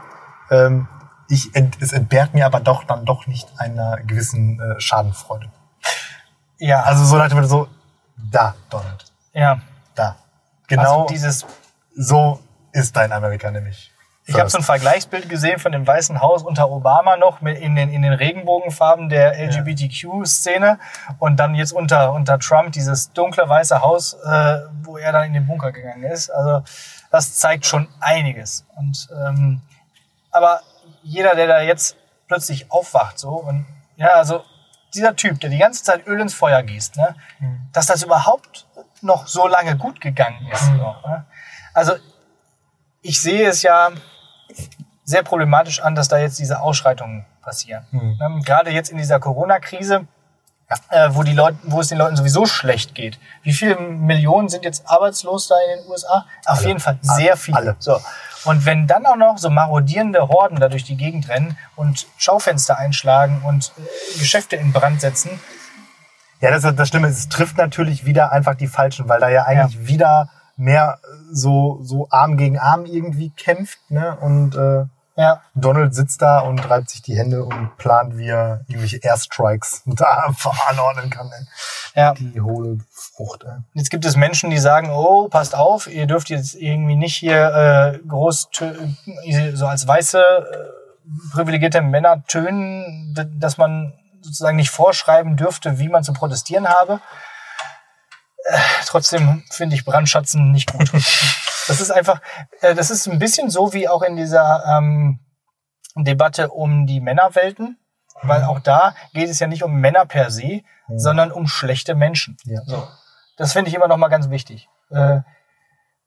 ähm, 0.50 0.88
ich 1.28 1.54
ent, 1.54 1.76
es 1.80 1.92
entbehrt 1.92 2.35
mir 2.35 2.46
aber 2.46 2.61
doch 2.61 2.85
dann 2.85 3.04
doch 3.04 3.26
nicht 3.26 3.48
einer 3.58 3.98
gewissen 3.98 4.61
äh, 4.61 4.80
Schadenfreude. 4.80 5.50
Ja, 6.58 6.82
Also 6.82 7.04
so 7.04 7.18
dem 7.18 7.35
Motto 7.35 7.48
so, 7.48 7.68
da, 8.16 8.54
Donald, 8.70 9.04
ja. 9.32 9.61
da. 9.94 10.16
Genau 10.68 11.02
Also 11.02 11.06
dieses, 11.06 11.46
so 11.94 12.40
ist 12.72 12.96
dein 12.96 13.12
Amerika 13.12 13.50
nämlich. 13.50 13.91
Ich 14.26 14.38
habe 14.38 14.48
so 14.48 14.58
ein 14.58 14.64
Vergleichsbild 14.64 15.28
gesehen 15.28 15.58
von 15.58 15.72
dem 15.72 15.85
Weißen 15.85 16.20
Haus 16.20 16.44
unter 16.44 16.70
Obama 16.70 17.16
noch 17.16 17.40
mit 17.40 17.58
in 17.58 17.74
den, 17.74 17.88
in 17.88 18.02
den 18.02 18.12
Regenbogenfarben 18.12 19.08
der 19.08 19.37
LGBTQ-Szene 19.37 20.78
und 21.18 21.40
dann 21.40 21.56
jetzt 21.56 21.72
unter, 21.72 22.12
unter 22.12 22.38
Trump 22.38 22.72
dieses 22.72 23.12
dunkle 23.12 23.48
Weiße 23.48 23.80
Haus, 23.80 24.14
äh, 24.14 24.61
wo 24.82 24.96
er 24.96 25.12
dann 25.12 25.24
in 25.24 25.32
den 25.32 25.46
Bunker 25.46 25.72
gegangen 25.72 26.04
ist. 26.04 26.30
Also 26.30 26.62
das 27.11 27.35
zeigt 27.35 27.66
schon 27.66 27.88
einiges. 28.00 28.64
Und 28.76 29.08
ähm, 29.12 29.61
aber 30.30 30.61
jeder, 31.02 31.35
der 31.35 31.48
da 31.48 31.61
jetzt 31.61 31.96
plötzlich 32.28 32.70
aufwacht, 32.70 33.18
so 33.18 33.30
und 33.30 33.66
ja, 33.96 34.11
also 34.11 34.44
dieser 34.94 35.16
Typ, 35.16 35.40
der 35.40 35.50
die 35.50 35.58
ganze 35.58 35.82
Zeit 35.82 36.06
Öl 36.06 36.20
ins 36.20 36.35
Feuer 36.35 36.62
gießt, 36.62 36.96
ne, 36.96 37.16
dass 37.72 37.87
das 37.87 38.02
überhaupt 38.02 38.66
noch 39.00 39.26
so 39.26 39.48
lange 39.48 39.76
gut 39.76 40.00
gegangen 40.00 40.46
ist. 40.52 40.64
So, 40.64 40.72
ne? 40.72 41.24
Also 41.74 41.94
ich 43.02 43.20
sehe 43.20 43.48
es 43.48 43.62
ja 43.62 43.90
sehr 45.04 45.22
problematisch 45.22 45.80
an, 45.80 45.94
dass 45.94 46.08
da 46.08 46.18
jetzt 46.18 46.38
diese 46.38 46.60
Ausschreitungen 46.60 47.26
passieren. 47.42 47.84
Ähm, 47.92 48.42
Gerade 48.44 48.70
jetzt 48.70 48.90
in 48.90 48.98
dieser 48.98 49.18
Corona-Krise, 49.18 50.06
äh, 50.90 51.08
wo, 51.10 51.22
die 51.22 51.34
Leute, 51.34 51.58
wo 51.64 51.80
es 51.80 51.88
den 51.88 51.98
Leuten 51.98 52.16
sowieso 52.16 52.46
schlecht 52.46 52.94
geht. 52.94 53.18
Wie 53.42 53.52
viele 53.52 53.76
Millionen 53.76 54.48
sind 54.48 54.64
jetzt 54.64 54.88
arbeitslos 54.88 55.48
da 55.48 55.56
in 55.68 55.80
den 55.80 55.90
USA? 55.90 56.24
Auf 56.46 56.64
jeden 56.64 56.80
Fall 56.80 56.98
sehr 57.02 57.36
viele. 57.36 57.56
Alle. 57.58 57.76
So. 57.78 58.00
Und 58.44 58.64
wenn 58.64 58.86
dann 58.86 59.04
auch 59.06 59.16
noch 59.16 59.38
so 59.38 59.50
marodierende 59.50 60.28
Horden 60.28 60.58
da 60.58 60.68
durch 60.68 60.84
die 60.84 60.96
Gegend 60.96 61.28
rennen 61.28 61.58
und 61.76 62.06
Schaufenster 62.16 62.78
einschlagen 62.78 63.42
und 63.44 63.72
äh, 63.76 64.18
Geschäfte 64.18 64.56
in 64.56 64.72
Brand 64.72 65.00
setzen, 65.00 65.40
Ja, 66.40 66.50
das, 66.50 66.64
ist 66.64 66.78
das 66.78 66.88
Schlimme 66.88 67.08
ist, 67.08 67.18
es 67.18 67.28
trifft 67.28 67.56
natürlich 67.56 68.04
wieder 68.04 68.32
einfach 68.32 68.54
die 68.54 68.66
Falschen, 68.66 69.08
weil 69.08 69.20
da 69.20 69.28
ja 69.28 69.44
eigentlich 69.44 69.86
wieder 69.86 70.28
mehr 70.62 70.98
so, 71.31 71.81
so 71.83 72.09
Arm 72.11 72.37
gegen 72.37 72.59
Arm 72.59 72.87
irgendwie 72.87 73.31
kämpft. 73.31 73.79
Ne? 73.90 74.16
Und 74.20 74.55
äh, 74.55 74.85
ja, 75.14 75.42
Donald 75.55 75.94
sitzt 75.94 76.22
da 76.22 76.40
und 76.40 76.59
reibt 76.70 76.88
sich 76.88 77.03
die 77.03 77.16
Hände 77.16 77.44
und 77.44 77.77
plant, 77.77 78.16
wie 78.16 78.29
er 78.29 78.64
irgendwelche 78.66 78.98
Airstrikes 79.03 79.83
da 79.87 80.33
anordnen 80.68 81.11
kann. 81.11 81.31
Ey. 81.94 82.03
ja. 82.03 82.14
Die 82.14 82.40
hohle 82.40 82.79
Frucht. 82.90 83.44
Ey. 83.44 83.59
Jetzt 83.75 83.90
gibt 83.90 84.05
es 84.07 84.16
Menschen, 84.16 84.51
die 84.51 84.59
sagen, 84.59 84.90
oh, 84.90 85.29
passt 85.29 85.55
auf, 85.55 85.87
ihr 85.87 86.07
dürft 86.07 86.31
jetzt 86.31 86.55
irgendwie 86.55 86.96
nicht 86.96 87.16
hier 87.16 87.55
äh, 87.55 87.98
groß 88.09 88.48
tö- 88.53 89.55
so 89.55 89.66
als 89.66 89.87
weiße 89.87 90.18
äh, 90.18 91.33
privilegierte 91.33 91.83
Männer 91.83 92.25
tönen, 92.27 93.14
dass 93.38 93.59
man 93.59 93.92
sozusagen 94.22 94.57
nicht 94.57 94.70
vorschreiben 94.70 95.37
dürfte, 95.37 95.79
wie 95.79 95.88
man 95.88 96.05
zu 96.05 96.12
protestieren 96.12 96.68
habe. 96.68 97.01
Äh, 98.44 98.59
trotzdem 98.87 99.42
finde 99.50 99.76
ich 99.76 99.85
Brandschatzen 99.85 100.50
nicht 100.50 100.72
gut. 100.72 100.92
das 101.68 101.81
ist 101.81 101.90
einfach, 101.90 102.20
äh, 102.61 102.74
das 102.74 102.90
ist 102.90 103.07
ein 103.07 103.18
bisschen 103.18 103.50
so 103.50 103.72
wie 103.72 103.88
auch 103.88 104.02
in 104.02 104.16
dieser 104.16 104.64
ähm, 104.66 105.20
Debatte 105.96 106.48
um 106.48 106.87
die 106.87 107.00
Männerwelten, 107.00 107.78
weil 108.22 108.44
auch 108.44 108.61
da 108.61 108.94
geht 109.12 109.28
es 109.28 109.38
ja 109.38 109.46
nicht 109.46 109.62
um 109.62 109.74
Männer 109.74 110.07
per 110.07 110.31
se, 110.31 110.62
sondern 110.94 111.31
um 111.33 111.46
schlechte 111.46 111.94
Menschen. 111.94 112.37
Ja. 112.44 112.61
So. 112.66 112.87
Das 113.37 113.52
finde 113.52 113.68
ich 113.70 113.74
immer 113.74 113.88
noch 113.88 113.96
mal 113.96 114.09
ganz 114.09 114.28
wichtig. 114.31 114.68
Äh, 114.90 115.20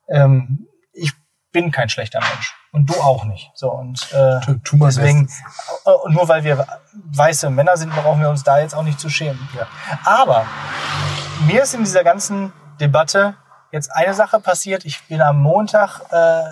ähm, 0.10 0.68
ich 0.94 1.12
bin 1.52 1.72
kein 1.72 1.90
schlechter 1.90 2.20
Mensch 2.20 2.54
und 2.72 2.90
du 2.90 2.96
auch 3.02 3.24
nicht. 3.26 3.50
So 3.56 3.72
und 3.72 4.12
äh, 4.12 4.40
Tu- 4.42 4.56
tu 4.60 4.78
deswegen 4.86 5.26
Bestes. 5.26 5.44
äh, 5.86 5.90
und 5.92 6.14
nur 6.14 6.28
weil 6.28 6.44
wir 6.44 6.68
weiße 6.94 7.50
Männer 7.50 7.78
sind, 7.78 7.92
brauchen 7.96 8.20
wir 8.22 8.30
uns 8.30 8.44
da 8.44 8.60
jetzt 8.60 8.76
auch 8.76 8.84
nicht 8.84 9.00
zu 9.00 9.10
schämen. 9.10 9.48
Ja. 9.56 9.68
Aber 10.04 10.46
mir 11.42 11.64
ist 11.64 11.74
in 11.74 11.84
dieser 11.84 12.04
ganzen 12.04 12.54
Debatte 12.80 13.36
jetzt 13.72 13.90
eine 13.94 14.14
Sache 14.14 14.40
passiert. 14.40 14.86
Ich 14.86 15.04
bin 15.08 15.22
am 15.22 15.38
Montag 15.40 16.02
äh, 16.12 16.44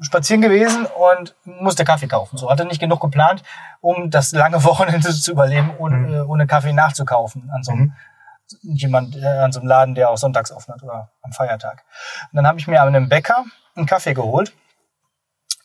spazieren 0.00 0.42
gewesen 0.42 0.86
und 0.86 1.34
musste 1.44 1.84
Kaffee 1.84 2.08
kaufen. 2.08 2.36
So 2.36 2.50
hatte 2.50 2.64
nicht 2.64 2.80
genug 2.80 3.00
geplant, 3.00 3.42
um 3.80 4.10
das 4.10 4.32
lange 4.32 4.62
Wochenende 4.64 5.12
zu 5.12 5.30
überleben, 5.32 5.74
ohne, 5.78 5.96
Mhm. 5.96 6.14
äh, 6.14 6.20
ohne 6.20 6.46
Kaffee 6.46 6.72
nachzukaufen 6.72 7.50
an 7.54 7.62
so 7.62 7.72
einem 7.72 7.94
jemand 8.62 9.16
äh, 9.16 9.24
an 9.26 9.50
so 9.52 9.60
einem 9.60 9.68
Laden, 9.68 9.94
der 9.94 10.10
auch 10.10 10.18
sonntags 10.18 10.52
offen 10.52 10.74
hat 10.74 10.82
oder 10.82 11.10
am 11.22 11.32
Feiertag. 11.32 11.84
Und 12.30 12.36
dann 12.36 12.46
habe 12.46 12.58
ich 12.58 12.66
mir 12.66 12.82
an 12.82 12.88
einem 12.88 13.08
Bäcker 13.08 13.44
einen 13.74 13.86
Kaffee 13.86 14.12
geholt, 14.12 14.52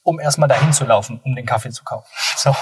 um 0.03 0.19
erstmal 0.21 0.47
dahin 0.47 0.71
zu 0.71 0.85
laufen, 0.85 1.19
um 1.25 1.35
den 1.35 1.45
Kaffee 1.45 1.71
zu 1.71 1.83
kaufen. 1.83 2.07
So, 2.37 2.55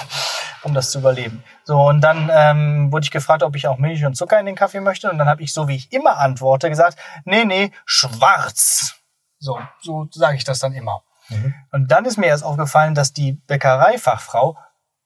um 0.66 0.74
das 0.74 0.90
zu 0.90 0.98
überleben. 0.98 1.42
So, 1.64 1.80
und 1.80 2.00
dann 2.02 2.30
ähm, 2.32 2.92
wurde 2.92 3.04
ich 3.04 3.10
gefragt, 3.10 3.42
ob 3.42 3.56
ich 3.56 3.68
auch 3.68 3.78
Milch 3.78 4.04
und 4.04 4.14
Zucker 4.14 4.38
in 4.38 4.46
den 4.46 4.56
Kaffee 4.56 4.80
möchte. 4.80 5.10
Und 5.10 5.18
dann 5.18 5.28
habe 5.28 5.42
ich, 5.42 5.52
so 5.52 5.68
wie 5.68 5.76
ich 5.76 5.92
immer 5.92 6.18
antworte, 6.18 6.68
gesagt, 6.68 6.98
nee, 7.24 7.44
nee, 7.44 7.72
schwarz. 7.84 8.96
So, 9.38 9.58
so 9.80 10.08
sage 10.12 10.36
ich 10.36 10.44
das 10.44 10.58
dann 10.58 10.72
immer. 10.72 11.02
Mhm. 11.28 11.54
Und 11.72 11.90
dann 11.90 12.04
ist 12.04 12.18
mir 12.18 12.26
erst 12.26 12.44
aufgefallen, 12.44 12.94
dass 12.94 13.12
die 13.12 13.32
Bäckereifachfrau 13.32 14.58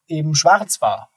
eben 0.06 0.34
schwarz 0.34 0.80
war. 0.80 1.09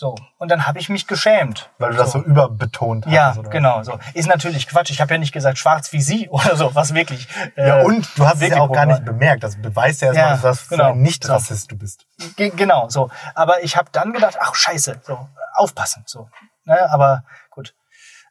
So, 0.00 0.14
und 0.36 0.48
dann 0.48 0.64
habe 0.64 0.78
ich 0.78 0.88
mich 0.88 1.08
geschämt. 1.08 1.70
Weil 1.78 1.90
du 1.90 1.96
das 1.96 2.12
so, 2.12 2.22
überbetont 2.22 3.04
hast. 3.04 3.12
Ja, 3.12 3.34
oder? 3.36 3.50
genau. 3.50 3.82
So 3.82 3.98
ist 4.14 4.28
natürlich 4.28 4.68
Quatsch. 4.68 4.90
Ich 4.92 5.00
habe 5.00 5.14
ja 5.14 5.18
nicht 5.18 5.32
gesagt 5.32 5.58
schwarz 5.58 5.92
wie 5.92 6.00
Sie 6.00 6.28
oder 6.30 6.54
so, 6.54 6.72
was 6.76 6.94
wirklich. 6.94 7.26
Ja, 7.56 7.80
äh, 7.80 7.84
und 7.84 8.08
du 8.16 8.24
hast 8.24 8.40
es 8.40 8.48
ja 8.50 8.60
auch 8.60 8.70
gar 8.70 8.86
nicht 8.86 9.04
bemerkt. 9.04 9.42
Das 9.42 9.60
beweist 9.60 10.00
ja 10.02 10.08
erstmal, 10.12 10.26
Ja, 10.26 10.32
dass 10.34 10.42
das 10.42 10.60
für 10.60 10.76
genau. 10.76 10.92
ein 10.92 11.02
Nicht-Rassist 11.02 11.72
du 11.72 11.76
bist. 11.76 12.06
Ge- 12.36 12.50
Genau, 12.54 12.88
so. 12.88 13.10
Aber 13.34 13.64
ich 13.64 13.76
habe 13.76 13.88
dann 13.90 14.12
gedacht, 14.12 14.36
ach 14.40 14.54
Scheiße, 14.54 15.00
so 15.02 15.28
aufpassen, 15.56 16.04
so. 16.06 16.28
Ne? 16.64 16.78
Aber 16.92 17.24
gut. 17.50 17.74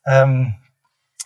Ähm, 0.06 0.56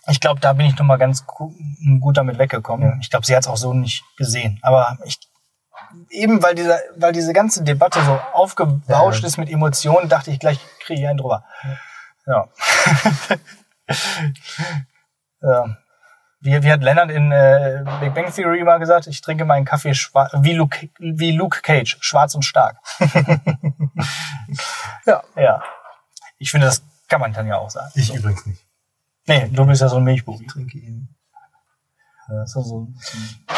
ich 0.08 0.18
glaube, 0.20 0.40
da 0.40 0.54
bin 0.54 0.66
ich 0.66 0.76
noch 0.76 0.84
mal 0.84 0.96
ganz 0.98 1.24
gu- 1.24 1.54
gut 2.00 2.16
damit 2.16 2.38
weggekommen. 2.38 2.88
Ja. 2.88 2.96
Ich 3.00 3.10
glaube, 3.10 3.24
sie 3.26 3.36
hat 3.36 3.42
es 3.44 3.48
auch 3.48 3.56
so 3.56 3.74
nicht 3.74 4.02
gesehen. 4.16 4.58
Aber 4.62 4.98
ich 5.04 5.20
eben 6.10 6.42
weil 6.42 6.54
diese, 6.54 6.78
weil 6.96 7.12
diese 7.12 7.32
ganze 7.32 7.62
Debatte 7.62 8.02
so 8.04 8.12
aufgebauscht 8.32 9.22
Ja. 9.22 9.26
ist 9.28 9.38
mit 9.38 9.50
Emotionen, 9.50 10.08
dachte 10.08 10.30
ich 10.30 10.38
gleich 10.38 10.58
kriege 10.80 11.00
ich 11.02 11.08
einen 11.08 11.18
drüber. 11.18 11.44
Ja. 12.26 12.48
ja. 15.42 15.76
Wie, 16.44 16.60
wie 16.62 16.72
hat 16.72 16.82
Leonard 16.82 17.10
in 17.10 17.30
äh, 17.30 17.84
Big 18.00 18.14
Bang 18.14 18.32
Theory 18.32 18.64
mal 18.64 18.78
gesagt, 18.78 19.06
ich 19.06 19.20
trinke 19.20 19.44
meinen 19.44 19.64
Kaffee 19.64 19.92
wie 19.92 20.54
Luke, 20.54 20.88
wie 20.98 21.30
Luke 21.30 21.60
Cage, 21.62 21.98
schwarz 22.00 22.34
und 22.34 22.42
stark. 22.44 22.76
Ja. 25.06 25.22
Ja. 25.36 25.62
Ich 26.38 26.50
finde, 26.50 26.66
das 26.66 26.82
kann 27.08 27.20
man 27.20 27.32
dann 27.32 27.46
ja 27.46 27.56
auch 27.56 27.70
sagen. 27.70 27.90
Ich 27.94 28.14
übrigens 28.14 28.44
nicht. 28.46 28.64
Nee, 29.26 29.48
du 29.50 29.64
bist 29.66 29.80
ja 29.80 29.88
so 29.88 29.96
ein 29.96 30.04
Milchbubi. 30.04 30.44
Ich 30.44 30.52
trinke 30.52 30.78
ihn. 30.78 31.08
So, 32.46 32.62
so, 32.62 32.88
Da, 33.48 33.54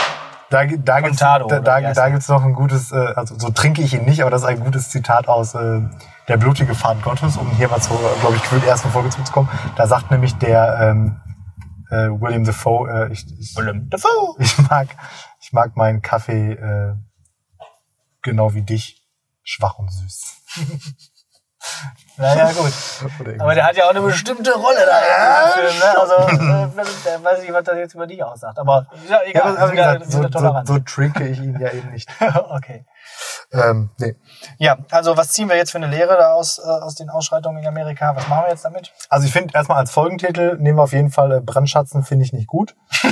da 0.51 0.65
gibt's, 0.65 0.85
da, 0.85 1.01
Contado, 1.01 1.47
oder 1.47 1.61
da, 1.61 1.81
da 1.81 1.93
der? 1.93 2.11
gibt's 2.11 2.29
noch 2.29 2.45
ein 2.45 2.55
gutes, 2.55 2.93
äh, 2.93 2.97
also 2.97 3.39
so 3.39 3.51
trinke 3.51 3.83
ich 3.83 3.95
ihn 3.95 4.05
nicht, 4.05 4.21
aber 4.23 4.31
das 4.31 4.43
ist 4.43 4.49
ein 4.49 4.61
gutes 4.61 4.91
Zitat 4.91 5.29
aus 5.29 5.55
äh, 5.55 5.81
Der 6.29 6.37
blutige 6.37 6.75
Pfad 6.75 7.03
Gottes, 7.03 7.37
um 7.37 7.51
hier 7.53 7.69
mal 7.69 7.81
zur, 7.81 7.99
glaube 8.21 8.37
ich, 8.37 8.43
gefühlt 8.43 8.65
ersten 8.65 8.91
Folge 8.91 9.11
zurückzukommen. 9.11 9.49
Da 9.77 9.87
sagt 9.87 10.11
nämlich 10.11 10.37
der 10.37 10.79
ähm, 10.81 11.21
äh, 11.91 12.09
William 12.21 12.45
Defoe, 12.45 12.89
äh, 12.89 13.13
ich, 13.13 13.27
ich, 13.39 13.57
Willem 13.57 13.89
Dafoe. 13.91 14.35
ich 14.39 14.59
mag, 14.59 14.89
ich 15.41 15.53
mag 15.53 15.77
meinen 15.77 16.03
Kaffee 16.03 16.53
äh, 16.53 16.95
genau 18.23 18.55
wie 18.55 18.63
dich, 18.63 19.03
schwach 19.43 19.79
und 19.79 19.91
süß. 19.91 20.43
Naja, 22.17 22.53
gut. 22.53 22.73
Aber 23.41 23.55
der 23.55 23.67
hat 23.67 23.77
ja 23.77 23.87
auch 23.87 23.91
eine 23.91 24.01
bestimmte 24.01 24.53
Rolle 24.55 24.87
da 24.87 25.45
im 25.45 25.53
Film, 25.53 25.79
ne? 25.79 25.99
Also, 25.99 26.15
äh, 26.15 26.85
der 27.05 27.25
weiß 27.25 27.43
ich, 27.43 27.53
was 27.53 27.65
das 27.65 27.77
jetzt 27.77 27.95
über 27.95 28.07
dich 28.07 28.23
aussagt. 28.23 28.59
Aber 28.59 28.87
ja, 29.09 29.17
Ja, 29.17 29.23
egal. 29.27 29.43
aber, 29.43 29.59
aber 29.59 29.73
wie 29.73 29.77
gesagt, 29.77 30.13
so, 30.13 30.23
so, 30.23 30.63
so 30.65 30.79
trinke 30.79 31.27
ich 31.27 31.39
ihn 31.39 31.59
ja 31.59 31.73
eben 31.73 31.91
nicht. 31.91 32.09
okay. 32.51 32.85
Ähm, 33.53 33.91
nee. 33.99 34.15
Ja, 34.59 34.79
also 34.91 35.17
was 35.17 35.31
ziehen 35.31 35.49
wir 35.49 35.57
jetzt 35.57 35.71
für 35.71 35.79
eine 35.79 35.87
Lehre 35.89 36.17
da 36.17 36.33
aus, 36.33 36.59
äh, 36.59 36.63
aus 36.63 36.95
den 36.95 37.11
Ausschreitungen 37.11 37.63
in 37.63 37.69
Amerika? 37.69 38.15
Was 38.15 38.29
machen 38.29 38.45
wir 38.45 38.51
jetzt 38.51 38.65
damit? 38.65 38.93
Also 39.09 39.27
ich 39.27 39.33
finde 39.33 39.55
erstmal 39.55 39.79
als 39.79 39.91
Folgentitel 39.91 40.57
nehmen 40.59 40.79
wir 40.79 40.83
auf 40.83 40.93
jeden 40.93 41.11
Fall 41.11 41.33
äh, 41.33 41.41
Brandschatzen, 41.41 42.05
finde 42.05 42.25
ich 42.25 42.33
nicht 42.33 42.47
gut. 42.47 42.75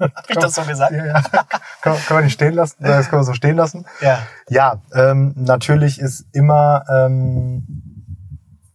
Hab 0.00 0.30
ich 0.30 0.36
das 0.36 0.54
so 0.54 0.62
gesagt? 0.62 0.92
Ja, 0.92 1.06
ja. 1.06 1.22
können, 1.82 1.96
können 2.06 2.18
wir 2.20 2.24
nicht 2.24 2.34
stehen 2.34 2.54
lassen? 2.54 2.76
Das 2.80 3.08
können 3.08 3.20
wir 3.20 3.26
so 3.26 3.34
stehen 3.34 3.56
lassen. 3.56 3.86
Ja. 4.00 4.20
Ja, 4.48 4.80
ähm, 4.94 5.34
natürlich 5.36 6.00
ist 6.00 6.24
immer, 6.32 6.84
ähm, 6.90 7.66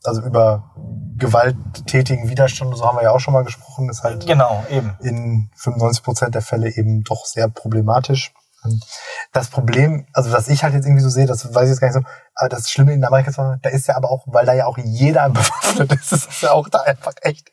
also 0.04 0.22
über 0.22 0.72
gewalttätigen 1.18 2.30
Widerstand, 2.30 2.76
so 2.78 2.86
haben 2.86 2.98
wir 2.98 3.04
ja 3.04 3.12
auch 3.12 3.20
schon 3.20 3.34
mal 3.34 3.44
gesprochen, 3.44 3.90
ist 3.90 4.04
halt 4.04 4.26
Genau, 4.28 4.66
eben. 4.70 4.96
in 5.02 5.50
95 5.56 6.04
Prozent 6.04 6.36
der 6.36 6.42
Fälle 6.42 6.70
eben 6.76 7.04
doch 7.04 7.26
sehr 7.26 7.48
problematisch. 7.48 8.34
Das 9.32 9.50
Problem, 9.50 10.08
also 10.14 10.32
was 10.32 10.48
ich 10.48 10.64
halt 10.64 10.74
jetzt 10.74 10.86
irgendwie 10.86 11.04
so 11.04 11.10
sehe, 11.10 11.28
das 11.28 11.54
weiß 11.54 11.66
ich 11.66 11.70
jetzt 11.70 11.82
gar 11.82 11.88
nicht 11.88 11.96
so, 11.96 12.02
aber 12.34 12.50
das 12.50 12.70
Schlimme 12.70 12.94
in 12.94 13.04
Amerika 13.06 13.30
ist, 13.30 13.38
da 13.38 13.70
ist 13.70 13.88
ja 13.88 13.96
aber 13.96 14.10
auch, 14.10 14.24
weil 14.26 14.46
da 14.46 14.54
ja 14.54 14.66
auch 14.66 14.78
jeder 14.78 15.30
bewaffnet 15.30 15.94
ist, 15.94 16.12
ist 16.12 16.42
ja 16.42 16.52
auch 16.52 16.68
da 16.70 16.80
einfach 16.80 17.14
echt, 17.22 17.52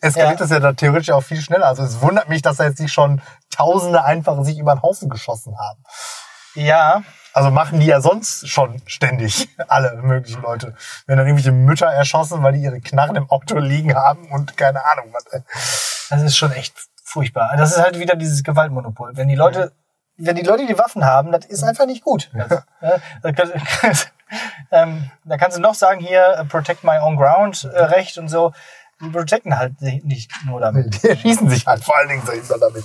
eskaliert 0.00 0.40
Ja. 0.40 0.44
das 0.44 0.50
ja 0.50 0.60
da 0.60 0.72
theoretisch 0.72 1.10
auch 1.10 1.22
viel 1.22 1.40
schneller. 1.40 1.66
Also 1.66 1.82
es 1.82 2.00
wundert 2.00 2.28
mich, 2.28 2.42
dass 2.42 2.56
da 2.56 2.64
jetzt 2.64 2.80
nicht 2.80 2.92
schon 2.92 3.20
Tausende 3.50 4.04
einfach 4.04 4.42
sich 4.44 4.58
über 4.58 4.74
den 4.74 4.82
Haufen 4.82 5.08
geschossen 5.08 5.56
haben. 5.58 5.82
Ja, 6.54 7.02
Also 7.32 7.50
machen 7.50 7.80
die 7.80 7.86
ja 7.86 8.00
sonst 8.00 8.48
schon 8.48 8.80
ständig, 8.86 9.48
alle 9.68 9.96
möglichen 10.02 10.42
Leute. 10.42 10.74
Wenn 11.06 11.18
dann 11.18 11.26
irgendwelche 11.26 11.52
Mütter 11.52 11.86
erschossen, 11.86 12.42
weil 12.42 12.52
die 12.52 12.62
ihre 12.62 12.80
Knarren 12.80 13.16
im 13.16 13.30
Auto 13.30 13.58
liegen 13.58 13.94
haben 13.94 14.30
und 14.30 14.56
keine 14.56 14.84
Ahnung 14.84 15.12
was. 15.12 15.42
das 16.10 16.22
ist 16.22 16.36
schon 16.36 16.52
echt 16.52 16.74
furchtbar. 17.02 17.54
Das 17.56 17.72
ist 17.72 17.82
halt 17.82 17.98
wieder 17.98 18.16
dieses 18.16 18.42
Gewaltmonopol. 18.42 19.12
Wenn 19.16 19.28
die 19.28 19.34
Leute 19.34 19.72
wenn 20.16 20.36
die 20.36 20.42
Leute 20.42 20.66
die 20.66 20.78
Waffen 20.78 21.04
haben, 21.04 21.32
das 21.32 21.44
ist 21.46 21.62
einfach 21.64 21.86
nicht 21.86 22.04
gut. 22.04 22.30
Also, 22.34 22.58
ja, 22.80 22.96
da, 23.22 23.32
kannst, 23.32 24.12
ähm, 24.70 25.10
da 25.24 25.36
kannst 25.36 25.56
du 25.56 25.60
noch 25.60 25.74
sagen, 25.74 26.00
hier, 26.00 26.36
äh, 26.38 26.44
protect 26.44 26.84
my 26.84 26.98
own 26.98 27.16
ground 27.16 27.64
äh, 27.64 27.82
Recht 27.82 28.18
und 28.18 28.28
so. 28.28 28.52
Die 29.00 29.08
protecten 29.08 29.58
halt 29.58 29.80
nicht 29.80 30.30
nur 30.46 30.60
damit. 30.60 31.02
Die 31.02 31.16
schießen 31.16 31.48
sich 31.50 31.66
halt 31.66 31.84
vor 31.84 31.96
allen 31.96 32.08
Dingen 32.08 32.22
dahinter 32.24 32.58
damit. 32.58 32.84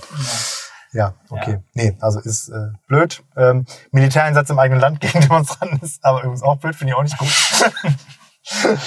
Ja, 0.91 1.13
okay. 1.29 1.51
Ja. 1.51 1.59
Nee, 1.73 1.97
also 2.01 2.19
ist 2.19 2.49
äh, 2.49 2.69
blöd. 2.87 3.23
Ähm, 3.37 3.65
Militäreinsatz 3.91 4.49
im 4.49 4.59
eigenen 4.59 4.81
Land 4.81 4.99
gegen 5.01 5.21
Demonstranten 5.21 5.79
ist 5.81 6.03
aber 6.03 6.19
übrigens 6.19 6.43
auch 6.43 6.57
blöd, 6.57 6.75
finde 6.75 6.91
ich 6.91 6.97
auch 6.97 7.03
nicht 7.03 7.17
gut. 7.17 7.29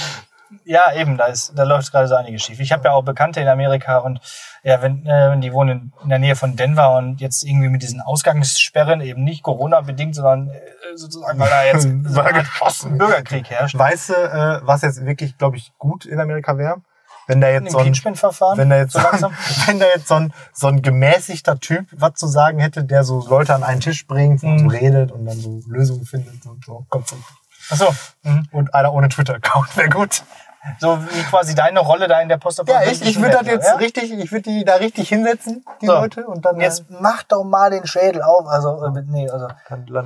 Ja, 0.64 0.92
eben, 0.94 1.16
da 1.16 1.26
ist, 1.26 1.52
da 1.56 1.62
läuft 1.64 1.90
gerade 1.92 2.08
so 2.08 2.14
einiges 2.14 2.42
schief. 2.42 2.60
Ich 2.60 2.72
habe 2.72 2.84
ja 2.84 2.92
auch 2.92 3.02
Bekannte 3.02 3.40
in 3.40 3.48
Amerika 3.48 3.98
und 3.98 4.20
ja, 4.62 4.82
wenn, 4.82 5.06
äh, 5.06 5.38
die 5.40 5.52
wohnen 5.52 5.92
in 6.02 6.08
der 6.08 6.18
Nähe 6.18 6.36
von 6.36 6.56
Denver 6.56 6.96
und 6.96 7.20
jetzt 7.20 7.42
irgendwie 7.42 7.68
mit 7.68 7.82
diesen 7.82 8.00
Ausgangssperren 8.00 9.00
eben 9.00 9.24
nicht 9.24 9.42
Corona-bedingt, 9.42 10.14
sondern 10.14 10.50
äh, 10.50 10.60
sozusagen, 10.94 11.38
weil 11.38 11.48
da 11.48 11.64
jetzt 11.64 11.82
so 11.82 12.22
geschossen. 12.22 12.98
Bürgerkrieg 12.98 13.48
herrscht. 13.50 13.78
Weißt 13.78 14.10
du, 14.10 14.14
äh, 14.14 14.60
was 14.62 14.82
jetzt 14.82 15.04
wirklich, 15.04 15.38
glaube 15.38 15.56
ich, 15.56 15.72
gut 15.78 16.04
in 16.04 16.20
Amerika 16.20 16.58
wäre? 16.58 16.82
Wenn 17.26 17.40
da 17.40 17.48
jetzt 17.48 17.70
so 17.70 17.78
ein, 17.78 17.94
wenn 17.94 18.70
da 18.70 18.76
jetzt 18.76 18.92
so 18.92 19.00
so 19.18 19.30
wenn 19.66 19.78
da 19.78 19.86
jetzt 19.94 20.08
so 20.08 20.14
ein, 20.14 20.32
so 20.52 20.66
ein 20.66 20.82
gemäßigter 20.82 21.58
Typ 21.60 21.86
was 21.92 22.14
zu 22.14 22.26
sagen 22.26 22.58
hätte, 22.58 22.84
der 22.84 23.04
so 23.04 23.26
Leute 23.26 23.54
an 23.54 23.62
einen 23.62 23.80
Tisch 23.80 24.06
bringt 24.06 24.42
und 24.42 24.58
so 24.58 24.64
Mhm. 24.64 24.70
redet 24.70 25.12
und 25.12 25.24
dann 25.26 25.38
so 25.38 25.60
Lösungen 25.68 26.04
findet 26.04 26.44
und 26.46 26.64
so. 26.64 26.84
Kommt 26.88 27.08
so. 27.08 27.16
Achso. 27.70 27.94
Mhm. 28.22 28.48
Und 28.50 28.74
einer 28.74 28.92
ohne 28.92 29.08
Twitter-Account 29.08 29.76
wäre 29.76 29.88
gut. 29.88 30.24
So 30.78 31.02
wie 31.10 31.22
quasi 31.24 31.54
deine 31.56 31.80
Rolle 31.80 32.06
da 32.06 32.20
in 32.20 32.28
der 32.28 32.36
post 32.38 32.62
Ja, 32.66 32.82
ich, 32.84 33.02
ich 33.02 33.20
würde 33.20 33.36
das 33.38 33.46
jetzt 33.46 33.66
ja? 33.66 33.74
richtig, 33.76 34.12
ich 34.12 34.30
würde 34.30 34.42
die 34.50 34.64
da 34.64 34.76
richtig 34.76 35.08
hinsetzen, 35.08 35.64
die 35.80 35.86
So. 35.86 35.92
Leute, 35.92 36.24
und 36.26 36.44
dann 36.44 36.60
Jetzt 36.60 36.84
mach 36.88 37.24
doch 37.24 37.42
mal 37.42 37.70
den 37.70 37.84
Schädel 37.86 38.22
auf. 38.22 38.46
Also, 38.46 38.84
äh, 38.84 39.02
nee, 39.06 39.28
also. 39.28 39.48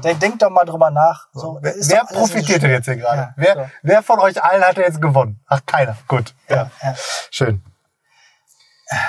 Denk, 0.02 0.38
doch 0.38 0.48
mal 0.50 0.64
drüber 0.64 0.90
nach. 0.90 1.28
So, 1.34 1.58
Wer, 1.60 1.74
wer 1.76 2.04
profitiert 2.06 2.62
denn 2.62 2.70
jetzt 2.70 2.86
hier 2.86 2.96
gerade? 2.96 3.20
Ja, 3.20 3.32
wer, 3.36 3.54
so. 3.54 3.70
wer 3.82 4.02
von 4.02 4.18
euch 4.20 4.42
allen 4.42 4.62
hat 4.64 4.76
denn 4.78 4.84
jetzt 4.84 5.02
gewonnen? 5.02 5.40
Ach, 5.46 5.60
keiner. 5.66 5.96
Gut. 6.08 6.34
Ja. 6.48 6.70
Ja. 6.82 6.94
Schön. 7.30 7.62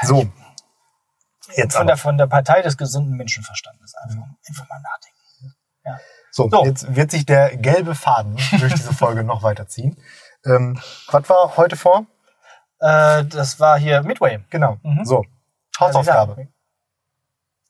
So. 0.03 0.25
Jetzt 1.55 1.73
Von 1.73 1.83
aber. 1.83 1.87
der, 1.91 1.97
von 1.97 2.17
der 2.17 2.27
Partei 2.27 2.61
des 2.61 2.77
gesunden 2.77 3.15
Menschenverstandes. 3.15 3.93
Einfach, 4.03 4.27
einfach 4.49 4.67
mal 4.67 4.81
nachdenken. 4.81 5.55
Ja. 5.85 5.99
So, 6.31 6.49
So. 6.49 6.65
jetzt 6.65 6.93
wird 6.93 7.09
sich 7.11 7.25
der 7.25 7.55
gelbe 7.55 7.95
Faden 7.95 8.35
durch 8.59 8.73
diese 8.73 8.93
Folge 8.93 9.23
noch 9.23 9.43
weiterziehen. 9.43 9.97
Ähm, 10.47 10.79
was 11.11 11.29
war 11.29 11.57
heute 11.57 11.75
vor? 11.75 12.05
Äh, 12.79 13.25
das 13.25 13.59
war 13.59 13.77
hier 13.77 14.01
Midway. 14.03 14.39
Genau. 14.49 14.77
Mhm. 14.83 15.05
So. 15.05 15.25
Hausaufgabe. 15.79 16.47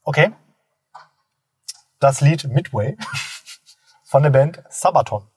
Okay. 0.03 0.31
Das 1.99 2.21
Lied 2.21 2.45
Midway 2.45 2.97
von 4.05 4.23
der 4.23 4.29
Band 4.29 4.63
Sabaton. 4.69 5.27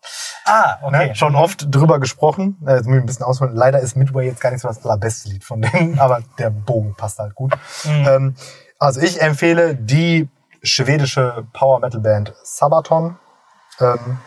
Ah, 0.44 0.78
okay. 0.82 1.08
Ne? 1.08 1.14
Schon 1.14 1.36
oft 1.36 1.66
drüber 1.74 1.98
gesprochen. 2.00 2.58
Äh, 2.66 2.76
Jetzt 2.76 2.86
muss 2.86 2.96
ich 2.96 3.02
ein 3.02 3.06
bisschen 3.06 3.24
ausholen. 3.24 3.54
Leider 3.54 3.80
ist 3.80 3.96
Midway 3.96 4.26
jetzt 4.26 4.40
gar 4.40 4.50
nicht 4.50 4.60
so 4.60 4.68
das 4.68 4.84
allerbeste 4.84 5.28
Lied 5.28 5.44
von 5.44 5.62
denen, 5.62 5.98
aber 6.00 6.22
der 6.38 6.50
Bogen 6.50 6.94
passt 6.96 7.18
halt 7.18 7.34
gut. 7.34 7.52
Mhm. 7.84 8.06
Ähm, 8.08 8.36
also 8.78 9.00
ich 9.00 9.20
empfehle 9.20 9.74
die 9.74 10.28
schwedische 10.62 11.46
Power 11.52 11.80
Metal 11.80 12.00
Band 12.00 12.34
Sabaton, 12.42 13.18
ähm, 13.80 14.18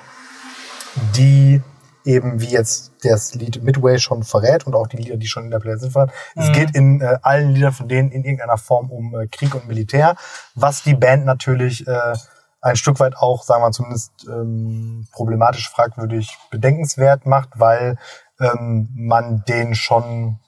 die 1.15 1.61
eben 2.05 2.41
wie 2.41 2.49
jetzt 2.49 2.91
das 3.03 3.33
Lied 3.35 3.63
Midway 3.63 3.97
schon 3.99 4.23
verrät 4.23 4.65
und 4.67 4.75
auch 4.75 4.87
die 4.87 4.97
Lieder, 4.97 5.17
die 5.17 5.27
schon 5.27 5.45
in 5.45 5.51
der 5.51 5.59
Playlist 5.59 5.91
sind. 5.91 6.11
Es 6.35 6.49
Mhm. 6.49 6.53
geht 6.53 6.75
in 6.75 7.01
äh, 7.01 7.17
allen 7.21 7.49
Liedern 7.51 7.73
von 7.73 7.87
denen 7.87 8.11
in 8.11 8.23
irgendeiner 8.23 8.57
Form 8.57 8.91
um 8.91 9.15
äh, 9.15 9.27
Krieg 9.27 9.55
und 9.55 9.67
Militär, 9.67 10.15
was 10.55 10.83
die 10.83 10.95
Band 10.95 11.25
natürlich 11.25 11.87
äh, 11.87 12.13
ein 12.61 12.75
Stück 12.75 12.99
weit 12.99 13.17
auch, 13.17 13.43
sagen 13.43 13.61
wir 13.63 13.71
zumindest 13.71 14.11
ähm, 14.27 15.07
problematisch 15.11 15.69
fragwürdig 15.69 16.37
bedenkenswert 16.49 17.25
macht, 17.25 17.49
weil 17.55 17.97
ähm, 18.39 18.89
man 18.95 19.43
den 19.47 19.75
schon 19.75 20.39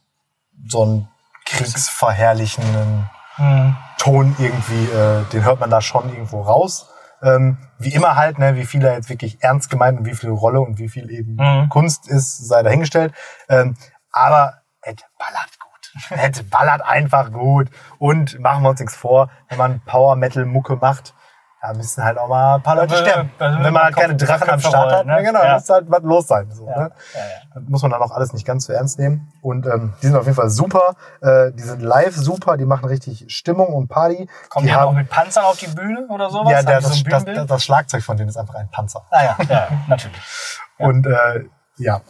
so 0.68 0.84
einen 0.84 1.08
kriegsverherrlichenden 1.46 3.10
Mhm. 3.38 3.76
Ton 3.98 4.36
irgendwie, 4.40 4.86
äh, 4.86 5.24
den 5.34 5.44
hört 5.44 5.60
man 5.60 5.70
da 5.70 5.82
schon 5.82 6.08
irgendwo 6.10 6.42
raus. 6.42 6.88
Ähm, 7.22 7.58
wie 7.80 7.94
immer 7.94 8.16
halt, 8.16 8.40
ne, 8.40 8.56
wie 8.56 8.66
viel 8.66 8.84
er 8.86 8.94
jetzt 8.94 9.10
wirklich 9.10 9.42
ernst 9.42 9.70
gemeint 9.70 10.00
und 10.00 10.06
wie 10.06 10.14
viel 10.14 10.30
Rolle 10.30 10.60
und 10.62 10.78
wie 10.80 10.90
viel 10.90 11.10
eben 11.12 11.36
Mhm. 11.36 11.70
Kunst 11.70 12.08
ist, 12.08 12.48
sei 12.48 12.64
dahingestellt. 12.64 13.14
Ähm, 13.50 13.76
aber 14.12 14.62
es 14.82 14.96
ballert 15.18 15.60
gut. 15.60 15.72
Es 16.12 16.44
ballert 16.50 16.82
einfach 16.82 17.32
gut. 17.32 17.70
Und 18.00 18.40
machen 18.40 18.64
wir 18.64 18.70
uns 18.70 18.80
nichts 18.80 18.96
vor, 18.96 19.30
wenn 19.50 19.58
man 19.58 19.82
Power-Metal-Mucke 19.86 20.76
macht, 20.76 21.14
da 21.68 21.74
müssen 21.74 22.04
halt 22.04 22.18
auch 22.18 22.28
mal 22.28 22.56
ein 22.56 22.62
paar 22.64 22.76
Leute 22.76 22.96
sterben. 22.96 23.30
müssen 23.40 23.64
wenn 23.64 23.74
man 23.74 23.84
halt 23.84 23.96
keine 23.96 24.16
Drachen 24.16 24.50
am 24.50 24.60
Start 24.60 24.92
hat, 24.92 25.06
ne? 25.06 25.16
ne, 25.16 25.24
genau, 25.24 25.44
Ja. 25.44 25.54
muss 25.56 25.70
halt 25.70 25.86
was 25.90 26.02
los 26.04 26.28
sein. 26.28 26.50
So, 26.52 26.68
Ja. 26.68 26.80
ne? 26.80 26.92
Ja. 27.14 27.20
Das 27.56 27.64
muss 27.68 27.82
man 27.82 27.92
dann 27.92 28.02
auch 28.02 28.12
alles 28.12 28.34
nicht 28.34 28.46
ganz 28.46 28.66
so 28.66 28.74
ernst 28.74 29.00
nehmen. 29.00 29.32
Und 29.42 29.66
ähm, 29.66 29.94
die 30.02 30.08
sind 30.08 30.16
auf 30.16 30.26
jeden 30.26 30.36
Fall 30.36 30.50
super. 30.50 30.96
Äh, 31.22 31.52
die 31.54 31.64
sind 31.64 31.82
live 31.82 32.16
super. 32.16 32.58
Die 32.58 32.66
machen 32.66 32.86
richtig 32.86 33.26
Stimmung 33.30 33.68
und 33.74 33.88
Party. 33.88 34.28
Kommen 34.50 34.66
die 34.68 34.72
die, 34.72 34.78
auch 34.78 34.92
mit 34.92 35.10
Panzern 35.10 35.46
auf 35.46 35.58
die 35.58 35.68
Bühne 35.68 36.06
oder 36.10 36.30
sowas? 36.30 36.52
ja, 36.52 36.58
Haben 36.58 36.66
der, 36.68 36.80
die 36.80 36.86
so 36.86 37.04
das, 37.10 37.26
das, 37.26 37.46
das 37.48 37.64
Schlagzeug 37.64 38.04
von 38.04 38.18
denen 38.18 38.30
ist 38.30 38.38
einfach 38.38 38.56
ein 38.56 38.70
Panzer. 38.70 39.04
ah 39.12 39.24
ja, 39.24 39.38
ja, 39.50 39.68
natürlich. 39.88 40.22
Und 40.78 41.08
äh, 41.08 41.46
ja, 41.78 42.02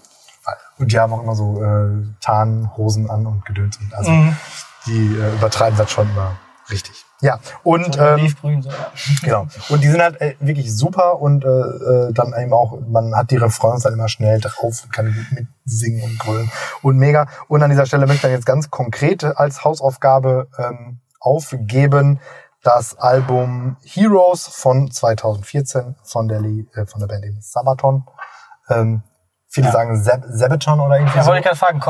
und 0.78 0.92
die 0.92 1.00
haben 1.00 1.14
auch 1.14 1.22
immer 1.24 1.36
so 1.36 1.64
äh, 1.64 2.04
Tarnhosen 2.22 3.10
an 3.10 3.26
und 3.26 3.46
Gedöns. 3.46 3.78
Und 3.78 3.94
also 3.96 4.12
Mhm. 4.12 4.36
die 4.86 5.16
äh, 5.18 5.34
übertreiben 5.36 5.78
das 5.78 5.90
schon 5.92 6.10
immer 6.10 6.32
richtig. 6.70 7.05
Ja, 7.26 7.40
und 7.64 7.98
ähm, 8.00 8.36
so. 8.62 8.70
Genau. 9.24 9.48
Und 9.70 9.84
die 9.84 9.88
sind 9.88 10.02
halt 10.02 10.22
äh, 10.22 10.36
wirklich 10.40 10.76
super 10.76 11.20
und 11.20 11.44
äh, 11.44 11.48
äh, 11.48 12.14
dann 12.14 12.34
eben 12.40 12.54
auch, 12.54 12.78
man 12.88 13.16
hat 13.16 13.32
die 13.32 13.38
Refrains 13.38 13.84
dann 13.84 13.94
immer 13.94 14.08
schnell 14.10 14.40
drauf 14.40 14.84
und 14.84 14.94
kann 14.94 15.08
gut 15.08 15.48
mitsingen 15.66 16.04
und 16.04 16.20
grölen 16.20 16.52
und 16.84 16.98
mega. 16.98 17.28
Und 17.48 17.64
an 17.64 17.70
dieser 17.72 17.86
Stelle 17.88 18.04
möchte 18.06 18.16
ich 18.16 18.22
dann 18.22 18.32
jetzt 18.32 18.46
ganz 18.46 18.70
konkret 18.70 19.24
als 19.24 19.64
Hausaufgabe 19.64 20.48
ähm, 20.60 21.00
aufgeben 21.20 22.20
das 22.64 22.98
Album 22.98 23.78
Heroes 23.84 24.48
von 24.48 24.90
2014 24.92 25.96
von 26.04 26.28
der, 26.28 26.42
Li- 26.42 26.68
äh, 26.76 26.86
von 26.86 27.00
der 27.00 27.08
Band 27.08 27.26
Sabaton. 27.44 28.06
Ähm, 28.70 29.02
viele 29.50 29.68
Ja. 29.68 29.74
sagen 29.74 30.04
Sab 30.04 30.22
Sabaton 30.28 30.80
oder 30.80 30.98
irgendwie 30.98 31.18
Ja, 31.18 31.24
so. 31.24 31.30
wollte 31.32 31.40
ich 31.40 31.46
gerade 31.60 31.80
fragen, 31.80 31.82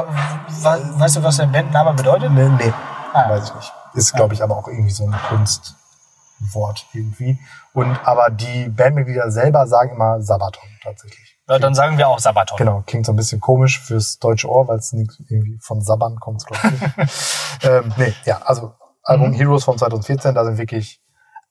weißt 1.00 1.16
du, 1.18 1.24
was 1.24 1.38
der 1.38 1.48
Bandname 1.48 1.94
bedeutet? 1.94 2.32
Nee, 2.32 2.48
nee 2.50 2.74
Ah. 3.14 3.30
weiß 3.30 3.44
ich 3.50 3.56
nicht. 3.56 3.74
Ist, 3.96 4.14
glaube 4.14 4.34
ich, 4.34 4.44
aber 4.44 4.58
auch 4.58 4.68
irgendwie 4.68 4.92
so 4.92 5.06
ein 5.06 5.16
Kunstwort 5.30 6.86
irgendwie. 6.94 7.40
Und 7.74 7.98
aber 8.06 8.30
die 8.30 8.70
Bandmitglieder 8.70 9.32
selber 9.32 9.68
sagen 9.68 9.92
immer 9.96 10.22
Sabaton 10.22 10.70
tatsächlich. 10.84 11.38
Ja, 11.48 11.60
dann 11.60 11.76
sagen 11.76 11.98
wir 11.98 12.08
auch 12.08 12.20
Sabaton. 12.20 12.58
Genau, 12.58 12.82
klingt 12.86 13.06
so 13.06 13.12
ein 13.14 13.16
bisschen 13.16 13.40
komisch 13.40 13.80
fürs 13.80 14.18
deutsche 14.20 14.50
Ohr, 14.50 14.68
weil 14.68 14.80
es 14.80 14.92
irgendwie 14.94 15.60
von 15.62 15.82
Saban 15.82 16.16
kommt, 16.20 16.46
glaube 16.46 16.76
ich. 16.76 16.98
nicht. 16.98 17.10
ähm, 17.64 17.94
nee, 17.98 18.14
ja, 18.26 18.42
also 18.42 18.74
Album 19.04 19.30
Mhm. 19.30 19.34
Heroes 19.36 19.64
von 19.64 19.78
2014, 19.78 20.34
da 20.34 20.44
sind 20.46 20.58
wirklich 20.58 21.00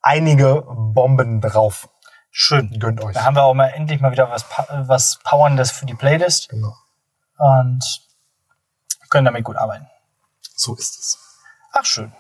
einige 0.03 0.63
Bomben 0.69 1.41
drauf. 1.41 1.89
Schön. 2.31 2.77
Gönnt 2.81 3.01
euch. 3.05 3.15
Da 3.15 3.23
haben 3.25 3.37
wir 3.37 3.45
auch 3.45 3.55
mal 3.55 3.69
endlich 3.69 4.01
mal 4.01 4.11
wieder 4.11 4.29
was, 4.29 4.45
was 4.69 5.21
Powerndes 5.23 5.71
für 5.71 5.87
die 5.87 5.95
Playlist 5.95 6.49
Genau, 6.49 6.75
und 7.39 7.81
können 9.09 9.25
damit 9.27 9.45
gut 9.45 9.57
arbeiten. 9.57 9.87
so 10.57 10.75
ist 10.75 10.99
es. 10.99 11.19
Ach, 11.73 11.85
schön. 11.85 12.13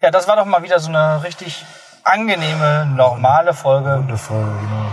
Ja, 0.00 0.10
das 0.10 0.28
war 0.28 0.36
doch 0.36 0.44
mal 0.46 0.62
wieder 0.62 0.78
so 0.78 0.88
eine 0.88 1.22
richtig 1.24 1.64
angenehme, 2.04 2.86
normale 2.86 3.52
Folge, 3.52 3.98
Wundervoll, 3.98 4.44
genau. 4.44 4.92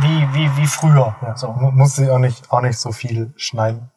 wie, 0.00 0.34
wie, 0.34 0.56
wie 0.56 0.66
früher. 0.66 1.16
Ja, 1.22 1.36
So. 1.36 1.52
mu- 1.52 1.70
Muss 1.70 1.96
sie 1.96 2.10
auch 2.10 2.18
nicht, 2.18 2.50
auch 2.52 2.60
nicht 2.60 2.78
so 2.78 2.92
viel 2.92 3.32
schneiden. 3.36 3.90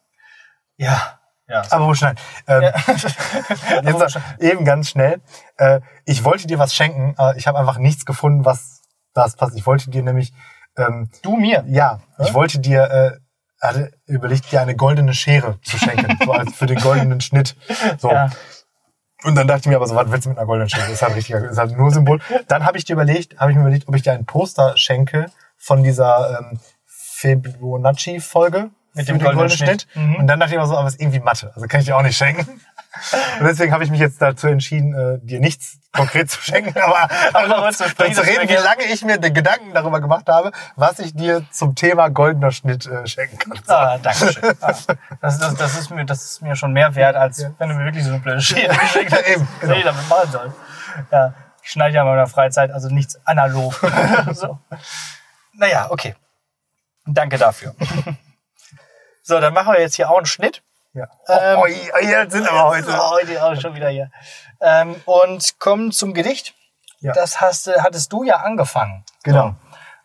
Ja. 0.76 1.18
ja. 1.46 1.62
Aber 1.70 1.86
wo 1.86 1.94
schneiden? 1.94 2.18
Ähm, 2.46 2.62
Ja. 2.62 2.72
Jetzt 3.82 4.18
eben 4.40 4.64
ganz 4.64 4.88
schnell. 4.90 5.20
Äh, 5.58 5.80
ich 6.06 6.24
wollte 6.24 6.46
dir 6.46 6.58
was 6.58 6.74
schenken, 6.74 7.14
aber 7.18 7.36
ich 7.36 7.46
habe 7.46 7.58
einfach 7.58 7.78
nichts 7.78 8.04
gefunden, 8.06 8.44
was 8.44 8.80
das 9.14 9.36
passt. 9.36 9.56
Ich 9.56 9.66
wollte 9.66 9.90
dir 9.90 10.02
nämlich, 10.02 10.32
ähm, 10.76 11.10
Du 11.22 11.36
mir. 11.36 11.64
ja, 11.68 12.00
ich 12.18 12.32
wollte 12.34 12.60
dir, 12.60 12.84
äh, 12.90 13.10
hatte 13.60 13.90
überlegt, 14.06 14.50
dir 14.52 14.60
eine 14.62 14.76
goldene 14.76 15.12
Schere 15.14 15.60
zu 15.62 15.76
schenken, 15.78 16.16
so 16.24 16.32
als 16.32 16.54
für 16.54 16.66
den 16.66 16.78
goldenen 16.80 17.20
Schnitt. 17.20 17.56
So. 17.98 18.10
Ja. 18.12 18.30
Und 19.24 19.34
dann 19.34 19.48
dachte 19.48 19.62
ich 19.62 19.66
mir 19.66 19.76
aber 19.76 19.86
so, 19.86 19.96
was 19.96 20.10
willst 20.10 20.26
du 20.26 20.28
mit 20.30 20.38
einer 20.38 20.46
goldenen 20.46 20.68
Schere? 20.68 20.82
Das 20.82 20.92
ist 20.92 21.02
halt 21.02 21.16
richtig, 21.16 21.34
das 21.34 21.52
ist 21.52 21.58
halt 21.58 21.76
nur 21.76 21.90
Symbol. 21.90 22.20
Dann 22.46 22.64
habe 22.64 22.78
ich 22.78 22.84
dir 22.84 22.92
überlegt, 22.92 23.38
habe 23.38 23.50
ich 23.50 23.56
mir 23.56 23.62
überlegt, 23.62 23.88
ob 23.88 23.96
ich 23.96 24.02
dir 24.02 24.12
ein 24.12 24.24
Poster 24.24 24.76
schenke 24.76 25.26
von 25.56 25.82
dieser 25.82 26.38
ähm, 26.40 26.60
Fibonacci-Folge 26.86 28.70
Mit 28.94 29.08
dem 29.08 29.18
den 29.18 29.24
goldenen 29.24 29.50
Schnitt. 29.50 29.88
Mhm. 29.94 30.16
Und 30.16 30.26
dann 30.28 30.38
dachte 30.38 30.52
ich 30.52 30.58
aber 30.58 30.68
so, 30.68 30.76
aber 30.76 30.86
es 30.86 30.94
ist 30.94 31.00
irgendwie 31.00 31.18
Mathe, 31.18 31.50
also 31.54 31.66
kann 31.66 31.80
ich 31.80 31.86
dir 31.86 31.96
auch 31.96 32.02
nicht 32.02 32.16
schenken. 32.16 32.60
Und 33.38 33.46
deswegen 33.46 33.72
habe 33.72 33.84
ich 33.84 33.90
mich 33.90 34.00
jetzt 34.00 34.20
dazu 34.20 34.46
entschieden, 34.46 34.94
äh, 34.94 35.18
dir 35.24 35.40
nichts 35.40 35.78
konkret 35.92 36.30
zu 36.30 36.40
schenken, 36.40 36.78
aber 36.80 37.08
darüber 37.32 37.70
zu 37.72 37.88
sprechen, 37.88 38.14
zu 38.14 38.22
reden, 38.22 38.48
wie 38.48 38.54
lange 38.54 38.84
ich 38.84 39.04
mir 39.04 39.18
den 39.18 39.34
Gedanken 39.34 39.72
darüber 39.72 40.00
gemacht 40.00 40.28
habe, 40.28 40.52
was 40.76 40.98
ich 40.98 41.14
dir 41.14 41.44
zum 41.50 41.74
Thema 41.74 42.08
goldener 42.08 42.50
Schnitt 42.50 42.86
äh, 42.86 43.06
schenken 43.06 43.38
kann. 43.38 43.58
Ah, 43.66 43.98
danke 43.98 44.32
schön. 44.32 44.56
Ah, 44.60 44.72
das, 45.20 45.38
das, 45.38 45.54
das, 45.54 45.78
ist 45.78 45.90
mir, 45.90 46.04
das 46.04 46.24
ist 46.24 46.42
mir 46.42 46.56
schon 46.56 46.72
mehr 46.72 46.94
wert, 46.94 47.16
als 47.16 47.44
wenn 47.58 47.68
du 47.68 47.74
mir 47.74 47.84
wirklich 47.84 48.04
so 48.04 48.10
eine 48.10 48.20
blöde 48.20 48.40
Schere 48.40 48.74
geschenkt 48.76 49.12
Ja, 49.12 49.20
eben, 49.20 49.48
genau. 49.60 49.74
Nee, 49.74 49.82
damit 49.82 50.08
machen 50.08 50.30
soll. 50.30 50.52
Ja, 51.10 51.34
Ich 51.62 51.70
schneide 51.70 51.94
ja 51.94 52.02
in 52.02 52.08
meiner 52.08 52.26
Freizeit, 52.26 52.70
also 52.70 52.88
nichts 52.88 53.18
analog. 53.26 53.74
so. 54.32 54.58
Naja, 55.54 55.90
okay. 55.90 56.14
Danke 57.06 57.38
dafür. 57.38 57.74
so, 59.22 59.40
dann 59.40 59.54
machen 59.54 59.72
wir 59.72 59.80
jetzt 59.80 59.94
hier 59.94 60.10
auch 60.10 60.18
einen 60.18 60.26
Schnitt. 60.26 60.62
Ja. 60.94 61.04
Ähm, 61.28 61.58
oh, 61.58 61.66
oh, 61.66 62.30
sind 62.30 62.44
wir 62.44 62.64
heute. 62.64 62.90
So, 62.90 63.10
heute 63.10 63.44
auch 63.44 63.60
schon 63.60 63.74
wieder 63.74 63.88
hier. 63.88 64.10
Ähm, 64.60 64.96
und 65.04 65.58
kommen 65.58 65.92
zum 65.92 66.14
Gedicht. 66.14 66.54
Ja. 67.00 67.12
Das 67.12 67.40
hast, 67.40 67.66
du- 67.66 67.82
hattest 67.82 68.12
du 68.12 68.24
ja 68.24 68.36
angefangen. 68.36 69.04
Genau. 69.22 69.54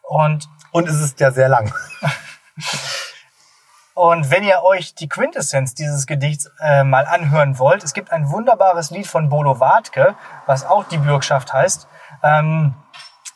Und, 0.04 0.48
Und 0.72 0.88
es 0.88 1.00
ist 1.00 1.20
ja 1.20 1.32
sehr 1.32 1.50
lang. 1.50 1.74
und 3.96 4.30
wenn 4.30 4.44
ihr 4.44 4.64
euch 4.64 4.94
die 4.96 5.08
Quintessenz 5.10 5.74
dieses 5.74 6.06
Gedichts 6.06 6.52
äh, 6.60 6.84
mal 6.84 7.06
anhören 7.06 7.58
wollt, 7.60 7.84
es 7.84 7.94
gibt 7.94 8.12
ein 8.12 8.30
wunderbares 8.30 8.92
Lied 8.92 9.08
von 9.08 9.30
Bodo 9.30 9.60
Wartke, 9.60 10.16
was 10.46 10.66
auch 10.66 10.84
die 10.84 10.98
Bürgschaft 10.98 11.54
heißt, 11.54 11.88
ähm, 12.22 12.76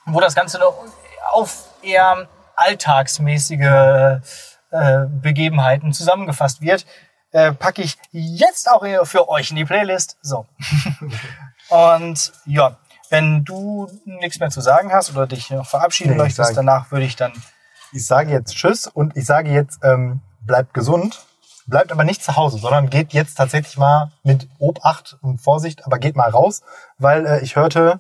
wo 0.05 0.19
das 0.19 0.35
Ganze 0.35 0.59
nur 0.59 0.73
auf 1.31 1.65
eher 1.81 2.27
alltagsmäßige 2.55 4.19
äh, 4.71 5.05
Begebenheiten 5.09 5.93
zusammengefasst 5.93 6.61
wird, 6.61 6.85
äh, 7.37 7.53
packe 7.53 7.83
ich 7.83 7.97
jetzt 8.11 8.67
auch 8.69 8.83
für 9.05 9.29
euch 9.29 9.51
in 9.51 9.57
die 9.57 9.65
Playlist. 9.65 10.17
So. 10.23 10.47
Und 11.69 12.33
ja, 12.45 12.77
wenn 13.09 13.45
du 13.45 13.87
nichts 14.05 14.39
mehr 14.39 14.49
zu 14.49 14.59
sagen 14.59 14.91
hast 14.91 15.11
oder 15.11 15.27
dich 15.27 15.51
noch 15.51 15.67
verabschieden 15.67 16.13
Nee, 16.13 16.17
möchtest, 16.17 16.57
danach 16.57 16.91
würde 16.91 17.05
ich 17.05 17.15
dann. 17.15 17.31
Ich 17.91 18.05
sage 18.07 18.31
jetzt 18.31 18.55
Tschüss 18.55 18.87
und 18.87 19.15
ich 19.15 19.25
sage 19.25 19.49
jetzt, 19.51 19.79
ähm, 19.83 20.21
bleibt 20.41 20.73
gesund. 20.73 21.25
Bleibt 21.67 21.91
aber 21.91 22.03
nicht 22.03 22.23
zu 22.23 22.35
Hause, 22.35 22.57
sondern 22.57 22.89
geht 22.89 23.13
jetzt 23.13 23.35
tatsächlich 23.35 23.77
mal 23.77 24.11
mit 24.23 24.47
Obacht 24.57 25.17
und 25.21 25.39
Vorsicht, 25.39 25.85
aber 25.85 25.99
geht 25.99 26.15
mal 26.15 26.29
raus, 26.29 26.61
weil 26.97 27.25
äh, 27.25 27.41
ich 27.41 27.55
hörte, 27.55 27.99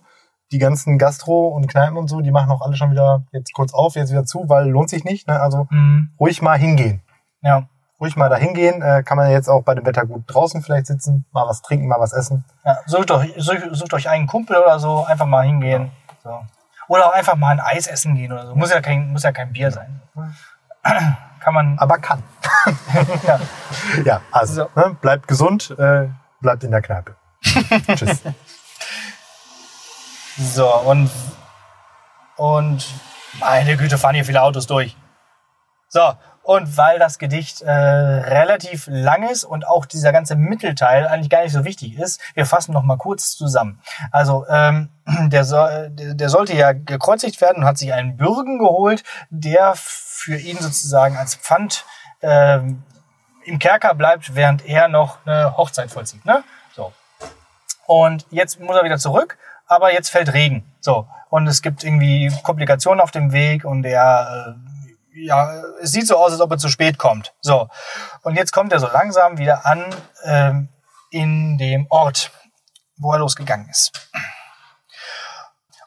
die 0.51 0.57
ganzen 0.57 0.97
Gastro 0.97 1.49
und 1.49 1.67
Kneipen 1.67 1.97
und 1.97 2.07
so, 2.07 2.21
die 2.21 2.31
machen 2.31 2.49
auch 2.51 2.61
alle 2.61 2.75
schon 2.75 2.91
wieder 2.91 3.23
jetzt 3.33 3.53
kurz 3.53 3.73
auf, 3.73 3.95
jetzt 3.95 4.11
wieder 4.11 4.25
zu, 4.25 4.47
weil 4.47 4.67
lohnt 4.69 4.89
sich 4.89 5.03
nicht. 5.03 5.27
Ne? 5.27 5.39
Also 5.39 5.67
Mhm. 5.69 6.11
ruhig 6.19 6.41
mal 6.41 6.57
hingehen. 6.57 7.01
Ja, 7.41 7.67
Ruhig 7.99 8.15
mal 8.15 8.29
da 8.29 8.35
hingehen. 8.35 8.81
Äh, 8.81 9.03
kann 9.03 9.17
man 9.17 9.31
jetzt 9.31 9.49
auch 9.49 9.63
bei 9.63 9.73
dem 9.75 9.85
Wetter 9.85 10.05
gut 10.05 10.23
draußen 10.27 10.61
vielleicht 10.61 10.85
sitzen, 10.87 11.25
mal 11.31 11.47
was 11.47 11.61
trinken, 11.61 11.87
mal 11.87 11.99
was 11.99 12.13
essen. 12.13 12.45
ja. 12.63 12.77
Sucht, 12.85 13.09
euch, 13.11 13.33
sucht, 13.37 13.59
sucht 13.71 13.93
euch 13.93 14.07
einen 14.09 14.27
Kumpel 14.27 14.55
oder 14.57 14.79
so, 14.79 15.03
einfach 15.05 15.25
mal 15.25 15.45
hingehen. 15.45 15.91
So. 16.23 16.39
Oder 16.87 17.07
auch 17.07 17.13
einfach 17.13 17.35
mal 17.35 17.49
ein 17.49 17.59
Eis 17.59 17.87
essen 17.87 18.15
gehen 18.15 18.31
oder 18.31 18.45
so. 18.47 18.55
Muss 18.55 18.71
ja 18.71 18.81
kein, 18.81 19.11
muss 19.11 19.23
ja 19.23 19.31
kein 19.31 19.51
Bier 19.51 19.71
sein. 19.71 20.01
Kann 21.39 21.53
man. 21.53 21.79
Aber 21.79 21.97
kann. 21.97 22.23
Ja. 23.25 23.39
Ja, 24.03 24.21
also 24.31 24.53
So. 24.53 24.69
ne, 24.79 24.97
bleibt 24.99 25.27
gesund, 25.27 25.73
äh, 25.79 26.07
bleibt 26.41 26.63
in 26.63 26.71
der 26.71 26.81
Kneipe. 26.81 27.15
Tschüss. 27.95 28.21
So, 30.37 30.71
und, 30.81 31.09
und 32.35 32.85
meine 33.39 33.77
Güte, 33.77 33.97
fahren 33.97 34.15
hier 34.15 34.25
viele 34.25 34.41
Autos 34.41 34.67
durch. 34.67 34.95
So, 35.89 36.13
und 36.47 36.77
weil 36.77 36.97
das 36.97 37.19
Gedicht 37.19 37.61
äh, 37.61 37.69
relativ 37.69 38.87
lang 38.89 39.27
ist 39.27 39.43
und 39.43 39.67
auch 39.67 39.85
dieser 39.85 40.13
ganze 40.13 40.37
Mittelteil 40.37 41.05
eigentlich 41.05 41.29
gar 41.29 41.43
nicht 41.43 41.51
so 41.51 41.65
wichtig 41.65 41.99
ist, 41.99 42.21
wir 42.35 42.45
fassen 42.45 42.71
noch 42.71 42.83
mal 42.83 42.95
kurz 42.95 43.35
zusammen. 43.35 43.81
Also 44.13 44.45
ähm, 44.47 44.87
der, 45.27 45.43
soll, 45.43 45.89
der 45.91 46.29
sollte 46.29 46.53
ja 46.53 46.71
gekreuzigt 46.71 47.41
werden 47.41 47.63
und 47.63 47.65
hat 47.65 47.77
sich 47.77 47.91
einen 47.91 48.15
Bürgen 48.15 48.59
geholt, 48.59 49.03
der 49.29 49.73
für 49.75 50.37
ihn 50.37 50.57
sozusagen 50.57 51.17
als 51.17 51.35
Pfand 51.35 51.83
ähm, 52.21 52.81
im 53.43 53.59
Kerker 53.59 53.93
bleibt, 53.93 54.33
während 54.33 54.65
er 54.65 54.87
noch 54.87 55.17
eine 55.25 55.57
Hochzeit 55.57 55.91
vollzieht. 55.91 56.25
Ne? 56.25 56.45
So. 56.73 56.93
Und 57.87 58.25
jetzt 58.29 58.57
muss 58.61 58.77
er 58.77 58.85
wieder 58.85 58.99
zurück, 58.99 59.37
aber 59.65 59.91
jetzt 59.91 60.07
fällt 60.07 60.31
Regen. 60.31 60.63
So. 60.79 61.09
Und 61.29 61.45
es 61.47 61.61
gibt 61.61 61.83
irgendwie 61.83 62.31
Komplikationen 62.43 63.01
auf 63.01 63.11
dem 63.11 63.33
Weg 63.33 63.65
und 63.65 63.83
er, 63.83 64.55
äh, 64.55 64.86
ja, 65.25 65.63
es 65.81 65.91
sieht 65.91 66.07
so 66.07 66.17
aus, 66.17 66.31
als 66.31 66.41
ob 66.41 66.51
er 66.51 66.57
zu 66.57 66.69
spät 66.69 66.97
kommt. 66.97 67.33
So. 67.41 67.69
Und 68.23 68.35
jetzt 68.35 68.51
kommt 68.51 68.71
er 68.71 68.79
so 68.79 68.87
langsam 68.87 69.37
wieder 69.37 69.65
an 69.65 69.85
ähm, 70.23 70.69
in 71.09 71.57
dem 71.57 71.87
Ort, 71.89 72.31
wo 72.97 73.13
er 73.13 73.19
losgegangen 73.19 73.69
ist. 73.69 74.09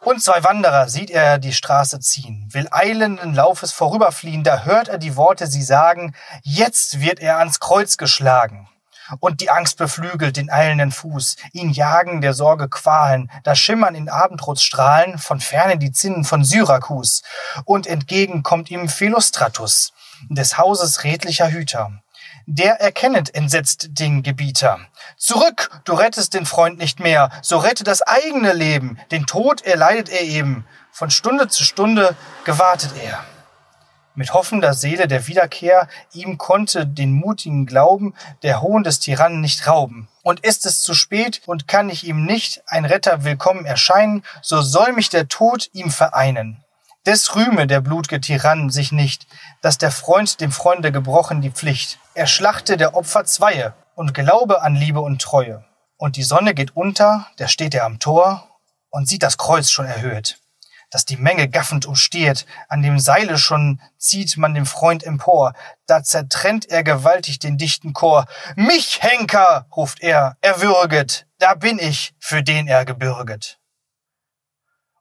Und 0.02 0.22
zwei 0.22 0.42
Wanderer 0.44 0.88
sieht 0.88 1.10
er 1.10 1.38
die 1.38 1.52
Straße 1.52 2.00
ziehen, 2.00 2.48
will 2.52 2.68
eilenden 2.70 3.34
Laufes 3.34 3.70
vorüberfliehen, 3.72 4.42
da 4.44 4.64
hört 4.64 4.88
er 4.88 4.96
die 4.96 5.14
Worte 5.14 5.46
sie 5.46 5.62
sagen, 5.62 6.14
jetzt 6.42 7.00
wird 7.00 7.20
er 7.20 7.36
ans 7.36 7.60
Kreuz 7.60 7.98
geschlagen. 7.98 8.66
Und 9.18 9.40
die 9.40 9.50
Angst 9.50 9.78
beflügelt 9.78 10.36
den 10.36 10.50
eilenden 10.50 10.92
Fuß, 10.92 11.36
ihn 11.52 11.70
jagen 11.70 12.20
der 12.20 12.34
Sorge 12.34 12.68
Qualen, 12.68 13.30
da 13.42 13.54
schimmern 13.54 13.94
in 13.94 14.08
Abendrotstrahlen 14.08 15.18
von 15.18 15.40
ferne 15.40 15.78
die 15.78 15.92
Zinnen 15.92 16.24
von 16.24 16.44
Syrakus, 16.44 17.22
und 17.64 17.86
entgegen 17.86 18.42
kommt 18.42 18.70
ihm 18.70 18.88
Philostratus, 18.88 19.92
des 20.28 20.58
Hauses 20.58 21.04
redlicher 21.04 21.50
Hüter. 21.50 21.92
Der 22.46 22.80
erkennet 22.80 23.34
entsetzt 23.34 23.88
den 23.90 24.22
Gebieter. 24.22 24.80
Zurück, 25.16 25.70
du 25.84 25.92
rettest 25.92 26.34
den 26.34 26.46
Freund 26.46 26.78
nicht 26.78 26.98
mehr, 26.98 27.30
so 27.42 27.58
rette 27.58 27.84
das 27.84 28.02
eigene 28.02 28.52
Leben, 28.52 28.98
den 29.10 29.26
Tod 29.26 29.62
erleidet 29.62 30.08
er 30.08 30.22
eben. 30.22 30.64
Von 30.90 31.10
Stunde 31.10 31.48
zu 31.48 31.64
Stunde 31.64 32.16
gewartet 32.44 32.92
er. 33.00 33.24
Mit 34.16 34.34
hoffender 34.34 34.74
Seele 34.74 35.06
der 35.06 35.28
Wiederkehr, 35.28 35.86
ihm 36.12 36.36
konnte 36.36 36.84
den 36.84 37.12
mutigen 37.12 37.64
Glauben 37.64 38.14
der 38.42 38.60
Hohn 38.60 38.82
des 38.82 38.98
Tyrannen 38.98 39.40
nicht 39.40 39.68
rauben. 39.68 40.08
Und 40.22 40.40
ist 40.40 40.66
es 40.66 40.82
zu 40.82 40.94
spät 40.94 41.42
und 41.46 41.68
kann 41.68 41.88
ich 41.88 42.04
ihm 42.04 42.24
nicht 42.24 42.62
ein 42.66 42.84
Retter 42.84 43.22
willkommen 43.22 43.64
erscheinen, 43.64 44.24
so 44.42 44.62
soll 44.62 44.92
mich 44.92 45.10
der 45.10 45.28
Tod 45.28 45.70
ihm 45.72 45.90
vereinen. 45.90 46.64
Des 47.06 47.36
rühme 47.36 47.68
der 47.68 47.80
blutge 47.80 48.20
Tyrann 48.20 48.70
sich 48.70 48.90
nicht, 48.90 49.28
dass 49.62 49.78
der 49.78 49.92
Freund 49.92 50.40
dem 50.40 50.50
Freunde 50.50 50.90
gebrochen 50.90 51.40
die 51.40 51.50
Pflicht. 51.50 51.98
Er 52.14 52.26
schlachte 52.26 52.76
der 52.76 52.96
Opfer 52.96 53.24
Zweie 53.24 53.74
und 53.94 54.12
glaube 54.12 54.62
an 54.62 54.74
Liebe 54.74 55.00
und 55.00 55.22
Treue. 55.22 55.64
Und 55.96 56.16
die 56.16 56.24
Sonne 56.24 56.54
geht 56.54 56.76
unter, 56.76 57.28
da 57.36 57.46
steht 57.46 57.74
er 57.74 57.84
am 57.84 58.00
Tor 58.00 58.48
und 58.90 59.08
sieht 59.08 59.22
das 59.22 59.38
Kreuz 59.38 59.70
schon 59.70 59.86
erhöht 59.86 60.39
dass 60.90 61.04
die 61.04 61.16
Menge 61.16 61.48
gaffend 61.48 61.86
umsteht, 61.86 62.46
an 62.68 62.82
dem 62.82 62.98
Seile 62.98 63.38
schon 63.38 63.80
zieht 63.96 64.36
man 64.36 64.54
den 64.54 64.66
Freund 64.66 65.04
empor, 65.04 65.54
da 65.86 66.02
zertrennt 66.02 66.68
er 66.68 66.82
gewaltig 66.82 67.38
den 67.38 67.58
dichten 67.58 67.92
Chor. 67.92 68.26
Mich, 68.56 69.02
Henker, 69.02 69.66
ruft 69.74 70.00
er, 70.02 70.36
erwürget, 70.40 71.26
da 71.38 71.54
bin 71.54 71.78
ich, 71.78 72.12
für 72.18 72.42
den 72.42 72.66
er 72.66 72.84
gebürget. 72.84 73.58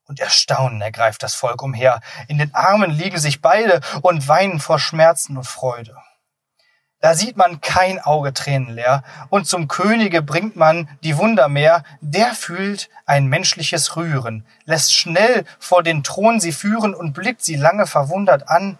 Und 0.04 0.20
Erstaunen 0.20 0.82
ergreift 0.82 1.22
das 1.22 1.36
Volk 1.36 1.62
umher, 1.62 2.02
in 2.28 2.40
den 2.40 2.54
Armen 2.56 2.90
liegen 2.90 3.20
sich 3.20 3.42
beide 3.42 3.82
und 4.02 4.28
weinen 4.28 4.60
vor 4.60 4.80
Schmerzen 4.80 5.38
und 5.38 5.46
Freude. 5.46 5.96
Da 7.02 7.14
sieht 7.14 7.38
man 7.38 7.62
kein 7.62 8.02
Auge 8.02 8.34
tränenleer, 8.34 9.04
und 9.30 9.48
zum 9.48 9.70
Könige 9.70 10.22
bringt 10.22 10.58
man 10.58 10.90
die 11.02 11.18
Wunder 11.18 11.48
mehr, 11.48 11.84
der 12.02 12.34
fühlt 12.34 12.90
ein 13.06 13.28
menschliches 13.28 13.96
Rühren, 13.96 14.46
lässt 14.66 14.94
schnell 14.94 15.46
vor 15.60 15.82
den 15.82 16.04
Thron 16.04 16.42
sie 16.42 16.52
führen 16.52 16.94
und 16.94 17.14
blickt 17.14 17.42
sie 17.42 17.56
lange 17.56 17.88
verwundert 17.88 18.50
an. 18.50 18.78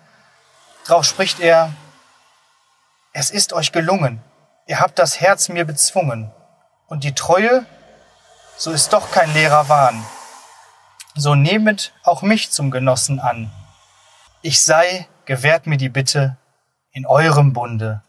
Drauf 0.86 1.06
spricht 1.06 1.40
er, 1.40 1.72
es 3.14 3.32
ist 3.32 3.54
euch 3.54 3.72
gelungen, 3.72 4.22
ihr 4.68 4.82
habt 4.82 5.00
das 5.00 5.22
Herz 5.22 5.48
mir 5.48 5.64
bezwungen, 5.64 6.30
und 6.88 7.06
die 7.06 7.16
Treue, 7.16 7.66
so 8.58 8.72
ist 8.72 8.92
doch 8.92 9.12
kein 9.12 9.32
leerer 9.34 9.70
Wahn. 9.70 10.04
So 11.16 11.36
nehmet 11.36 11.94
auch 12.04 12.22
mich 12.22 12.52
zum 12.52 12.70
Genossen 12.70 13.22
an. 13.22 13.50
Ich 14.42 14.62
sei, 14.62 15.08
gewährt 15.24 15.68
mir 15.68 15.78
die 15.78 15.90
Bitte, 15.90 16.36
in 16.92 17.06
eurem 17.06 17.54
Bunde 17.54 18.02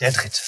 der 0.00 0.12
Dritte. 0.12 0.40